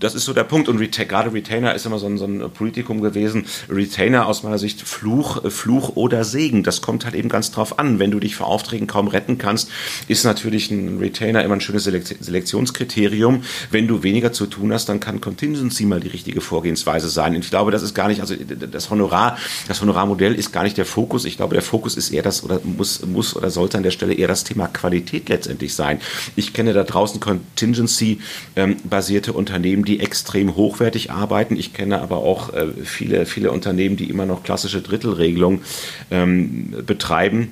das 0.00 0.14
ist 0.14 0.24
so 0.24 0.32
der 0.32 0.44
Punkt. 0.44 0.68
Und 0.68 0.78
Reta 0.78 1.04
gerade 1.04 1.32
Retainer 1.32 1.74
ist 1.74 1.86
immer 1.86 1.98
so 1.98 2.06
ein, 2.06 2.18
so 2.18 2.24
ein, 2.24 2.50
Politikum 2.50 3.00
gewesen. 3.00 3.46
Retainer 3.68 4.26
aus 4.26 4.42
meiner 4.42 4.58
Sicht 4.58 4.82
Fluch, 4.82 5.42
Fluch 5.50 5.96
oder 5.96 6.24
Segen. 6.24 6.62
Das 6.62 6.80
kommt 6.80 7.04
halt 7.04 7.14
eben 7.14 7.28
ganz 7.28 7.52
drauf 7.52 7.78
an. 7.78 7.98
Wenn 7.98 8.10
du 8.10 8.18
dich 8.18 8.34
vor 8.34 8.46
Aufträgen 8.48 8.86
kaum 8.86 9.08
retten 9.08 9.36
kannst, 9.38 9.70
ist 10.08 10.24
natürlich 10.24 10.70
ein 10.70 10.98
Retainer 10.98 11.44
immer 11.44 11.54
ein 11.54 11.60
schönes 11.60 11.84
Selektionskriterium. 11.84 13.42
Wenn 13.70 13.86
du 13.86 14.02
weniger 14.02 14.32
zu 14.32 14.46
tun 14.46 14.72
hast, 14.72 14.88
dann 14.88 15.00
kann 15.00 15.20
Contingency 15.20 15.84
mal 15.84 16.00
die 16.00 16.08
richtige 16.08 16.40
Vorgehensweise 16.40 17.08
sein. 17.08 17.34
Und 17.34 17.44
ich 17.44 17.50
glaube, 17.50 17.70
das 17.70 17.82
ist 17.82 17.94
gar 17.94 18.08
nicht, 18.08 18.22
also 18.22 18.34
das 18.34 18.88
Honorar, 18.90 19.36
das 19.68 19.82
Honorarmodell 19.82 20.34
ist 20.34 20.52
gar 20.52 20.64
nicht 20.64 20.78
der 20.78 20.86
Fokus. 20.86 21.26
Ich 21.26 21.36
glaube, 21.36 21.54
der 21.54 21.62
Fokus 21.62 21.96
ist 21.96 22.10
eher 22.10 22.22
das 22.22 22.42
oder 22.42 22.60
muss, 22.64 23.04
muss 23.04 23.36
oder 23.36 23.50
sollte 23.50 23.76
an 23.76 23.82
der 23.82 23.90
Stelle 23.90 24.14
eher 24.14 24.28
das 24.28 24.44
Thema 24.44 24.68
Qualität 24.68 25.28
letztendlich 25.28 25.74
sein. 25.74 26.00
Ich 26.36 26.54
kenne 26.54 26.72
da 26.72 26.84
draußen 26.84 27.20
Contingency-basierte 27.20 29.30
ähm, 29.30 29.36
Unternehmen, 29.36 29.84
die 29.84 29.89
extrem 29.98 30.54
hochwertig 30.54 31.10
arbeiten. 31.10 31.56
Ich 31.56 31.72
kenne 31.72 32.00
aber 32.00 32.18
auch 32.18 32.52
äh, 32.52 32.68
viele, 32.84 33.26
viele 33.26 33.50
Unternehmen, 33.50 33.96
die 33.96 34.08
immer 34.08 34.26
noch 34.26 34.44
klassische 34.44 34.82
Drittelregelungen 34.82 35.62
ähm, 36.10 36.74
betreiben 36.86 37.50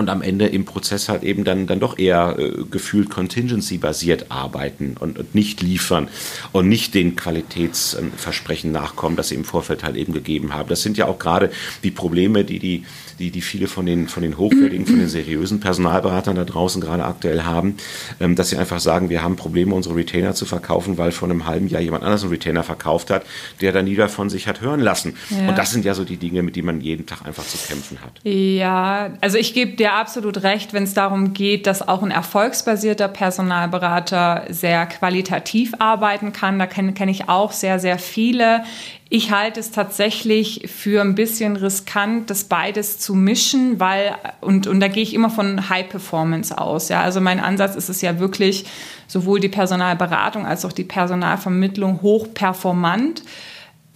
und 0.00 0.08
am 0.08 0.22
Ende 0.22 0.46
im 0.46 0.64
Prozess 0.64 1.08
halt 1.10 1.22
eben 1.22 1.44
dann, 1.44 1.66
dann 1.66 1.78
doch 1.78 1.98
eher 1.98 2.36
äh, 2.38 2.64
gefühlt 2.70 3.10
contingency-basiert 3.10 4.30
arbeiten 4.30 4.96
und, 4.98 5.18
und, 5.18 5.34
nicht 5.34 5.60
liefern 5.60 6.08
und 6.52 6.68
nicht 6.68 6.94
den 6.94 7.16
Qualitätsversprechen 7.16 8.72
nachkommen, 8.72 9.16
das 9.16 9.28
sie 9.28 9.34
im 9.34 9.44
Vorfeld 9.44 9.84
halt 9.84 9.96
eben 9.96 10.14
gegeben 10.14 10.54
haben. 10.54 10.70
Das 10.70 10.82
sind 10.82 10.96
ja 10.96 11.06
auch 11.06 11.18
gerade 11.18 11.50
die 11.84 11.90
Probleme, 11.90 12.44
die 12.44 12.58
die 12.58 12.84
die, 13.20 13.30
die 13.30 13.42
viele 13.42 13.68
von 13.68 13.86
den, 13.86 14.08
von 14.08 14.22
den 14.22 14.38
hochwertigen, 14.38 14.86
von 14.86 14.98
den 14.98 15.08
seriösen 15.20 15.60
Personalberatern 15.60 16.34
da 16.34 16.44
draußen 16.44 16.80
gerade 16.80 17.04
aktuell 17.04 17.42
haben, 17.42 17.76
ähm, 18.18 18.34
dass 18.34 18.50
sie 18.50 18.56
einfach 18.56 18.80
sagen, 18.80 19.10
wir 19.10 19.22
haben 19.22 19.36
Probleme, 19.36 19.74
unsere 19.74 19.94
Retainer 19.94 20.34
zu 20.34 20.46
verkaufen, 20.46 20.98
weil 20.98 21.12
vor 21.12 21.28
einem 21.28 21.46
halben 21.46 21.68
Jahr 21.68 21.82
jemand 21.82 22.02
anders 22.02 22.22
einen 22.22 22.32
Retainer 22.32 22.64
verkauft 22.64 23.10
hat, 23.10 23.24
der 23.60 23.72
dann 23.72 23.84
nie 23.84 23.94
davon 23.94 24.30
sich 24.30 24.48
hat 24.48 24.60
hören 24.60 24.80
lassen. 24.80 25.16
Ja. 25.28 25.48
Und 25.48 25.58
das 25.58 25.70
sind 25.70 25.84
ja 25.84 25.94
so 25.94 26.04
die 26.04 26.16
Dinge, 26.16 26.42
mit 26.42 26.56
denen 26.56 26.66
man 26.66 26.80
jeden 26.80 27.06
Tag 27.06 27.26
einfach 27.26 27.44
zu 27.44 27.58
kämpfen 27.68 27.98
hat. 28.00 28.12
Ja, 28.24 29.10
also 29.20 29.38
ich 29.38 29.54
gebe 29.54 29.76
dir 29.76 29.92
absolut 29.92 30.42
recht, 30.42 30.72
wenn 30.72 30.84
es 30.84 30.94
darum 30.94 31.34
geht, 31.34 31.66
dass 31.66 31.86
auch 31.86 32.02
ein 32.02 32.10
erfolgsbasierter 32.10 33.08
Personalberater 33.08 34.44
sehr 34.48 34.86
qualitativ 34.86 35.74
arbeiten 35.78 36.32
kann. 36.32 36.58
Da 36.58 36.66
kenne 36.66 36.94
kenn 36.94 37.08
ich 37.08 37.28
auch 37.28 37.52
sehr, 37.52 37.78
sehr 37.78 37.98
viele. 37.98 38.64
Ich 39.12 39.32
halte 39.32 39.58
es 39.58 39.72
tatsächlich 39.72 40.70
für 40.72 41.00
ein 41.00 41.16
bisschen 41.16 41.56
riskant, 41.56 42.30
das 42.30 42.44
beides 42.44 43.00
zu 43.00 43.16
mischen, 43.16 43.80
weil, 43.80 44.14
und, 44.40 44.68
und 44.68 44.78
da 44.78 44.86
gehe 44.86 45.02
ich 45.02 45.14
immer 45.14 45.30
von 45.30 45.68
High 45.68 45.88
Performance 45.88 46.56
aus. 46.56 46.90
Ja, 46.90 47.00
also 47.02 47.20
mein 47.20 47.40
Ansatz 47.40 47.74
ist 47.74 47.88
es 47.88 48.02
ja 48.02 48.20
wirklich, 48.20 48.66
sowohl 49.08 49.40
die 49.40 49.48
Personalberatung 49.48 50.46
als 50.46 50.64
auch 50.64 50.70
die 50.70 50.84
Personalvermittlung 50.84 52.02
hochperformant 52.02 53.24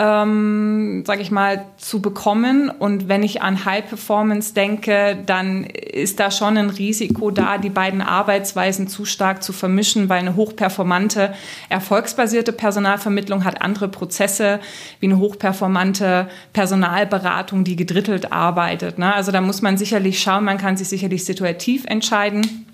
ähm, 0.01 1.05
sage 1.07 1.23
ich 1.23 1.31
mal, 1.31 1.67
zu 1.77 2.03
bekommen. 2.03 2.69
Und 2.69 3.09
wenn 3.09 3.23
ich 3.23 3.43
an 3.43 3.65
High 3.65 3.87
Performance 3.87 4.53
denke, 4.53 5.17
dann 5.25 5.65
ist 5.65 6.19
da 6.19 6.33
schon 6.33 6.57
ein 6.59 6.71
Risiko 6.71 7.31
da, 7.31 7.59
die 7.59 7.71
beiden 7.71 8.03
Arbeitsweisen 8.03 8.89
zu 8.89 9.05
stark 9.05 9.45
zu 9.45 9.53
vermischen, 9.53 10.09
weil 10.09 10.19
eine 10.19 10.35
hochperformante, 10.35 11.33
erfolgsbasierte 11.69 12.53
Personalvermittlung 12.53 13.45
hat 13.45 13.63
andere 13.63 13.89
Prozesse 13.89 14.59
wie 14.99 15.07
eine 15.07 15.19
hochperformante 15.19 16.29
Personalberatung, 16.53 17.63
die 17.63 17.77
gedrittelt 17.77 18.33
arbeitet. 18.33 18.99
Ne? 18.99 19.15
Also 19.15 19.31
da 19.31 19.41
muss 19.41 19.63
man 19.63 19.77
sicherlich 19.77 20.21
schauen, 20.21 20.45
man 20.45 20.59
kann 20.59 20.77
sich 20.77 20.89
sicherlich 20.89 21.25
situativ 21.25 21.85
entscheiden 21.87 22.67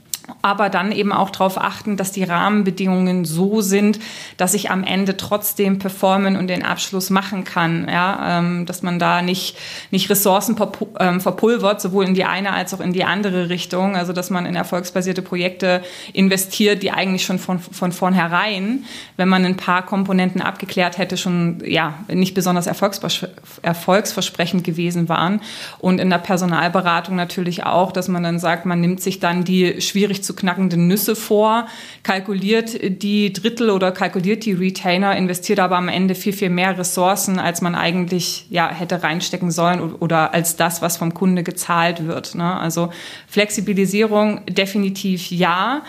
aber 0.43 0.69
dann 0.69 0.93
eben 0.93 1.13
auch 1.13 1.31
darauf 1.31 1.59
achten, 1.59 1.97
dass 1.97 2.13
die 2.13 2.25
Rahmenbedingungen 2.25 3.25
so 3.25 3.61
sind, 3.61 3.99
dass 4.37 4.55
ich 4.55 4.71
am 4.71 4.85
Ende 4.85 5.17
trotzdem 5.17 5.79
performen 5.79 6.37
und 6.37 6.49
den 6.49 6.65
Abschluss 6.65 7.11
machen 7.11 7.45
kann. 7.45 7.89
Ja, 7.89 8.39
ähm, 8.39 8.67
dass 8.67 8.83
man 8.83 8.99
da 8.99 9.23
nicht, 9.23 9.57
nicht 9.91 10.11
Ressourcen 10.11 10.57
ähm, 10.99 11.21
verpulvert, 11.21 11.81
sowohl 11.81 12.05
in 12.05 12.15
die 12.15 12.25
eine 12.25 12.53
als 12.53 12.75
auch 12.75 12.81
in 12.81 12.93
die 12.93 13.05
andere 13.05 13.49
Richtung. 13.49 13.97
Also 13.97 14.13
dass 14.13 14.31
man 14.31 14.47
in 14.47 14.57
erfolgsbasierte 14.57 15.23
Projekte 15.23 15.83
investiert, 16.13 16.83
die 16.83 16.91
eigentlich 16.91 17.25
schon 17.25 17.39
von, 17.39 17.59
von 17.59 17.93
vornherein, 17.93 18.85
wenn 19.17 19.29
man 19.29 19.45
ein 19.45 19.57
paar 19.57 19.85
Komponenten 19.85 20.41
abgeklärt 20.41 20.99
hätte, 20.99 21.17
schon 21.17 21.63
ja 21.65 21.95
nicht 22.09 22.35
besonders 22.35 22.67
erfolgsversprechend 22.67 24.65
gewesen 24.65 25.09
waren. 25.09 25.41
Und 25.79 26.01
in 26.01 26.11
der 26.11 26.19
Personalberatung 26.19 27.17
natürlich 27.17 27.65
auch, 27.65 27.93
dass 27.93 28.09
man 28.09 28.23
dann 28.23 28.39
sagt, 28.39 28.67
man 28.67 28.81
nimmt 28.81 29.01
sich 29.01 29.21
dann 29.21 29.45
die 29.45 29.81
schwierig 29.81 30.20
schwierig 30.21 30.23
zu 30.23 30.35
knackenden 30.35 30.87
Nüsse 30.87 31.17
vor, 31.17 31.67
kalkuliert 32.03 33.03
die 33.03 33.33
Drittel 33.33 33.71
oder 33.71 33.93
kalkuliert 33.93 34.45
die 34.45 34.53
Retainer, 34.53 35.17
investiert 35.17 35.59
aber 35.59 35.77
am 35.77 35.89
Ende 35.89 36.15
viel, 36.15 36.33
viel 36.33 36.51
mehr 36.51 36.79
Ressourcen, 36.79 37.39
als 37.39 37.63
man 37.63 37.75
eigentlich 37.75 38.47
ja, 38.51 38.69
hätte 38.69 39.03
reinstecken 39.03 39.51
sollen 39.51 39.81
oder 39.81 40.33
als 40.35 40.57
das, 40.57 40.83
was 40.83 40.97
vom 40.97 41.15
Kunde 41.15 41.43
gezahlt 41.43 42.07
wird. 42.07 42.35
Ne? 42.35 42.59
Also 42.61 42.91
Flexibilisierung 43.29 44.45
definitiv 44.47 45.31
ja. 45.31 45.83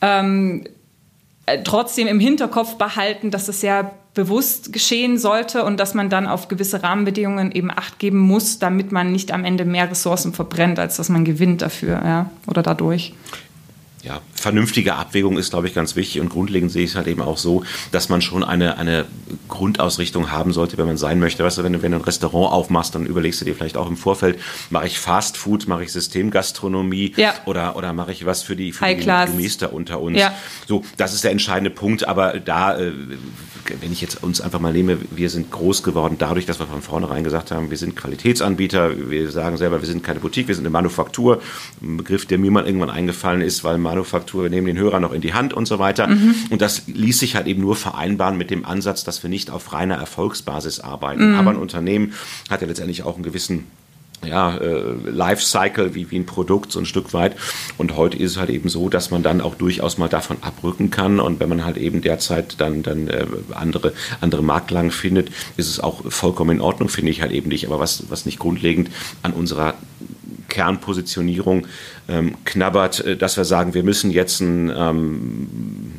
Ähm, 0.00 0.64
äh, 1.46 1.62
trotzdem 1.62 2.08
im 2.08 2.20
Hinterkopf 2.20 2.76
behalten, 2.76 3.30
dass 3.30 3.48
es 3.48 3.60
sehr 3.60 3.92
bewusst 4.14 4.72
geschehen 4.72 5.18
sollte 5.18 5.64
und 5.64 5.78
dass 5.78 5.92
man 5.92 6.08
dann 6.08 6.26
auf 6.26 6.48
gewisse 6.48 6.82
Rahmenbedingungen 6.82 7.50
eben 7.50 7.70
Acht 7.70 7.98
geben 7.98 8.18
muss, 8.18 8.58
damit 8.60 8.92
man 8.92 9.10
nicht 9.10 9.32
am 9.32 9.44
Ende 9.44 9.64
mehr 9.64 9.90
Ressourcen 9.90 10.32
verbrennt, 10.32 10.78
als 10.78 10.96
dass 10.96 11.08
man 11.08 11.24
gewinnt 11.24 11.62
dafür 11.62 12.00
ja, 12.04 12.30
oder 12.46 12.62
dadurch 12.62 13.12
ja, 14.04 14.20
vernünftige 14.34 14.96
Abwägung 14.96 15.38
ist, 15.38 15.50
glaube 15.50 15.66
ich, 15.66 15.74
ganz 15.74 15.96
wichtig. 15.96 16.20
Und 16.20 16.28
grundlegend 16.28 16.70
sehe 16.70 16.84
ich 16.84 16.90
es 16.90 16.96
halt 16.96 17.06
eben 17.06 17.22
auch 17.22 17.38
so, 17.38 17.64
dass 17.90 18.10
man 18.10 18.20
schon 18.20 18.44
eine, 18.44 18.76
eine 18.76 19.06
Grundausrichtung 19.48 20.30
haben 20.30 20.52
sollte, 20.52 20.76
wenn 20.76 20.86
man 20.86 20.98
sein 20.98 21.18
möchte. 21.18 21.42
Weißt 21.42 21.56
du, 21.56 21.64
wenn 21.64 21.72
du, 21.72 21.82
wenn 21.82 21.92
du 21.92 21.98
ein 21.98 22.04
Restaurant 22.04 22.52
aufmachst, 22.52 22.94
dann 22.94 23.06
überlegst 23.06 23.40
du 23.40 23.46
dir 23.46 23.54
vielleicht 23.54 23.78
auch 23.78 23.88
im 23.88 23.96
Vorfeld, 23.96 24.38
mache 24.68 24.86
ich 24.86 24.98
Fast 24.98 25.38
Food, 25.38 25.68
mache 25.68 25.84
ich 25.84 25.92
Systemgastronomie 25.92 27.14
ja. 27.16 27.32
oder, 27.46 27.76
oder 27.76 27.94
mache 27.94 28.12
ich 28.12 28.26
was 28.26 28.42
für 28.42 28.56
die, 28.56 28.72
für 28.72 28.84
die 28.94 29.06
Meister 29.06 29.72
unter 29.72 30.00
uns. 30.00 30.18
Ja. 30.18 30.34
So, 30.66 30.84
das 30.98 31.14
ist 31.14 31.24
der 31.24 31.30
entscheidende 31.30 31.70
Punkt. 31.70 32.06
Aber 32.06 32.38
da, 32.40 32.78
äh, 32.78 32.92
wenn 33.80 33.90
ich 33.90 34.02
jetzt 34.02 34.22
uns 34.22 34.42
einfach 34.42 34.60
mal 34.60 34.74
nehme, 34.74 34.98
wir 35.10 35.30
sind 35.30 35.50
groß 35.50 35.82
geworden 35.82 36.16
dadurch, 36.18 36.44
dass 36.44 36.58
wir 36.58 36.66
von 36.66 36.82
vornherein 36.82 37.24
gesagt 37.24 37.50
haben, 37.50 37.70
wir 37.70 37.78
sind 37.78 37.96
Qualitätsanbieter. 37.96 39.08
Wir 39.08 39.30
sagen 39.30 39.56
selber, 39.56 39.80
wir 39.80 39.88
sind 39.88 40.04
keine 40.04 40.20
Boutique, 40.20 40.48
wir 40.48 40.54
sind 40.54 40.64
eine 40.64 40.72
Manufaktur. 40.72 41.40
Ein 41.80 41.96
Begriff, 41.96 42.26
der 42.26 42.36
mir 42.36 42.50
mal 42.50 42.66
irgendwann 42.66 42.90
eingefallen 42.90 43.40
ist, 43.40 43.64
weil 43.64 43.78
man 43.78 43.93
Manufaktur, 43.94 44.42
wir 44.42 44.50
nehmen 44.50 44.66
den 44.66 44.78
Hörer 44.78 45.00
noch 45.00 45.12
in 45.12 45.20
die 45.20 45.34
Hand 45.34 45.52
und 45.52 45.66
so 45.66 45.78
weiter. 45.78 46.06
Mhm. 46.08 46.34
Und 46.50 46.60
das 46.60 46.82
ließ 46.86 47.18
sich 47.18 47.36
halt 47.36 47.46
eben 47.46 47.60
nur 47.60 47.76
vereinbaren 47.76 48.36
mit 48.36 48.50
dem 48.50 48.64
Ansatz, 48.64 49.04
dass 49.04 49.22
wir 49.22 49.30
nicht 49.30 49.50
auf 49.50 49.72
reiner 49.72 49.96
Erfolgsbasis 49.96 50.80
arbeiten. 50.80 51.32
Mhm. 51.32 51.38
Aber 51.38 51.50
ein 51.50 51.56
Unternehmen 51.56 52.12
hat 52.50 52.60
ja 52.60 52.66
letztendlich 52.66 53.02
auch 53.02 53.14
einen 53.14 53.24
gewissen 53.24 53.66
ja, 54.26 54.56
äh, 54.56 54.94
Lifecycle 55.10 55.94
wie, 55.94 56.10
wie 56.10 56.18
ein 56.18 56.26
Produkt 56.26 56.72
so 56.72 56.78
ein 56.78 56.86
Stück 56.86 57.12
weit. 57.12 57.36
Und 57.78 57.96
heute 57.96 58.16
ist 58.16 58.32
es 58.32 58.36
halt 58.36 58.50
eben 58.50 58.68
so, 58.68 58.88
dass 58.88 59.10
man 59.10 59.22
dann 59.22 59.40
auch 59.40 59.54
durchaus 59.54 59.98
mal 59.98 60.08
davon 60.08 60.38
abrücken 60.40 60.90
kann. 60.90 61.20
Und 61.20 61.40
wenn 61.40 61.48
man 61.48 61.64
halt 61.64 61.76
eben 61.76 62.00
derzeit 62.00 62.60
dann, 62.60 62.82
dann 62.82 63.08
äh, 63.08 63.26
andere, 63.52 63.92
andere 64.20 64.42
Marktlagen 64.42 64.90
findet, 64.90 65.28
ist 65.56 65.68
es 65.68 65.80
auch 65.80 66.10
vollkommen 66.10 66.56
in 66.56 66.60
Ordnung, 66.60 66.88
finde 66.88 67.10
ich 67.10 67.22
halt 67.22 67.32
eben 67.32 67.48
nicht. 67.48 67.66
Aber 67.66 67.78
was, 67.78 68.04
was 68.08 68.26
nicht 68.26 68.38
grundlegend 68.38 68.90
an 69.22 69.32
unserer 69.32 69.74
Kernpositionierung 70.54 71.66
ähm, 72.08 72.36
knabbert, 72.44 73.04
äh, 73.04 73.16
dass 73.16 73.36
wir 73.36 73.44
sagen, 73.44 73.74
wir 73.74 73.82
müssen 73.82 74.12
jetzt 74.12 74.40
ein, 74.40 74.72
ähm, 74.74 75.48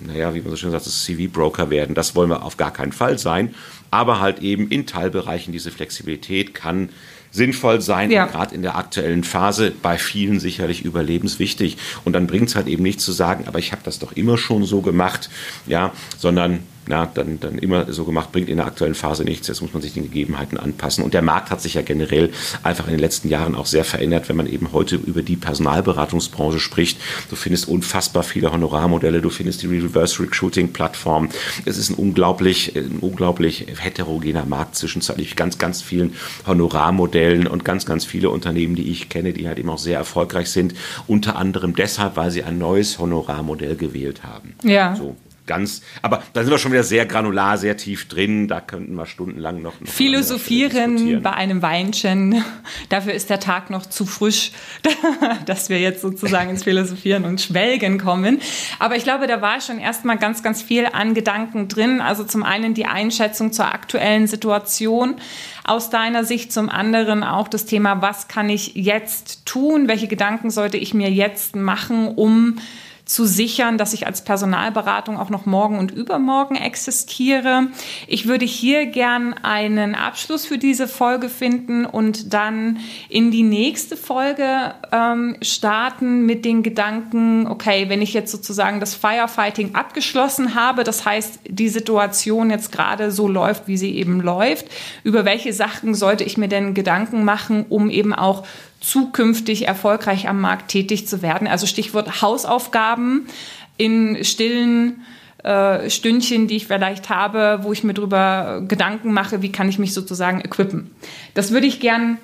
naja, 0.08 0.34
wie 0.34 0.40
man 0.40 0.50
so 0.50 0.56
schön 0.56 0.72
sagt, 0.72 0.86
CV-Broker 0.86 1.70
werden. 1.70 1.94
Das 1.94 2.16
wollen 2.16 2.30
wir 2.30 2.44
auf 2.44 2.56
gar 2.56 2.72
keinen 2.72 2.94
Fall 2.94 3.20
sein. 3.20 3.54
Aber 3.92 4.22
halt 4.22 4.40
eben 4.40 4.70
in 4.70 4.86
Teilbereichen 4.88 5.52
diese 5.52 5.72
Flexibilität 5.72 6.54
kann 6.54 6.90
sinnvoll 7.32 7.82
sein, 7.82 8.12
ja. 8.12 8.28
gerade 8.28 8.56
in 8.56 8.62
der 8.62 8.78
aktuellen 8.78 9.26
Phase 9.26 9.74
bei 9.82 9.98
vielen 9.98 10.40
sicherlich 10.40 10.86
überlebenswichtig. 10.86 11.78
Und 12.06 12.14
dann 12.14 12.28
bringt 12.28 12.48
es 12.48 12.56
halt 12.56 12.68
eben 12.68 12.84
nicht 12.84 13.02
zu 13.02 13.12
sagen, 13.12 13.46
aber 13.48 13.60
ich 13.60 13.74
habe 13.74 13.82
das 13.84 14.00
doch 14.00 14.14
immer 14.14 14.38
schon 14.38 14.64
so 14.64 14.80
gemacht, 14.82 15.30
ja, 15.68 15.92
sondern 16.18 16.62
na, 16.88 17.06
dann, 17.06 17.40
dann 17.40 17.58
immer 17.58 17.92
so 17.92 18.04
gemacht, 18.04 18.32
bringt 18.32 18.50
in 18.50 18.58
der 18.58 18.66
aktuellen 18.66 18.96
Phase 18.96 19.24
nichts. 19.24 19.48
Jetzt 19.48 19.62
muss 19.62 19.74
man 19.74 19.82
sich 19.82 19.94
den 19.94 20.04
Gegebenheiten 20.04 20.58
anpassen. 20.58 21.04
Und 21.04 21.14
der 21.14 21.22
Markt 21.22 21.50
hat 21.50 21.62
sich 21.62 21.74
ja 21.74 21.82
generell 21.82 22.30
einfach 22.64 22.86
in 22.86 22.92
den 22.92 23.00
letzten 23.00 23.30
Jahren 23.30 23.56
auch 23.56 23.66
sehr 23.66 23.84
verändert, 23.84 24.30
wenn 24.30 24.36
man 24.36 24.48
eben 24.48 24.72
heute 24.72 24.96
über 24.96 25.22
die 25.22 25.36
Personalberatungsbranche 25.36 26.60
spricht. 26.60 27.00
Du 27.30 27.36
findest 27.36 27.68
unfassbar 27.68 28.24
viele 28.24 28.52
Honorarmodelle, 28.52 29.22
du 29.22 29.30
findest 29.30 29.64
die 29.64 29.68
Reverse 29.68 30.22
Recruiting 30.22 30.74
Plattform. 30.74 31.30
Es 31.66 31.78
ist 31.78 31.90
ein 31.90 31.96
unglaublich, 31.96 32.76
ein 32.76 33.00
unglaublich 33.02 33.66
heterogener 33.80 34.46
Markt 34.46 34.76
zwischenzeitlich 34.76 35.36
ganz, 35.36 35.58
ganz 35.58 35.82
vielen 35.82 36.14
Honorarmodellen 36.46 37.48
und 37.48 37.66
ganz, 37.66 37.86
ganz 37.86 38.06
viele 38.06 38.30
Unternehmen, 38.30 38.76
die 38.76 38.90
ich 38.90 39.10
kenne, 39.10 39.34
die 39.34 39.48
halt 39.48 39.58
eben 39.58 39.70
auch 39.70 39.80
sehr 39.80 39.98
erfolgreich 39.98 40.50
sind. 40.50 40.76
Unter 41.08 41.36
anderem 41.36 41.76
deshalb, 41.76 42.16
weil 42.16 42.32
sie 42.32 42.44
ein 42.44 42.58
neues 42.58 43.00
Honorarmodell 43.00 43.76
gewählt 43.76 44.24
haben. 44.24 44.56
Ja. 44.64 44.96
So 44.96 45.16
ganz, 45.46 45.82
aber 46.02 46.24
da 46.34 46.42
sind 46.42 46.52
wir 46.52 46.58
schon 46.58 46.72
wieder 46.72 46.84
sehr 46.84 47.06
granular, 47.06 47.58
sehr 47.58 47.78
tief 47.78 48.08
drin. 48.08 48.48
Da 48.48 48.62
könnten 48.62 48.96
wir 48.96 49.06
stundenlang 49.06 49.62
noch, 49.62 49.80
noch 49.80 49.88
philosophieren 49.88 51.22
bei 51.22 51.34
einem 51.34 51.62
Weinchen. 51.62 52.44
Dafür 52.90 53.14
ist 53.14 53.30
der 53.30 53.40
Tag 53.40 53.70
noch 53.70 53.86
zu 53.86 54.06
frisch, 54.06 54.52
dass 55.46 55.70
wir 55.70 55.80
jetzt 55.80 56.02
sozusagen 56.02 56.50
ins 56.50 56.64
Philosophieren 56.64 57.26
und 57.26 57.42
Schwelgen 57.42 57.98
kommen. 57.98 58.40
Aber 58.80 58.96
ich 58.96 59.04
glaube, 59.04 59.28
da 59.28 59.42
war 59.42 59.62
schon 59.62 59.80
erstmal 59.80 60.18
ganz, 60.18 60.44
ganz 60.44 60.62
viel 60.62 60.88
an 60.92 61.14
Gedanken 61.14 61.68
drin. 61.68 62.02
Also 62.02 62.24
zum 62.24 62.44
einen 62.44 62.74
die 62.74 62.86
Einschätzung 62.86 63.52
zur 63.52 63.66
aktuellen 63.66 64.28
Situation 64.28 65.16
aus 65.64 65.90
deiner 65.90 66.24
Sicht, 66.24 66.54
zum 66.54 66.70
anderen 66.70 67.24
auch 67.24 67.48
das 67.48 67.66
Thema, 67.66 68.02
was 68.02 68.28
kann 68.28 68.50
ich 68.50 68.76
jetzt 68.76 69.46
tun? 69.46 69.88
Welche 69.88 70.08
Gedanken 70.08 70.52
sollte 70.52 70.78
ich 70.78 70.94
mir 70.94 71.12
jetzt 71.12 71.56
machen, 71.56 72.08
um 72.08 72.60
zu 73.06 73.26
sichern, 73.26 73.78
dass 73.78 73.94
ich 73.94 74.08
als 74.08 74.24
Personalberatung 74.24 75.18
auch 75.18 75.30
noch 75.30 75.46
morgen 75.46 75.78
und 75.78 75.92
übermorgen 75.92 76.56
existiere. 76.56 77.68
Ich 78.08 78.28
würde 78.28 78.46
hier 78.46 78.88
gern 78.88 79.34
einen 79.44 79.94
Abschluss 79.94 80.48
für 80.48 80.58
diese 80.58 80.88
Folge 80.88 81.30
finden 81.30 81.86
und 81.86 82.34
dann 82.34 82.80
in 83.08 83.30
die 83.30 83.44
nächste 83.44 83.96
Folge 83.96 84.74
ähm, 84.92 85.38
starten 85.44 86.26
mit 86.26 86.46
den 86.46 86.64
Gedanken, 86.64 87.46
okay, 87.46 87.90
wenn 87.90 88.02
ich 88.02 88.14
jetzt 88.14 88.32
sozusagen 88.32 88.80
das 88.80 88.96
Firefighting 88.96 89.76
abgeschlossen 89.76 90.56
habe, 90.56 90.84
das 90.84 91.06
heißt, 91.06 91.42
die 91.48 91.70
Situation 91.70 92.50
jetzt 92.50 92.72
gerade 92.72 93.12
so 93.12 93.28
läuft, 93.28 93.68
wie 93.68 93.78
sie 93.78 93.96
eben 93.96 94.20
läuft, 94.20 94.66
über 95.04 95.26
welche 95.26 95.54
Sachen 95.54 95.94
sollte 95.94 96.24
ich 96.24 96.38
mir 96.38 96.48
denn 96.48 96.74
Gedanken 96.74 97.24
machen, 97.24 97.68
um 97.70 97.92
eben 97.92 98.14
auch 98.14 98.46
zukünftig 98.82 99.68
erfolgreich 99.68 100.28
am 100.28 100.42
Markt 100.42 100.70
tätig 100.70 101.08
zu 101.08 101.22
werden. 101.22 101.48
Also 101.48 101.66
Stichwort 101.66 102.22
Hausaufgaben 102.22 103.28
in 103.78 104.24
stillen 104.24 105.04
äh, 105.44 105.90
Stündchen, 105.90 106.48
die 106.48 106.58
ich 106.58 106.68
vielleicht 106.68 107.10
habe, 107.10 107.60
wo 107.64 107.74
ich 107.74 107.84
mir 107.84 107.94
darüber 107.94 108.64
Gedanken 108.68 109.12
mache, 109.12 109.42
wie 109.42 109.52
kann 109.52 109.70
ich 109.70 109.80
mich 109.80 109.94
sozusagen 109.94 110.42
equippen. 110.42 110.92
Das 111.34 111.52
würde 111.52 111.68
ich 111.68 111.80
gern 111.80 112.18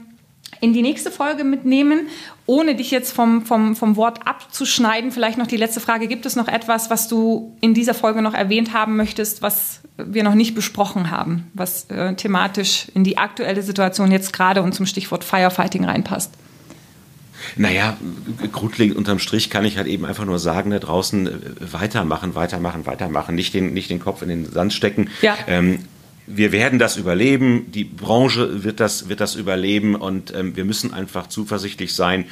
in 0.60 0.74
die 0.74 0.82
nächste 0.82 1.12
Folge 1.12 1.43
mitnehmen, 1.43 2.08
ohne 2.45 2.76
dich 2.76 2.91
jetzt 2.91 3.12
vom, 3.12 3.45
vom, 3.45 3.76
vom 3.76 3.95
Wort 3.95 4.28
abzuschneiden. 4.28 5.12
Vielleicht 5.12 5.38
noch 5.38 5.47
die 5.47 5.58
letzte 5.58 5.80
Frage. 5.80 6.08
Gibt 6.08 6.26
es 6.26 6.36
noch 6.36 6.47
etwas, 6.47 6.89
was 6.89 7.08
du 7.08 7.56
in 7.62 7.74
dieser 7.74 7.93
Folge 7.93 8.22
noch 8.22 8.34
erwähnt 8.34 8.74
haben 8.74 8.95
möchtest, 8.95 9.41
was 9.41 9.81
wir 10.08 10.24
noch 10.24 10.36
nicht 10.36 10.56
besprochen 10.56 11.12
haben, 11.12 11.49
was 11.54 11.89
äh, 11.89 12.16
thematisch 12.16 12.88
in 12.93 13.04
die 13.04 13.18
aktuelle 13.18 13.64
Situation 13.64 14.12
jetzt 14.12 14.34
gerade 14.34 14.62
und 14.62 14.74
zum 14.74 14.86
Stichwort 14.86 15.24
Firefighting 15.24 15.86
reinpasst? 15.86 16.32
Naja, 17.56 17.97
grundlegend 18.52 18.97
unterm 18.97 19.20
Strich 19.20 19.49
kann 19.49 19.66
ich 19.66 19.78
halt 19.78 19.88
eben 19.88 20.06
einfach 20.06 20.26
nur 20.26 20.39
sagen, 20.39 20.72
da 20.72 20.80
draußen 20.80 21.28
äh, 21.28 21.32
weitermachen, 21.72 22.36
weitermachen, 22.36 22.86
weitermachen, 22.86 23.36
nicht 23.36 23.54
den, 23.54 23.74
nicht 23.74 23.89
den 23.89 23.99
Kopf 23.99 24.22
in 24.22 24.30
den 24.30 24.52
Sand 24.52 24.74
stecken. 24.74 25.10
Ja. 25.22 25.38
Ähm, 25.47 25.80
wir 26.28 26.52
werden 26.52 26.80
das 26.80 26.97
überleben, 26.97 27.72
die 27.72 27.84
Branche 27.84 28.64
wird 28.64 28.80
das, 28.80 29.10
wird 29.10 29.20
das 29.20 29.36
überleben 29.36 29.95
und 29.95 30.34
ähm, 30.34 30.56
wir 30.56 30.66
müssen 30.66 30.93
einfach 30.93 31.28
zuversichtlich 31.28 31.93
sein, 31.93 32.26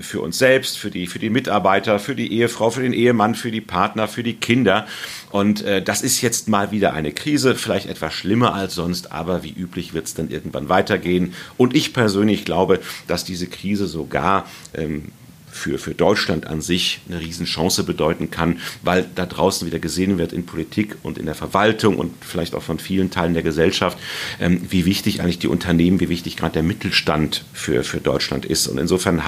für 0.00 0.20
uns 0.20 0.38
selbst, 0.38 0.78
für 0.78 0.90
die, 0.90 1.06
für 1.06 1.18
die 1.18 1.30
Mitarbeiter, 1.30 1.98
für 1.98 2.14
die 2.14 2.32
Ehefrau, 2.32 2.70
für 2.70 2.82
den 2.82 2.92
Ehemann, 2.92 3.34
für 3.34 3.50
die 3.50 3.60
Partner, 3.60 4.08
für 4.08 4.22
die 4.22 4.34
Kinder. 4.34 4.86
Und 5.30 5.62
äh, 5.62 5.82
das 5.82 6.02
ist 6.02 6.20
jetzt 6.20 6.48
mal 6.48 6.70
wieder 6.70 6.92
eine 6.92 7.12
Krise, 7.12 7.54
vielleicht 7.54 7.88
etwas 7.88 8.14
schlimmer 8.14 8.54
als 8.54 8.74
sonst, 8.74 9.12
aber 9.12 9.42
wie 9.42 9.52
üblich 9.52 9.94
wird 9.94 10.06
es 10.06 10.14
dann 10.14 10.30
irgendwann 10.30 10.68
weitergehen. 10.68 11.34
Und 11.56 11.74
ich 11.74 11.92
persönlich 11.92 12.44
glaube, 12.44 12.80
dass 13.06 13.24
diese 13.24 13.46
Krise 13.46 13.86
sogar 13.86 14.46
ähm, 14.74 15.12
für, 15.54 15.78
für 15.78 15.94
Deutschland 15.94 16.46
an 16.48 16.60
sich 16.60 17.00
eine 17.08 17.20
Riesenchance 17.20 17.84
bedeuten 17.84 18.30
kann, 18.30 18.58
weil 18.82 19.06
da 19.14 19.24
draußen 19.24 19.66
wieder 19.66 19.78
gesehen 19.78 20.18
wird 20.18 20.32
in 20.32 20.46
Politik 20.46 20.96
und 21.04 21.16
in 21.16 21.26
der 21.26 21.36
Verwaltung 21.36 21.96
und 21.96 22.12
vielleicht 22.20 22.54
auch 22.54 22.62
von 22.62 22.80
vielen 22.80 23.10
Teilen 23.10 23.34
der 23.34 23.44
Gesellschaft, 23.44 23.96
ähm, 24.40 24.60
wie 24.68 24.84
wichtig 24.84 25.20
eigentlich 25.20 25.38
die 25.38 25.46
Unternehmen, 25.46 26.00
wie 26.00 26.08
wichtig 26.08 26.36
gerade 26.36 26.54
der 26.54 26.64
Mittelstand 26.64 27.44
für, 27.52 27.84
für 27.84 28.00
Deutschland 28.00 28.44
ist. 28.44 28.66
Und 28.66 28.78
insofern 28.78 29.22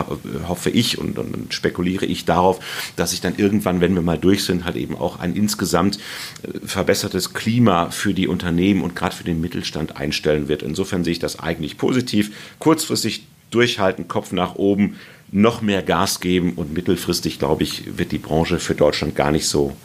hoffe 0.49 0.71
ich 0.71 0.99
und, 0.99 1.17
und 1.19 1.55
spekuliere 1.55 2.05
ich 2.05 2.25
darauf, 2.25 2.59
dass 2.97 3.13
sich 3.13 3.21
dann 3.21 3.37
irgendwann, 3.37 3.81
wenn 3.81 3.95
wir 3.95 4.03
mal 4.03 4.19
durch 4.19 4.45
sind, 4.45 4.65
halt 4.65 4.77
eben 4.77 4.97
auch 4.97 5.21
ein 5.21 5.37
insgesamt 5.37 5.99
äh, 6.43 6.67
verbessertes 6.67 7.35
Klima 7.35 7.91
für 7.91 8.15
die 8.15 8.27
Unternehmen 8.27 8.83
und 8.83 8.97
gerade 8.97 9.15
für 9.15 9.25
den 9.25 9.41
Mittelstand 9.41 9.97
einstellen 9.97 10.49
wird. 10.49 10.65
Insofern 10.65 11.05
sehe 11.05 11.13
ich 11.13 11.21
das 11.21 11.39
eigentlich 11.39 11.79
positiv. 11.79 12.33
Kurzfristig 12.59 13.27
durchhalten, 13.51 14.09
Kopf 14.09 14.33
nach 14.33 14.57
oben, 14.57 14.97
noch 15.37 15.61
mehr 15.61 15.83
Gas 15.83 16.21
geben 16.21 16.55
und 16.55 16.73
mittelfristig, 16.73 17.39
glaube 17.39 17.63
ich, 17.63 17.99
wird 17.99 18.11
die 18.11 18.19
Branche 18.19 18.59
für 18.59 18.75
Deutschland 18.75 19.15
gar 19.15 19.31
nicht 19.31 19.47
so 19.47 19.77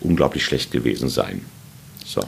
unglaublich 0.00 0.44
schlecht 0.44 0.72
gewesen 0.72 1.08
sein. 1.08 1.44
So. 2.04 2.22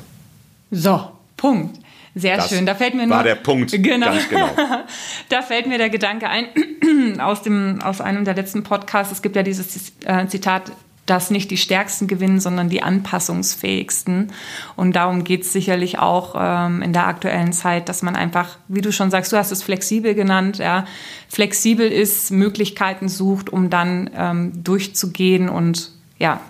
So, 0.70 1.10
Punkt. 1.36 1.80
Sehr 2.14 2.36
das 2.36 2.48
schön. 2.48 2.66
Da 2.66 2.76
fällt 2.76 2.94
mir 2.94 3.08
war 3.10 3.18
nur, 3.18 3.24
der 3.24 3.34
Punkt. 3.34 3.72
Genau. 3.72 4.06
Ganz 4.06 4.28
genau. 4.28 4.48
da 5.28 5.42
fällt 5.42 5.66
mir 5.66 5.78
der 5.78 5.90
Gedanke 5.90 6.28
ein 6.28 6.46
aus 7.20 7.42
dem 7.42 7.82
aus 7.82 8.00
einem 8.00 8.24
der 8.24 8.34
letzten 8.34 8.62
Podcasts. 8.62 9.12
Es 9.12 9.22
gibt 9.22 9.36
ja 9.36 9.42
dieses 9.42 9.92
äh, 10.04 10.26
Zitat: 10.26 10.72
dass 11.10 11.30
nicht 11.30 11.50
die 11.50 11.56
Stärksten 11.56 12.06
gewinnen, 12.06 12.40
sondern 12.40 12.68
die 12.68 12.82
anpassungsfähigsten. 12.82 14.32
Und 14.76 14.94
darum 14.94 15.24
geht 15.24 15.42
es 15.42 15.52
sicherlich 15.52 15.98
auch 15.98 16.34
ähm, 16.38 16.82
in 16.82 16.92
der 16.92 17.06
aktuellen 17.06 17.52
Zeit, 17.52 17.88
dass 17.88 18.02
man 18.02 18.16
einfach, 18.16 18.58
wie 18.68 18.80
du 18.80 18.92
schon 18.92 19.10
sagst, 19.10 19.32
du 19.32 19.36
hast 19.36 19.50
es 19.50 19.62
flexibel 19.62 20.14
genannt, 20.14 20.58
ja, 20.58 20.84
flexibel 21.28 21.88
ist, 21.90 22.30
Möglichkeiten 22.30 23.08
sucht, 23.08 23.50
um 23.50 23.70
dann 23.70 24.10
ähm, 24.14 24.64
durchzugehen 24.64 25.48
und 25.48 25.92
ja, 26.18 26.40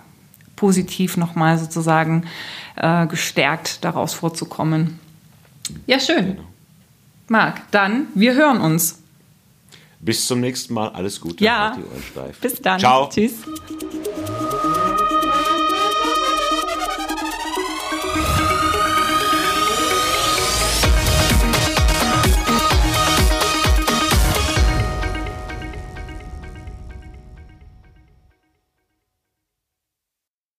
positiv 0.55 1.15
nochmal 1.15 1.57
sozusagen 1.57 2.25
äh, 2.75 3.07
gestärkt 3.07 3.83
daraus 3.85 4.13
vorzukommen. 4.13 4.99
Ja, 5.87 5.99
schön. 5.99 6.35
Genau. 6.35 6.43
Marc, 7.29 7.71
dann, 7.71 8.07
wir 8.15 8.33
hören 8.33 8.59
uns. 8.59 8.99
Bis 9.99 10.27
zum 10.27 10.39
nächsten 10.39 10.73
Mal. 10.73 10.89
Alles 10.89 11.19
Gute. 11.19 11.43
Ja. 11.43 11.77
Bis 12.41 12.61
dann. 12.61 12.79
Ciao. 12.79 13.09
Tschüss. 13.09 13.33